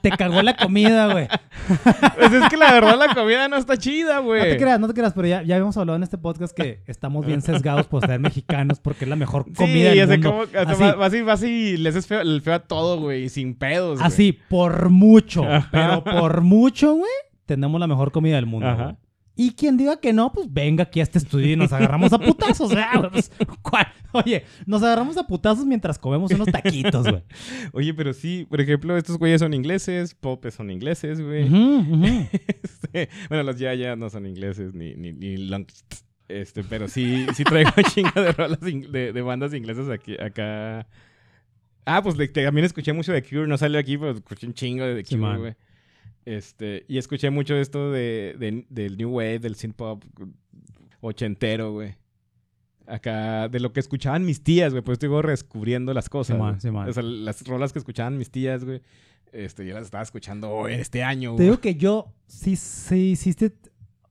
[0.00, 1.26] te cagó la comida, güey.
[2.16, 4.40] Pues es que la verdad la comida no está chida, güey.
[4.42, 6.82] No te creas, no te creas, pero ya, ya habíamos hablado en este podcast que
[6.86, 10.42] estamos bien sesgados por ser mexicanos porque es la mejor comida sí, del mundo.
[10.42, 13.28] hasta Así, vas- y, vas y le haces feo, el feo a todo, güey, y
[13.28, 14.00] sin pedos.
[14.00, 15.42] así, por mucho,
[15.72, 17.10] pero por mucho, güey,
[17.46, 18.66] tenemos la mejor comida del mundo.
[18.68, 18.96] Ajá.
[19.36, 22.18] Y quien diga que no, pues venga aquí a este estudio y nos agarramos a
[22.18, 22.72] putazos.
[23.12, 23.30] Pues.
[24.12, 27.24] Oye, nos agarramos a putazos mientras comemos unos taquitos, güey.
[27.72, 31.48] Oye, pero sí, por ejemplo, estos güeyes son ingleses, Popes son ingleses, güey.
[32.62, 35.66] Este, bueno, los ya ya no son ingleses ni, ni, ni long-
[36.28, 40.86] Este, pero sí, sí traigo un chingo de rolas de, de bandas inglesas aquí, acá.
[41.86, 44.84] Ah, pues de- también escuché mucho de Cure, no salió aquí, pero escuché un chingo
[44.84, 45.54] de The Cure, güey.
[46.24, 50.04] Este, y escuché mucho esto de, de- del New Wave, del synth pop
[51.00, 51.94] ochentero, güey.
[52.86, 56.36] Acá, de lo que escuchaban mis tías, güey, pues estoy redescubriendo las cosas.
[56.36, 56.88] Sí, man, sí, man.
[56.88, 58.82] O sea, las rolas que escuchaban mis tías, güey.
[59.32, 61.46] Este, yo las estaba escuchando este año, Te güey.
[61.48, 63.52] digo que yo sí, sí hiciste.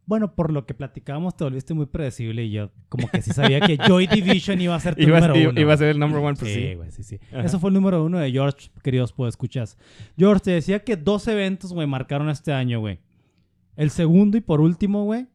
[0.05, 3.61] Bueno, por lo que platicábamos, te volviste muy predecible y yo como que sí sabía
[3.61, 5.61] que Joy Division iba a ser tu Iba, número iba- uno.
[5.61, 6.75] iba a ser el number one, pues sí, sí.
[6.75, 7.19] güey, sí, sí.
[7.31, 7.43] Ajá.
[7.43, 9.77] Eso fue el número uno de George, queridos pues escuchas.
[10.17, 12.99] George, te decía que dos eventos, güey, marcaron este año, güey.
[13.77, 15.27] El segundo y por último, güey,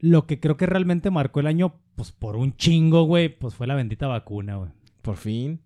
[0.00, 3.66] lo que creo que realmente marcó el año, pues por un chingo, güey, pues fue
[3.66, 4.70] la bendita vacuna, güey.
[5.02, 5.60] Por fin.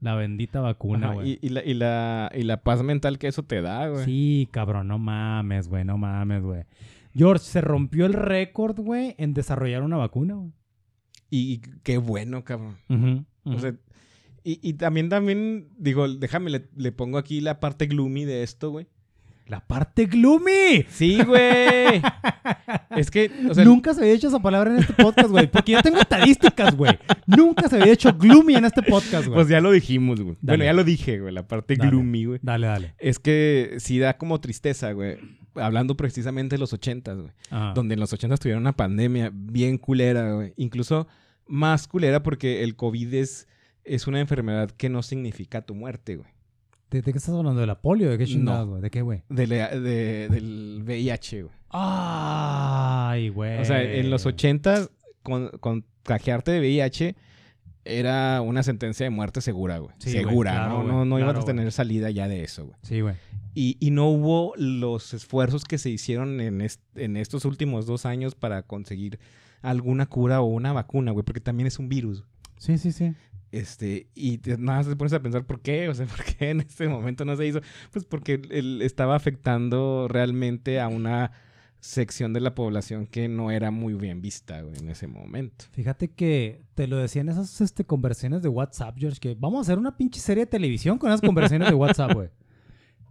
[0.00, 1.32] La bendita vacuna, güey.
[1.32, 4.04] y, y la, y, la, y la paz mental que eso te da, güey.
[4.04, 6.64] Sí, cabrón, no mames, güey, no mames, güey.
[7.16, 10.52] George, se rompió el récord, güey, en desarrollar una vacuna, güey.
[11.30, 12.76] Y, y qué bueno, cabrón.
[13.44, 13.74] O sea,
[14.44, 18.70] y, y también, también, digo, déjame, le, le pongo aquí la parte gloomy de esto,
[18.70, 18.86] güey.
[19.48, 20.84] la parte gloomy.
[20.88, 22.00] Sí, güey.
[22.96, 25.46] es que, o sea, Nunca se había dicho esa palabra en este podcast, güey.
[25.50, 26.96] Porque yo tengo estadísticas, güey.
[27.26, 29.34] Nunca se había dicho gloomy en este podcast, güey.
[29.34, 30.36] pues ya lo dijimos, güey.
[30.40, 31.90] Bueno, ya lo dije, güey, la parte Dale.
[31.90, 32.38] gloomy, güey.
[32.42, 32.94] Dale, dale.
[32.98, 35.18] Es que sí da como tristeza, güey.
[35.56, 37.32] Hablando precisamente de los ochentas, güey.
[37.50, 37.72] Ajá.
[37.74, 40.52] donde en los 80 tuvieron una pandemia bien culera, güey.
[40.56, 41.06] Incluso
[41.46, 43.48] más culera porque el COVID es,
[43.84, 46.28] es una enfermedad que no significa tu muerte, güey.
[46.90, 47.60] ¿De, de qué estás hablando?
[47.60, 48.10] ¿De la polio?
[48.10, 48.70] ¿De qué chingados, No.
[48.72, 48.82] güey?
[48.82, 49.22] ¿De qué, güey?
[49.28, 51.54] De del VIH, güey.
[51.70, 53.58] Ay, güey.
[53.60, 54.88] O sea, en los 80
[55.22, 57.16] con, contagiarte de VIH
[57.84, 59.94] era una sentencia de muerte segura, güey.
[59.98, 60.76] Sí, güey, segura, claro, ¿no?
[60.82, 61.72] güey, No, no ibas claro, a tener güey.
[61.72, 62.76] salida ya de eso, güey.
[62.82, 63.14] Sí, güey.
[63.58, 68.04] Y, y no hubo los esfuerzos que se hicieron en, est- en estos últimos dos
[68.04, 69.18] años para conseguir
[69.62, 72.22] alguna cura o una vacuna, güey, porque también es un virus.
[72.58, 73.14] Sí, sí, sí.
[73.52, 76.50] Este, y te- nada más te pones a pensar por qué, o sea, por qué
[76.50, 77.60] en este momento no se hizo.
[77.92, 81.32] Pues porque él estaba afectando realmente a una
[81.80, 85.64] sección de la población que no era muy bien vista, güey, en ese momento.
[85.72, 89.60] Fíjate que te lo decía en esas este, conversaciones de WhatsApp, George, que vamos a
[89.62, 92.28] hacer una pinche serie de televisión con esas conversaciones de WhatsApp, güey.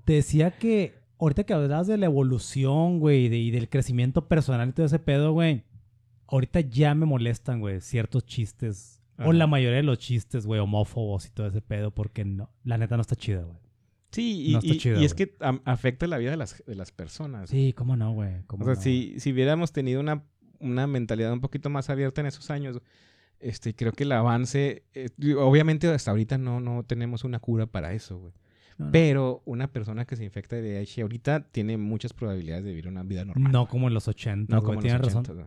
[0.06, 4.70] Te decía que ahorita que hablabas de la evolución, güey, de- y del crecimiento personal
[4.70, 5.64] y todo ese pedo, güey,
[6.28, 9.02] ahorita ya me molestan, güey, ciertos chistes.
[9.18, 12.78] O la mayoría de los chistes, güey, homófobos y todo ese pedo, porque no, la
[12.78, 13.58] neta no está chida, güey.
[14.12, 16.92] Sí, y, No y- chido, y es que afecta la vida de las, de las
[16.92, 17.50] personas.
[17.50, 18.34] Sí, cómo no, güey.
[18.48, 20.24] O sea, no, si, si hubiéramos tenido una,
[20.60, 22.82] una mentalidad un poquito más abierta en esos años,
[23.40, 27.94] este, creo que el avance, eh, obviamente hasta ahorita no, no tenemos una cura para
[27.94, 28.34] eso, güey.
[28.78, 28.92] No, no.
[28.92, 33.04] Pero una persona que se infecta de VIH ahorita tiene muchas probabilidades de vivir una
[33.04, 33.52] vida normal.
[33.52, 34.66] No como en los 80, no güey.
[34.66, 35.20] como en Tienes razón.
[35.22, 35.46] 80, güey.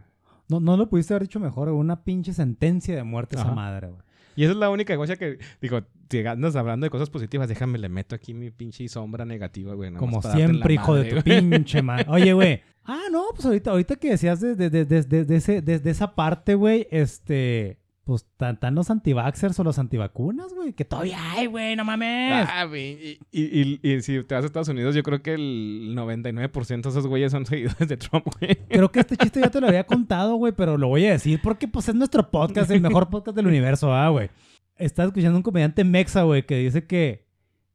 [0.48, 1.68] No, no lo pudiste haber dicho mejor.
[1.68, 4.00] Una pinche sentencia de muerte esa madre, güey.
[4.34, 7.76] Y esa es la única cosa que, digo, si andas hablando de cosas positivas, déjame,
[7.76, 9.92] le meto aquí mi pinche sombra negativa, güey.
[9.94, 11.40] Como siempre, hijo de tu güey.
[11.50, 12.06] pinche madre.
[12.08, 12.62] Oye, güey.
[12.84, 17.78] Ah, no, pues ahorita, ahorita que decías desde de, de- de- esa parte, güey, este...
[18.08, 20.72] Pues tan, tan los antivaxxers o los antivacunas, güey.
[20.72, 22.48] Que todavía hay, güey, no mames.
[22.50, 25.34] Ah, güey, y, y- y- y si te vas a Estados Unidos, yo creo que
[25.34, 28.56] el 99% de esos güeyes son seguidores de Trump, güey.
[28.66, 31.38] Creo que este chiste ya te lo había contado, güey, pero lo voy a decir
[31.42, 34.30] porque pues es nuestro podcast, el mejor podcast del universo, ah, güey.
[34.78, 37.26] Estaba escuchando un comediante mexa, güey, que dice que,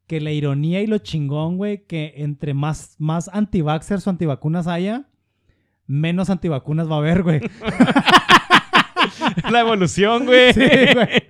[0.08, 5.06] que la ironía y lo chingón, güey, que entre más, más antivaxxers o antivacunas haya,
[5.86, 7.40] menos antivacunas va a haber, güey.
[9.52, 10.54] la evolución, güey.
[10.54, 10.62] Sí,
[10.94, 11.24] güey.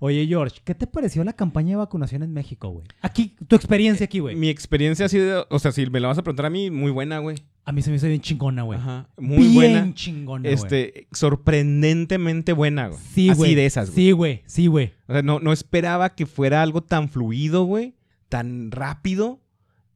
[0.00, 2.86] Oye, George, ¿qué te pareció la campaña de vacunación en México, güey?
[3.00, 4.36] Aquí, tu experiencia aquí, güey.
[4.36, 6.90] Mi experiencia ha sido, o sea, si me la vas a preguntar a mí, muy
[6.90, 7.36] buena, güey.
[7.64, 8.78] A mí se me hizo bien chingona, güey.
[8.78, 9.94] Ajá, muy bien buena.
[9.94, 10.54] chingona, güey.
[10.54, 13.00] Este, sorprendentemente buena, güey.
[13.14, 13.54] Sí, Así güey.
[13.54, 14.04] de esas, güey.
[14.04, 14.42] Sí, güey.
[14.46, 14.92] Sí, güey.
[15.08, 17.94] O sea, no, no esperaba que fuera algo tan fluido, güey.
[18.28, 19.40] Tan rápido.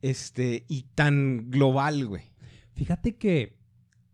[0.03, 2.23] Este, y tan global, güey.
[2.75, 3.60] Fíjate que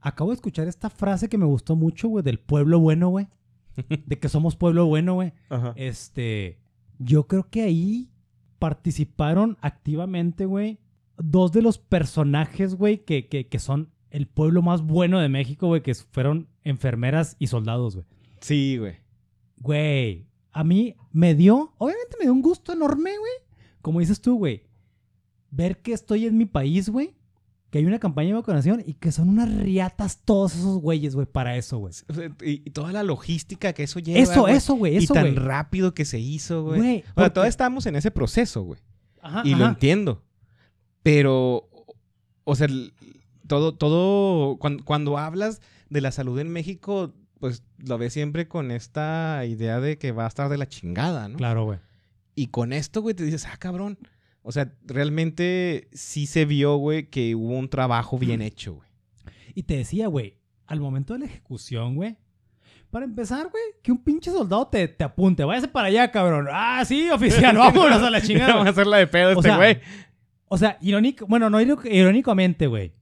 [0.06, 3.26] acabo de escuchar esta frase que me gustó mucho, güey, del pueblo bueno, güey.
[4.06, 5.32] De que somos pueblo bueno, güey.
[5.74, 6.60] Este,
[6.98, 8.10] yo creo que ahí
[8.60, 10.78] participaron activamente, güey,
[11.18, 15.66] dos de los personajes, güey, que, que, que son el pueblo más bueno de México,
[15.66, 18.06] güey, que fueron enfermeras y soldados, güey.
[18.40, 18.94] Sí, güey.
[19.58, 23.32] Güey, a mí me dio, obviamente me dio un gusto enorme, güey.
[23.82, 24.62] Como dices tú, güey.
[25.50, 27.16] Ver que estoy en mi país, güey.
[27.70, 31.26] Que hay una campaña de vacunación y que son unas riatas todos esos güeyes, güey,
[31.26, 31.92] para eso, güey.
[32.08, 34.20] O sea, y, y toda la logística que eso lleva.
[34.20, 34.54] Eso, güey.
[34.56, 35.34] eso, güey, Y tan güey.
[35.34, 36.78] rápido que se hizo, güey.
[36.80, 38.80] Güey, O sea, todavía estamos en ese proceso, güey.
[39.20, 40.22] Ajá, Y lo entiendo.
[41.02, 41.68] Pero,
[42.44, 42.68] o sea,
[43.46, 45.60] todo, todo, cuando, cuando hablas
[45.90, 50.24] de la salud en México, pues lo ves siempre con esta idea de que va
[50.24, 51.36] a estar de la chingada, ¿no?
[51.36, 51.78] Claro, güey.
[52.34, 53.98] Y con esto, güey, te dices, ah, cabrón.
[54.48, 58.88] O sea, realmente sí se vio, güey, que hubo un trabajo bien hecho, güey.
[59.56, 60.36] Y te decía, güey,
[60.68, 62.16] al momento de la ejecución, güey.
[62.92, 65.42] Para empezar, güey, que un pinche soldado te, te apunte.
[65.42, 66.46] Váyase para allá, cabrón.
[66.48, 68.52] Ah, sí, oficial, vámonos a la chingada.
[68.52, 69.78] Vamos a hacerla de pedo O este güey.
[70.46, 72.92] O sea, irónico, bueno, no iró- irónicamente, güey.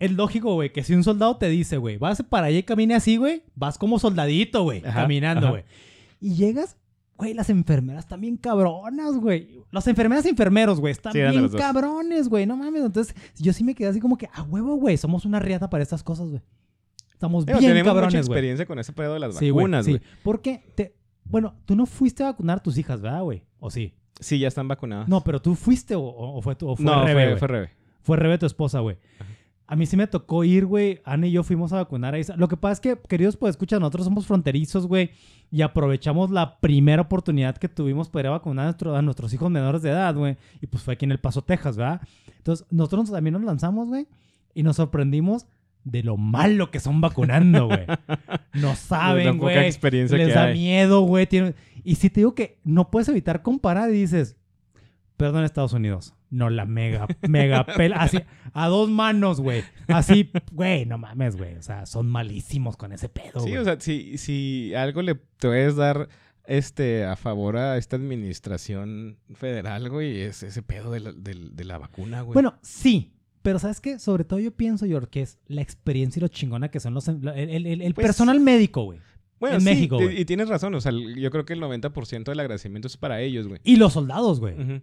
[0.00, 2.96] Es lógico, güey, que si un soldado te dice, güey, vas para allá y camine
[2.96, 5.62] así, güey, vas como soldadito, güey, caminando, güey.
[6.20, 6.76] Y llegas,
[7.16, 9.62] güey, las enfermeras están bien cabronas, güey.
[9.70, 12.84] Las enfermeras y enfermeros, güey, están Sí, bien cabrones, güey, no mames.
[12.84, 15.82] Entonces, yo sí me quedé así como que, a huevo, güey, somos una riata para
[15.82, 16.42] estas cosas, güey.
[17.12, 18.36] Estamos bien tenemos mucha cabrones, güey.
[18.38, 19.92] experiencia con ese pedo de las Sí, güey, vacunas, sí.
[19.92, 20.02] güey.
[20.22, 20.94] Porque, te...
[21.24, 23.44] bueno, tú no fuiste a vacunar a tus hijas, ¿verdad, güey?
[23.60, 23.94] ¿O sí?
[24.20, 25.08] Sí, ya están vacunadas.
[25.08, 27.70] No, pero tú fuiste o, o fue, tu- o fue no, Rebe, fue Rebe.
[28.02, 28.98] Fue Rebe tu esposa, güey.
[29.66, 31.00] A mí sí me tocó ir, güey.
[31.04, 32.36] Ana y yo fuimos a vacunar a Isa.
[32.36, 35.10] Lo que pasa es que, queridos, pues escucha, nosotros somos fronterizos, güey.
[35.50, 39.32] Y aprovechamos la primera oportunidad que tuvimos para ir a vacunar a, nuestro- a nuestros
[39.32, 40.36] hijos menores de edad, güey.
[40.60, 42.02] Y pues fue aquí en El Paso, Texas, ¿verdad?
[42.36, 44.06] Entonces, nosotros también nos lanzamos, güey.
[44.52, 45.46] Y nos sorprendimos
[45.84, 47.86] de lo malo que son vacunando, güey.
[48.54, 49.54] No saben, güey.
[50.18, 50.54] Les que da hay.
[50.58, 51.26] miedo, güey.
[51.26, 51.54] tienen-
[51.84, 54.36] Y si te digo que no puedes evitar comparar y dices,
[55.16, 56.14] perdón, Estados Unidos.
[56.30, 57.96] No, la mega, mega pela.
[57.96, 58.18] Así,
[58.52, 59.62] a dos manos, güey.
[59.88, 61.54] Así, güey, no mames, güey.
[61.56, 65.76] O sea, son malísimos con ese pedo, Sí, o sea, si, si algo le puedes
[65.76, 66.08] dar
[66.46, 71.78] este, a favor a esta administración federal, güey, es ese pedo de la, de la
[71.78, 72.34] vacuna, güey.
[72.34, 73.12] Bueno, sí.
[73.42, 73.98] Pero ¿sabes qué?
[73.98, 77.06] Sobre todo yo pienso, George, que es la experiencia y lo chingona que son los...
[77.08, 79.00] El, el- el- el Pues, personal médico, güey.
[79.38, 80.18] Bueno, en sí, México, güey.
[80.20, 83.46] Y tienes razón, o sea, yo creo que el 90% del agradecimiento es para ellos,
[83.46, 83.60] güey.
[83.62, 84.54] Y los soldados, güey.
[84.54, 84.80] Ujú.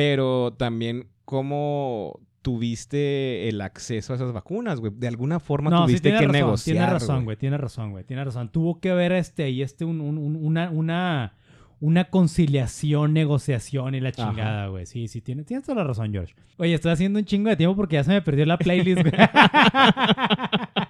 [0.00, 4.92] Pero también cómo tuviste el acceso a esas vacunas, güey.
[4.96, 7.36] De alguna forma No, tuviste que razón, negociar, Tiene razón, güey.
[7.36, 8.04] Tiene razón, güey.
[8.04, 8.50] Tiene razón.
[8.50, 11.34] Tuvo que haber este ahí este un- un- un- una, una,
[11.80, 14.86] una conciliación, negociación y la chingada, güey.
[14.86, 16.34] Sí, sí, tiene, tienes toda la razón, George.
[16.56, 19.12] Oye, estoy haciendo un chingo de tiempo porque ya se me perdió la playlist, güey.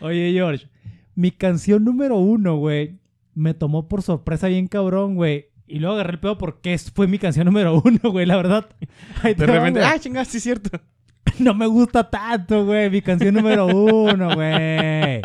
[0.00, 0.66] Oye, George,
[1.14, 2.98] mi canción número uno, güey,
[3.34, 5.49] me tomó por sorpresa bien cabrón, güey.
[5.70, 8.68] Y luego agarré el pedo porque fue mi canción número uno, güey, la verdad.
[9.22, 10.70] Ahí De repente, ah, chingas, sí es cierto.
[11.38, 12.90] No me gusta tanto, güey.
[12.90, 15.22] Mi canción número uno, güey.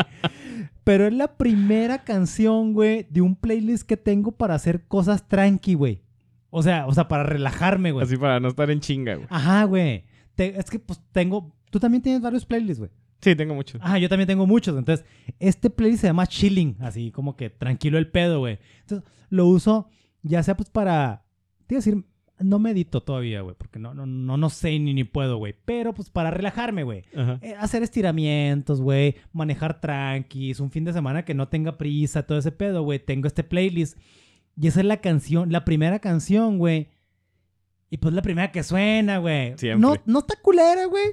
[0.84, 5.74] Pero es la primera canción, güey, de un playlist que tengo para hacer cosas tranqui,
[5.74, 6.02] güey.
[6.52, 8.06] O sea, o sea, para relajarme, güey.
[8.06, 9.28] Así para no estar en chinga, güey.
[9.30, 10.06] Ajá, güey.
[10.36, 11.54] Te- es que, pues, tengo...
[11.70, 12.92] Tú también tienes varios playlists, güey.
[13.20, 13.80] Sí, tengo mucho.
[13.82, 14.78] Ajá, yo también tengo muchos.
[14.78, 15.06] Entonces,
[15.40, 16.78] este playlist se llama Chilling.
[16.80, 18.60] Así como que tranquilo el pedo, güey.
[18.82, 19.90] Entonces, lo uso
[20.28, 21.24] ya sea, pues, para...
[21.68, 22.04] Te decir
[22.40, 25.56] no medito todavía, güey, porque no, no, no, no sé ni, ni puedo, güey.
[25.66, 27.04] Pero pues para relajarme, güey.
[27.42, 29.16] Eh, hacer estiramientos, güey.
[29.32, 30.60] Manejar tranquis.
[30.60, 33.00] Un fin de semana que no tenga prisa, todo ese pedo, güey.
[33.00, 33.98] Tengo este playlist.
[34.58, 36.90] Y esa es la canción, la primera canción, güey.
[37.90, 39.58] Y pues la primera que suena, güey.
[39.58, 39.80] Siempre.
[39.80, 41.06] No, no está culera, güey.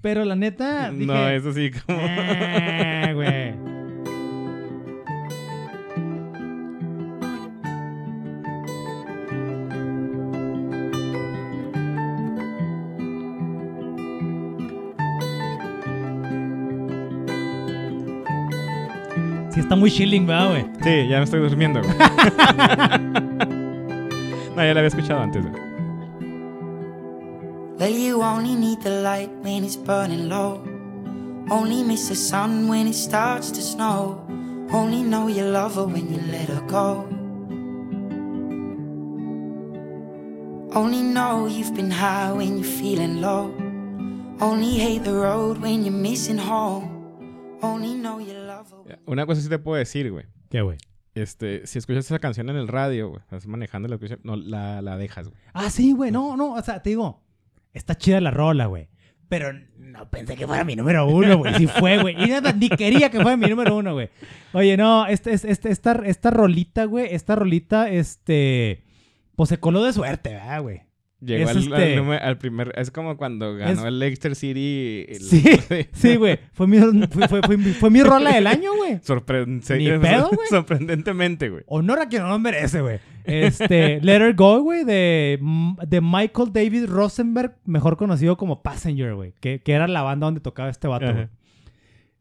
[0.00, 1.06] Pero la neta, dije...
[1.06, 1.98] no, es así como...
[2.00, 3.75] "Eh, güey.
[19.56, 20.66] Sí, está muy chilling, ¿verdad, güey?
[20.82, 21.94] Sí, ya me estoy durmiendo, güey.
[24.54, 25.62] no, ya la había escuchado antes, güey.
[27.78, 30.60] Well, you only need the light when it's burning low.
[31.50, 34.20] Only miss the sun when it starts to snow.
[34.70, 37.06] Only know you love her when you let her go.
[40.78, 43.54] Only know you've been high when you're feeling low.
[44.38, 46.90] Only hate the road when you're missing home.
[47.62, 48.42] Only know you love her.
[48.42, 48.45] when-
[49.06, 50.24] Una cosa sí te puedo decir, güey.
[50.50, 50.78] ¿Qué, güey?
[51.14, 54.98] Este, si escuchas esa canción en el radio, güey, estás manejando la no, la, la
[54.98, 55.40] dejas, güey.
[55.54, 56.10] Ah, sí, güey.
[56.10, 56.52] No, no.
[56.54, 57.22] O sea, te digo,
[57.72, 58.88] está chida la rola, güey.
[59.28, 61.54] Pero no pensé que fuera mi número uno, güey.
[61.54, 62.22] Sí fue, güey.
[62.22, 64.08] Y nada, ni quería que fuera mi número uno, güey.
[64.52, 68.84] Oye, no, este, este- esta, esta rolita, güey, esta rolita, este,
[69.34, 70.82] pues se coló de suerte, ¿verdad, güey?
[71.18, 72.72] Llegó al, este- número- al primer...
[72.76, 75.06] Es como cuando ganó Es- el Leicester City...
[75.08, 75.42] el- Sí,
[75.92, 76.38] sí, güey.
[76.52, 76.78] Fue mi,
[77.08, 78.98] fue, fue- fue mi, fue mi rola del año, güey.
[80.50, 81.64] Sorprendentemente, güey.
[81.66, 82.98] Honor a quien no lo merece, güey.
[83.24, 85.38] Este, Let Her Go, güey, de,
[85.86, 89.32] de Michael David Rosenberg, mejor conocido como Passenger, güey.
[89.40, 91.28] Que, que era la banda donde tocaba este vato, güey.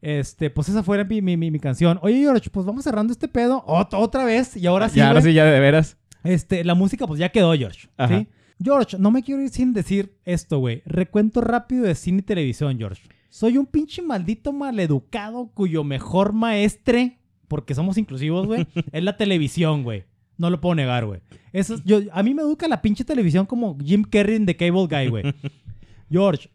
[0.01, 1.99] Este, pues esa fue mi, mi, mi- mi canción.
[2.01, 4.55] Oye, George, pues vamos cerrando este pedo ot- otra vez.
[4.55, 5.97] Y ahora sí, ya, ahora sí, ya de veras.
[6.23, 7.87] este, la música pues ya quedó, George.
[7.97, 8.19] Ajá.
[8.19, 8.27] ¿sí?
[8.63, 10.81] George, no me quiero ir sin decir esto, güey.
[10.85, 13.01] Recuento rápido de cine y televisión, George.
[13.29, 17.19] Soy un pinche maldito maleducado cuyo mejor maestre,
[17.49, 20.05] porque somos inclusivos, güey, es la televisión, güey.
[20.37, 21.21] No lo puedo negar, güey.
[21.53, 24.55] Eso es- yo, a mí me educa la pinche televisión como Jim Carrey en The
[24.55, 25.23] Cable Guy, güey.
[26.09, 26.49] George,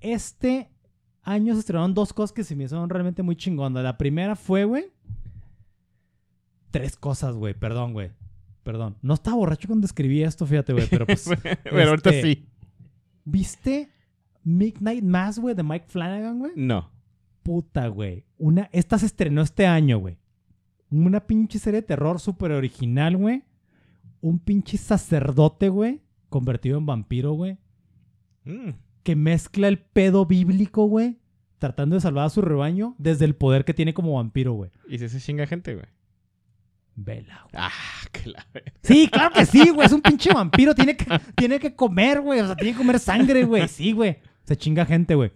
[0.00, 0.68] este
[1.22, 3.82] año se estrenaron dos cosas que se me hicieron realmente muy chingonas.
[3.82, 4.84] La primera fue, güey.
[6.70, 7.54] Tres cosas, güey.
[7.54, 8.10] Perdón, güey.
[8.66, 8.96] Perdón.
[9.00, 10.88] No estaba borracho cuando escribí esto, fíjate, güey.
[10.90, 11.30] Pero pues.
[11.62, 12.48] Pero ahorita este, sí.
[13.24, 13.90] ¿Viste
[14.42, 16.50] Midnight Mass, güey, de Mike Flanagan, güey?
[16.56, 16.90] No.
[17.44, 18.24] Puta, güey.
[18.38, 20.18] Una, esta se estrenó este año, güey.
[20.90, 23.44] Una pinche serie de terror súper original, güey.
[24.20, 26.02] Un pinche sacerdote, güey.
[26.28, 27.58] Convertido en vampiro, güey.
[28.42, 28.70] Mm.
[29.04, 31.20] Que mezcla el pedo bíblico, güey.
[31.58, 34.72] Tratando de salvar a su rebaño desde el poder que tiene como vampiro, güey.
[34.88, 35.86] ¿Y se chinga gente, güey?
[36.98, 37.54] Vela, güey.
[37.62, 37.70] Ah,
[38.24, 38.72] la verga.
[38.82, 39.86] Sí, claro que sí, güey.
[39.86, 40.74] Es un pinche vampiro.
[40.74, 41.06] Tiene que,
[41.36, 42.40] tiene que comer, güey.
[42.40, 43.68] O sea, tiene que comer sangre, güey.
[43.68, 44.18] Sí, güey.
[44.44, 45.30] Se chinga gente, güey.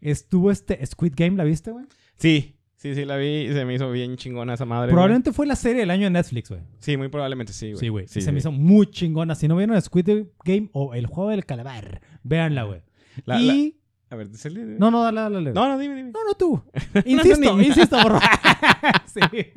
[0.00, 1.84] Estuvo este Squid Game, ¿la viste, güey?
[2.18, 4.86] Sí, sí, sí, la vi y se me hizo bien chingona esa madre.
[4.86, 4.94] güey.
[4.94, 6.60] Probablemente fue la serie del año de Netflix, güey.
[6.78, 7.78] Sí, muy probablemente sí, güey.
[7.80, 8.06] Sí, güey.
[8.08, 9.34] Sí, se me hizo muy chingona.
[9.34, 10.08] Si no vieron Squid
[10.44, 12.82] Game o El Juego del Calamar, véanla, güey.
[13.24, 13.74] La- y...
[14.10, 15.52] A ver, dísele- No, no, dale, dale, dale.
[15.52, 16.12] No, no, dime, dime.
[16.12, 16.62] No, no tú.
[17.04, 18.20] Insisto, insisto, borro.
[19.12, 19.52] sí, güey.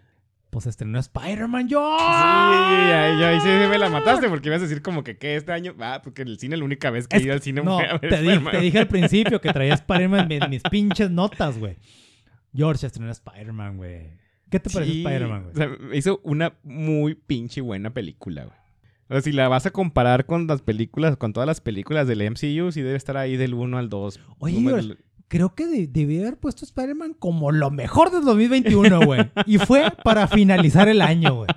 [0.50, 1.80] Pues estrenó Spider-Man, yo.
[1.98, 5.34] Sí, ahí, ahí sí me la mataste porque ibas a decir como que, ¿qué?
[5.34, 7.40] Este año, ah, porque en el cine, la única vez que he Es- ido al
[7.42, 8.52] cine no, fue a ver te, di- Spider-Man.
[8.52, 11.76] te dije al principio que traía Spider-Man en mis pinches notas, güey.
[12.54, 14.12] George estrenó Spider-Man, güey.
[14.48, 15.52] ¿Qué te pareció Sí, Spider-Man, güey?
[15.54, 18.56] O sea, me hizo una muy pinche buena película, güey.
[19.08, 22.22] O sea, si la vas a comparar con las películas, con todas las películas del
[22.30, 24.20] MCU, sí debe estar ahí del 1 al 2.
[24.38, 24.98] Oye, George,
[25.34, 29.30] creo que de- debí haber puesto Spider-Man como lo mejor del 2021, güey.
[29.46, 31.48] Y fue para finalizar el año, güey.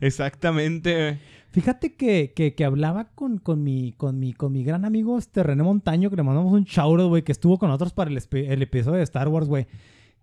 [0.00, 1.18] Exactamente, güey.
[1.52, 5.42] Fíjate que, que, que hablaba con, con, mi, con, mi, con mi gran amigo este
[5.44, 8.62] René Montaño, que le mandamos un shout güey, que estuvo con nosotros para el, el
[8.62, 9.66] episodio de Star Wars, güey.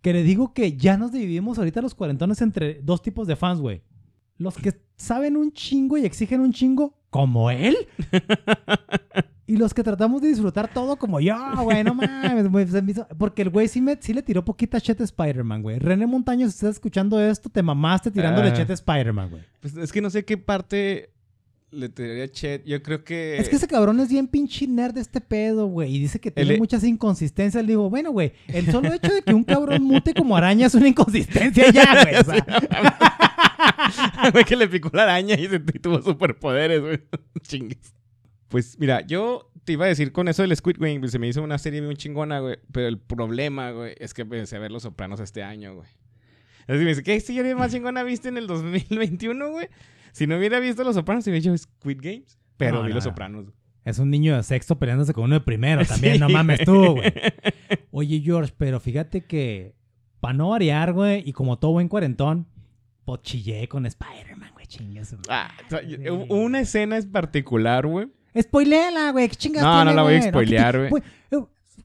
[0.01, 3.59] Que le digo que ya nos dividimos ahorita los cuarentones entre dos tipos de fans,
[3.61, 3.81] güey.
[4.37, 7.75] Los que saben un chingo y exigen un chingo, como él.
[9.47, 12.49] y los que tratamos de disfrutar todo como yo, güey, no mames.
[12.51, 15.03] güey, se me hizo- Porque el güey sí, me, sí le tiró poquita chet a
[15.05, 15.79] Spider-Man, güey.
[15.79, 18.53] René Montaño, si estás escuchando esto, te mamaste tirándole Ah.
[18.53, 19.43] chet a Spider-Man, güey.
[19.61, 21.09] Pues es que no sé qué parte
[21.69, 22.63] le tiraría Chet.
[22.65, 23.37] Yo creo que...
[23.37, 25.93] Es que ese cabrón es bien pinche nerd de este pedo, güey.
[25.95, 27.61] Y dice que tiene muchas inconsistencias.
[27.63, 30.75] Le digo, bueno, güey, el solo hecho de que un cabrón mute como araña es
[30.75, 32.15] una inconsistencia ya, güey.
[32.15, 32.45] O sea,
[34.31, 36.99] Güey, que le picó la araña y, se, y tuvo superpoderes, güey.
[37.41, 37.93] Chingues.
[38.49, 41.27] Pues mira, yo te iba a decir con eso del Squid Game, pues, se me
[41.27, 42.57] hizo una serie muy chingona, güey.
[42.71, 45.87] Pero el problema, güey, es que empecé a ver Los Sopranos este año, güey.
[46.67, 49.67] Así me dice, ¿qué serie más chingona viste en el 2021, güey?
[50.13, 52.37] Si no hubiera visto Los Sopranos, hubiera hecho Squid Games.
[52.57, 53.11] Pero No, vi no, Los no.
[53.11, 53.45] Sopranos.
[53.85, 56.65] Es un niño de sexto peleándose con uno de primero también, Sí, no mames güey.
[56.65, 57.13] tú, güey.
[57.91, 59.75] Oye, George, pero fíjate que
[60.19, 62.47] para no variar, güey, y como todo buen cuarentón,
[63.05, 65.11] pues chillé con Spider-Man, güey, chingas.
[65.13, 65.23] güey.
[65.29, 65.81] Ah, o sea,
[66.29, 68.07] una escena en particular, güey.
[68.41, 70.29] Spoiléala, güey, qué chingas No, tiene, no la voy a güey?
[70.29, 71.03] spoilear, güey.
[71.31, 71.37] eh,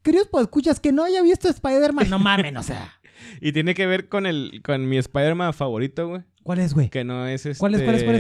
[0.03, 2.93] Queridos, pues escuchas que no haya visto Spider-Man, no mamen, o sea.
[3.41, 6.23] Y tiene que ver con el con mi Spider-Man favorito, güey.
[6.43, 6.91] ¿Cuál es, güey?
[6.91, 7.59] Que no es este...
[7.59, 8.17] ¿Cuál es, cuál es, cuál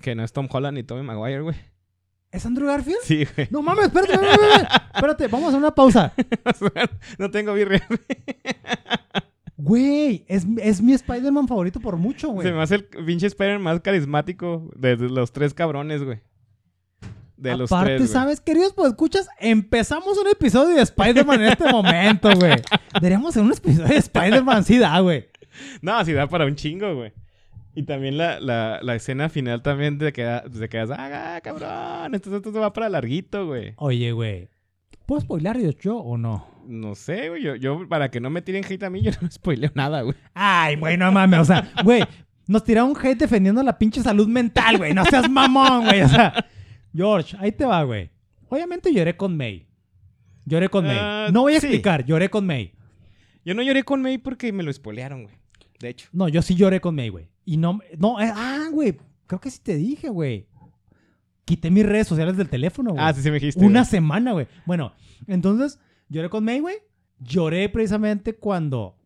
[0.00, 1.56] Que no es Tom Holland ni Tobey Maguire, güey.
[2.32, 2.98] ¿Es Andrew Garfield?
[3.04, 3.48] Sí, güey.
[3.50, 4.84] No mames, espérate, espérate, espérate.
[4.94, 6.12] Espérate, vamos a hacer una pausa.
[7.18, 7.86] no tengo birria.
[9.56, 12.46] Güey, es, es mi Spider-Man favorito por mucho, güey.
[12.46, 16.20] Se me hace el pinche Spider-Man más carismático de de los tres cabrones, güey.
[17.44, 18.12] De los Aparte, tres, güey.
[18.12, 18.72] ¿sabes, queridos?
[18.72, 22.54] Pues escuchas, empezamos un episodio de Spider-Man en este momento, güey.
[22.94, 25.28] Deberíamos hacer un episodio de Spider-Man, sí da, güey.
[25.82, 27.12] No, sí da para un chingo, güey.
[27.74, 32.42] Y también la, la, la escena final también de que te quedas, ah, cabrón, entonces
[32.46, 33.74] esto va para larguito, güey.
[33.76, 34.48] Oye, güey.
[35.04, 36.46] ¿Puedo spoilar yo, yo o no?
[36.66, 39.30] No sé, güey, yo, yo para que no me tiren hate a mí, yo no
[39.30, 40.16] spoileo nada, güey.
[40.32, 42.04] Ay, güey, no mames, o sea, güey,
[42.46, 44.94] nos tiraron hate defendiendo la pinche salud mental, güey.
[44.94, 46.00] No seas mamón, güey.
[46.02, 46.32] O sea,
[46.94, 48.10] George, ahí te va, güey.
[48.48, 49.66] Obviamente lloré con May.
[50.44, 50.96] Lloré con May.
[51.00, 51.66] Ah, no voy a sí.
[51.66, 52.72] explicar, lloré con May.
[53.44, 55.34] Yo no lloré con May porque me lo spoilearon, güey.
[55.80, 56.08] De hecho.
[56.12, 57.28] No, yo sí lloré con May, güey.
[57.44, 58.96] Y no, no, eh, ah, güey,
[59.26, 60.46] creo que sí te dije, güey.
[61.44, 63.04] Quité mis redes sociales del teléfono, güey.
[63.04, 63.62] Ah, sí, sí me dijiste.
[63.62, 63.90] Una güey.
[63.90, 64.46] semana, güey.
[64.64, 64.94] Bueno,
[65.26, 66.76] entonces, lloré con May, güey.
[67.18, 68.96] Lloré precisamente cuando,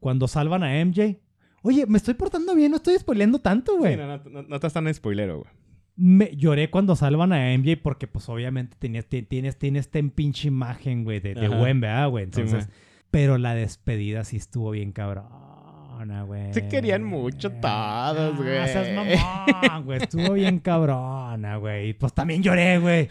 [0.00, 1.18] cuando salvan a MJ.
[1.62, 3.94] Oye, me estoy portando bien, no estoy spoileando tanto, güey.
[3.94, 5.61] Sí, no, no, no, no estás tan spoilero, güey.
[6.04, 10.48] Me- lloré cuando salvan a MJ porque, pues, obviamente tenías, ti- tienes, tienes esta pinche
[10.48, 11.46] imagen, güey, de, de.
[11.46, 12.24] Gwen, ¿verdad, güey?
[12.24, 12.68] Entonces,
[13.12, 16.52] pero la despedida sí estuvo bien cabrona, güey.
[16.54, 18.68] Se querían mucho todos, Ah, güey.
[18.68, 20.02] seas mamón, güey.
[20.02, 21.90] Estuvo bien cabrona, güey.
[21.90, 23.08] Y Pues también lloré, güey.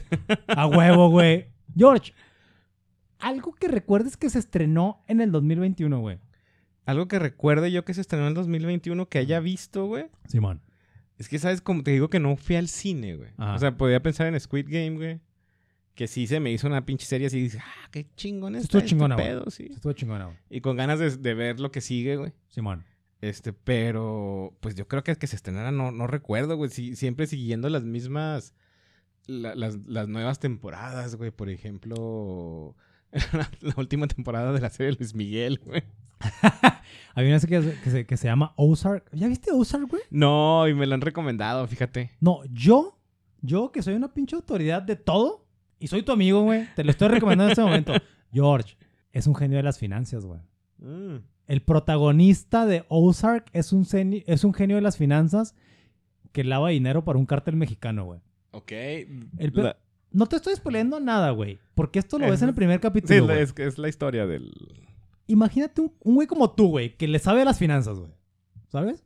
[0.48, 1.46] A huevo, güey.
[1.78, 2.14] George,
[3.20, 6.18] algo que recuerdes que se estrenó en el 2021, güey.
[6.86, 10.08] Algo que recuerde yo que se estrenó en 2021 que haya visto, güey.
[10.28, 10.60] Simón.
[11.22, 11.62] Es que, ¿sabes?
[11.62, 13.30] Como te digo que no fui al cine, güey.
[13.38, 13.54] Ajá.
[13.56, 15.20] O sea, podía pensar en Squid Game, güey.
[15.94, 17.50] Que sí se me hizo una pinche serie así.
[17.60, 19.28] Ah, qué chingón está Estuvo este chingona, güey.
[19.28, 19.70] pedo, sí.
[19.72, 20.38] Estuvo chingona, güey.
[20.50, 22.34] Y con ganas de, de ver lo que sigue, güey.
[22.50, 22.86] Simón.
[23.22, 26.72] Este, pero pues yo creo que que se estrenara no, no recuerdo, güey.
[26.72, 28.56] Sí, siempre siguiendo las mismas,
[29.28, 31.30] la- las, las nuevas temporadas, güey.
[31.30, 32.76] Por ejemplo,
[33.62, 35.84] la última temporada de la serie Luis Miguel, güey.
[37.16, 39.10] Había una serie que, que se, que se llama Ozark.
[39.14, 40.02] ¿Ya viste Ozark, güey?
[40.10, 42.12] No, y me lo han recomendado, fíjate.
[42.22, 42.98] No, yo,
[43.42, 45.46] yo que soy una pinche autoridad de todo
[45.78, 46.68] y soy tu amigo, güey.
[46.76, 47.94] Te lo estoy recomendando en este momento.
[48.34, 48.78] George,
[49.12, 50.40] es un genio de las finanzas, güey.
[50.78, 51.18] Mm.
[51.48, 53.86] El protagonista de Ozark es un,
[54.26, 55.54] es un genio de las finanzas
[56.32, 58.22] que lava dinero para un cártel mexicano, güey.
[58.52, 58.72] Ok.
[58.72, 59.78] El pe- La-
[60.12, 61.60] No te estoy spoileando nada, güey.
[61.76, 63.40] Porque esto lo Es- ves en el primer sí, capítulo, güey.
[63.42, 64.54] es, es la historia del...
[65.32, 68.12] Imagínate un, un güey como tú, güey, que le sabe de las finanzas, güey.
[68.68, 69.06] ¿Sabes?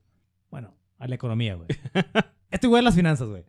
[0.50, 1.68] Bueno, a la economía, güey.
[2.52, 3.46] este güey de las finanzas, güey.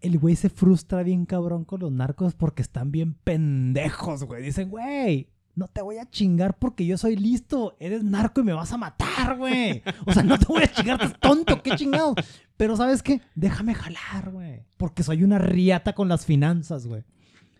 [0.00, 4.42] El güey se frustra bien cabrón con los narcos porque están bien pendejos, güey.
[4.42, 7.76] Dicen, güey, no te voy a chingar porque yo soy listo.
[7.78, 9.82] Eres narco y me vas a matar, güey.
[10.06, 12.14] O sea, no te voy a chingar, estás tonto, qué chingado.
[12.56, 13.20] Pero ¿sabes qué?
[13.34, 14.64] Déjame jalar, güey.
[14.76, 17.04] Porque soy una riata con las finanzas, güey.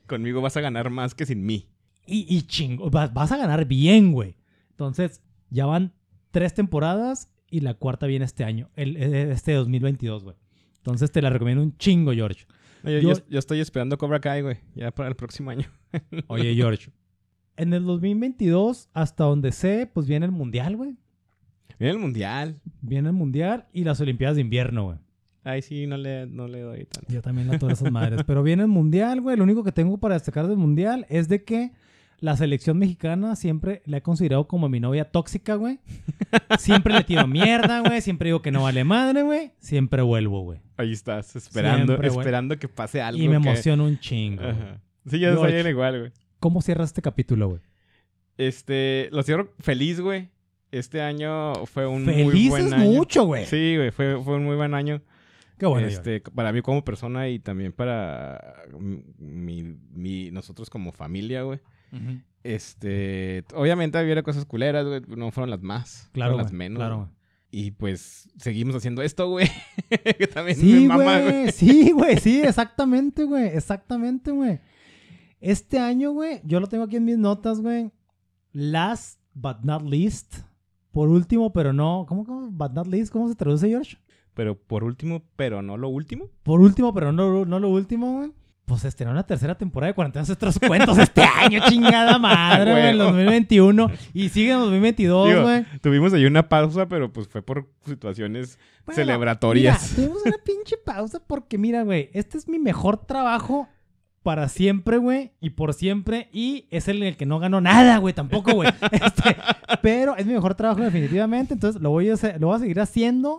[0.06, 1.68] Conmigo vas a ganar más que sin mí.
[2.06, 4.36] Y, y chingo, vas, vas a ganar bien, güey.
[4.74, 5.92] Entonces, ya van
[6.30, 10.36] tres temporadas y la cuarta viene este año, el, eh, este 2022, güey.
[10.78, 12.46] Entonces te la recomiendo un chingo, George.
[12.82, 14.56] No, yo, Yo- yo- yo estoy esperando Cobra Kai, güey.
[14.74, 15.66] Ya para el próximo año.
[16.26, 16.90] Oye, George.
[17.56, 20.96] En el 2022, hasta donde sé, pues viene el Mundial, güey.
[21.78, 22.60] Viene el Mundial.
[22.82, 24.98] Viene el Mundial y las Olimpiadas de Invierno, güey.
[25.44, 27.12] Ay, sí, no le, no le doy tanto.
[27.12, 28.22] Yo también la todas esas madres.
[28.26, 29.36] Pero viene el Mundial, güey.
[29.36, 31.72] Lo único que tengo para destacar del Mundial es de que
[32.24, 35.78] la selección mexicana siempre la he considerado como mi novia tóxica, güey.
[36.58, 38.00] Siempre le tiro mierda, güey.
[38.00, 39.52] Siempre digo que no vale madre, güey.
[39.60, 40.60] Siempre vuelvo, güey.
[40.78, 43.22] Ahí estás, esperando, Siempre, esperando que pase algo.
[43.22, 44.42] Y me que- emociona un chingo.
[44.42, 44.80] Ajá.
[45.06, 46.12] Sí, yo soy bien igual, güey.
[46.40, 47.60] ¿Cómo cierras este capítulo, güey?
[48.36, 50.28] Este, lo cierro feliz, güey.
[50.70, 52.84] Este año fue un muy Feliz buen es año.
[52.90, 53.44] mucho, güey.
[53.46, 55.02] Sí, güey, fue, fue un muy buen año.
[55.58, 58.64] Qué bueno, este, para mí como persona y también para
[59.18, 61.60] mi, mi- nosotros como familia, güey.
[62.42, 66.78] Este, obviamente había cosas culeras, güey, no fueron las más, Claro, fueron las güey, menos.
[66.78, 67.08] claro, güey.
[67.08, 67.14] güey.
[67.50, 69.48] Y pues seguimos haciendo esto, güey.
[70.18, 71.52] que también Sí, me mama, güey.
[71.52, 72.18] Sí, güey.
[72.18, 73.46] Sí, exactamente, güey.
[73.46, 74.58] Exactamente, güey.
[75.40, 77.92] Este año, güey, yo lo tengo aquí en mis notas, güey.
[78.52, 80.38] Last but not least.
[80.90, 82.06] Por último, pero no.
[82.08, 82.50] ¿Cómo, cómo?
[82.50, 83.12] But not least.
[83.12, 83.98] ¿Cómo se traduce, George?
[84.34, 86.28] Pero por último, pero no lo último.
[86.42, 88.32] Por último, pero no, no lo último, güey.
[88.66, 92.96] Pues estrenó una tercera temporada de Cuarentena Nuestros Cuentos este año, chingada madre, güey, en
[92.98, 93.10] Huevo.
[93.12, 93.90] 2021.
[94.14, 95.64] Y sigue en 2022, Digo, güey.
[95.82, 99.92] tuvimos ahí una pausa, pero pues fue por situaciones Bueno, celebratorias.
[99.92, 103.68] Mira, tuvimos una pinche pausa porque, mira, güey, este es mi mejor trabajo
[104.22, 107.98] para siempre, güey, y por siempre, y es el en el que no gano nada,
[107.98, 108.70] güey, tampoco, güey.
[108.92, 109.36] Este,
[109.82, 112.80] pero es mi mejor trabajo definitivamente, entonces lo voy a, hacer- lo voy a seguir
[112.80, 113.36] haciendo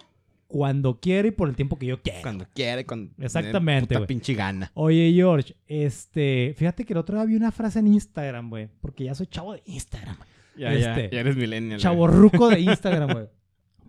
[0.55, 2.21] cuando quiera y por el tiempo que yo quiera.
[2.21, 4.71] Cuando quiere, cuando Exactamente, puta pinche gana.
[4.73, 9.03] Oye, George, este, fíjate que el otro día vi una frase en Instagram, güey, porque
[9.03, 10.15] ya soy chavo de Instagram.
[10.55, 11.81] Ya, ya, Este, ya eres millennial.
[11.81, 13.27] chaborruco de Instagram, güey.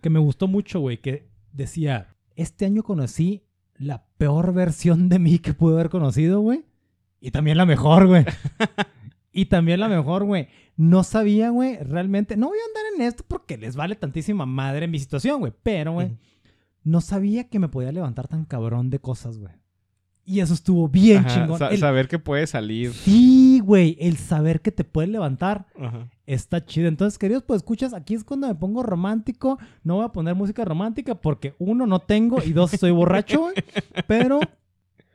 [0.01, 0.97] Que me gustó mucho, güey.
[0.97, 3.45] Que decía, este año conocí
[3.77, 6.65] la peor versión de mí que pude haber conocido, güey.
[7.21, 8.25] Y también la mejor, güey.
[9.31, 10.49] y también la mejor, güey.
[10.75, 12.35] No sabía, güey, realmente.
[12.35, 15.53] No voy a andar en esto porque les vale tantísima madre mi situación, güey.
[15.63, 16.17] Pero, güey.
[16.87, 19.53] No sabía que me podía levantar tan cabrón de cosas, güey.
[20.23, 21.57] Y eso estuvo bien Ajá, chingón.
[21.59, 22.91] sa- El- Saber que puede salir.
[22.93, 23.95] Sí, güey.
[23.99, 26.09] El saber que te puedes levantar Ajá.
[26.25, 26.89] Está chido.
[26.89, 29.57] Entonces, queridos, pues escuchas, aquí es cuando me pongo romántico.
[29.83, 33.53] No voy a poner música romántica porque uno, no tengo y dos, soy borracho, güey.
[34.07, 34.41] Pero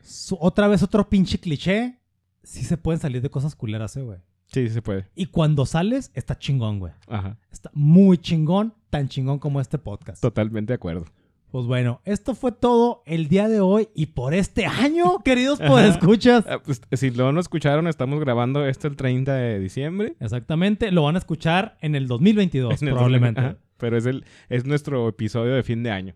[0.03, 1.99] su- otra vez otro pinche cliché.
[2.43, 4.19] Sí se pueden salir de cosas culeras, eh, güey.
[4.47, 5.07] Sí, sí se puede.
[5.15, 6.93] Y cuando sales, está chingón, güey.
[7.07, 7.39] Ajá.
[7.51, 10.21] Está muy chingón, tan chingón como este podcast.
[10.23, 11.05] Totalmente de acuerdo.
[11.53, 15.91] Pues bueno, esto fue todo el día de hoy y por este año, queridos, pues
[15.91, 16.47] escuchas.
[16.49, 20.17] Ah, pues, si no lo escucharon, estamos grabando esto el 30 de diciembre.
[20.19, 23.57] Exactamente, lo van a escuchar en el 2022, En el probablemente.
[23.77, 26.15] Pero es, el, es nuestro episodio de fin de año.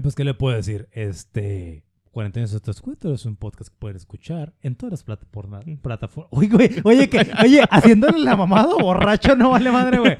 [0.00, 0.88] Pues, ¿qué le puedo decir?
[0.92, 1.82] Este.
[2.18, 5.64] Cuarentena de estos cuentos es un podcast que pueden escuchar en todas las plataformas.
[5.80, 6.28] plataformas.
[6.32, 10.16] Oye, güey, oye, que, oye, haciéndole la mamada borracho no vale madre, güey.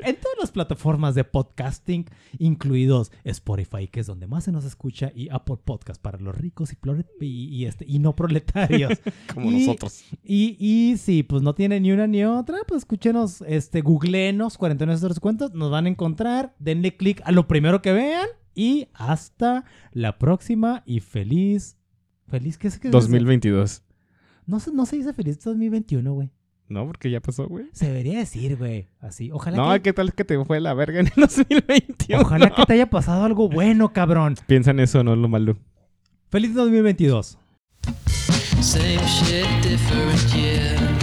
[0.00, 2.04] En todas las plataformas de podcasting,
[2.38, 6.70] incluidos Spotify, que es donde más se nos escucha, y Apple Podcast para los ricos
[6.74, 9.00] y, plore- y, y este, y no proletarios.
[9.32, 10.04] Como Y- nosotros.
[10.22, 15.14] Y, y si pues no tiene ni una ni otra, pues escúchenos, este, googleenos 49
[15.14, 18.28] de cuentos, nos van a encontrar, denle click a lo primero que vean
[18.58, 21.76] y hasta la próxima y feliz,
[22.26, 23.84] feliz, ¿qué es que 2022.
[24.46, 26.30] No, se- no se dice feliz 2021, güey.
[26.68, 27.66] No, porque ya pasó, güey.
[27.72, 29.30] Se debería decir, güey, así.
[29.30, 32.20] Ojalá, No, que, ¿qué tal que te fue la verga en el 2021?
[32.20, 34.34] ojalá que te haya pasado algo bueno, cabrón.
[34.48, 35.56] Piensa en eso, no en lo malo.
[36.30, 37.38] Feliz 2022.
[38.60, 40.97] Same shit, different year.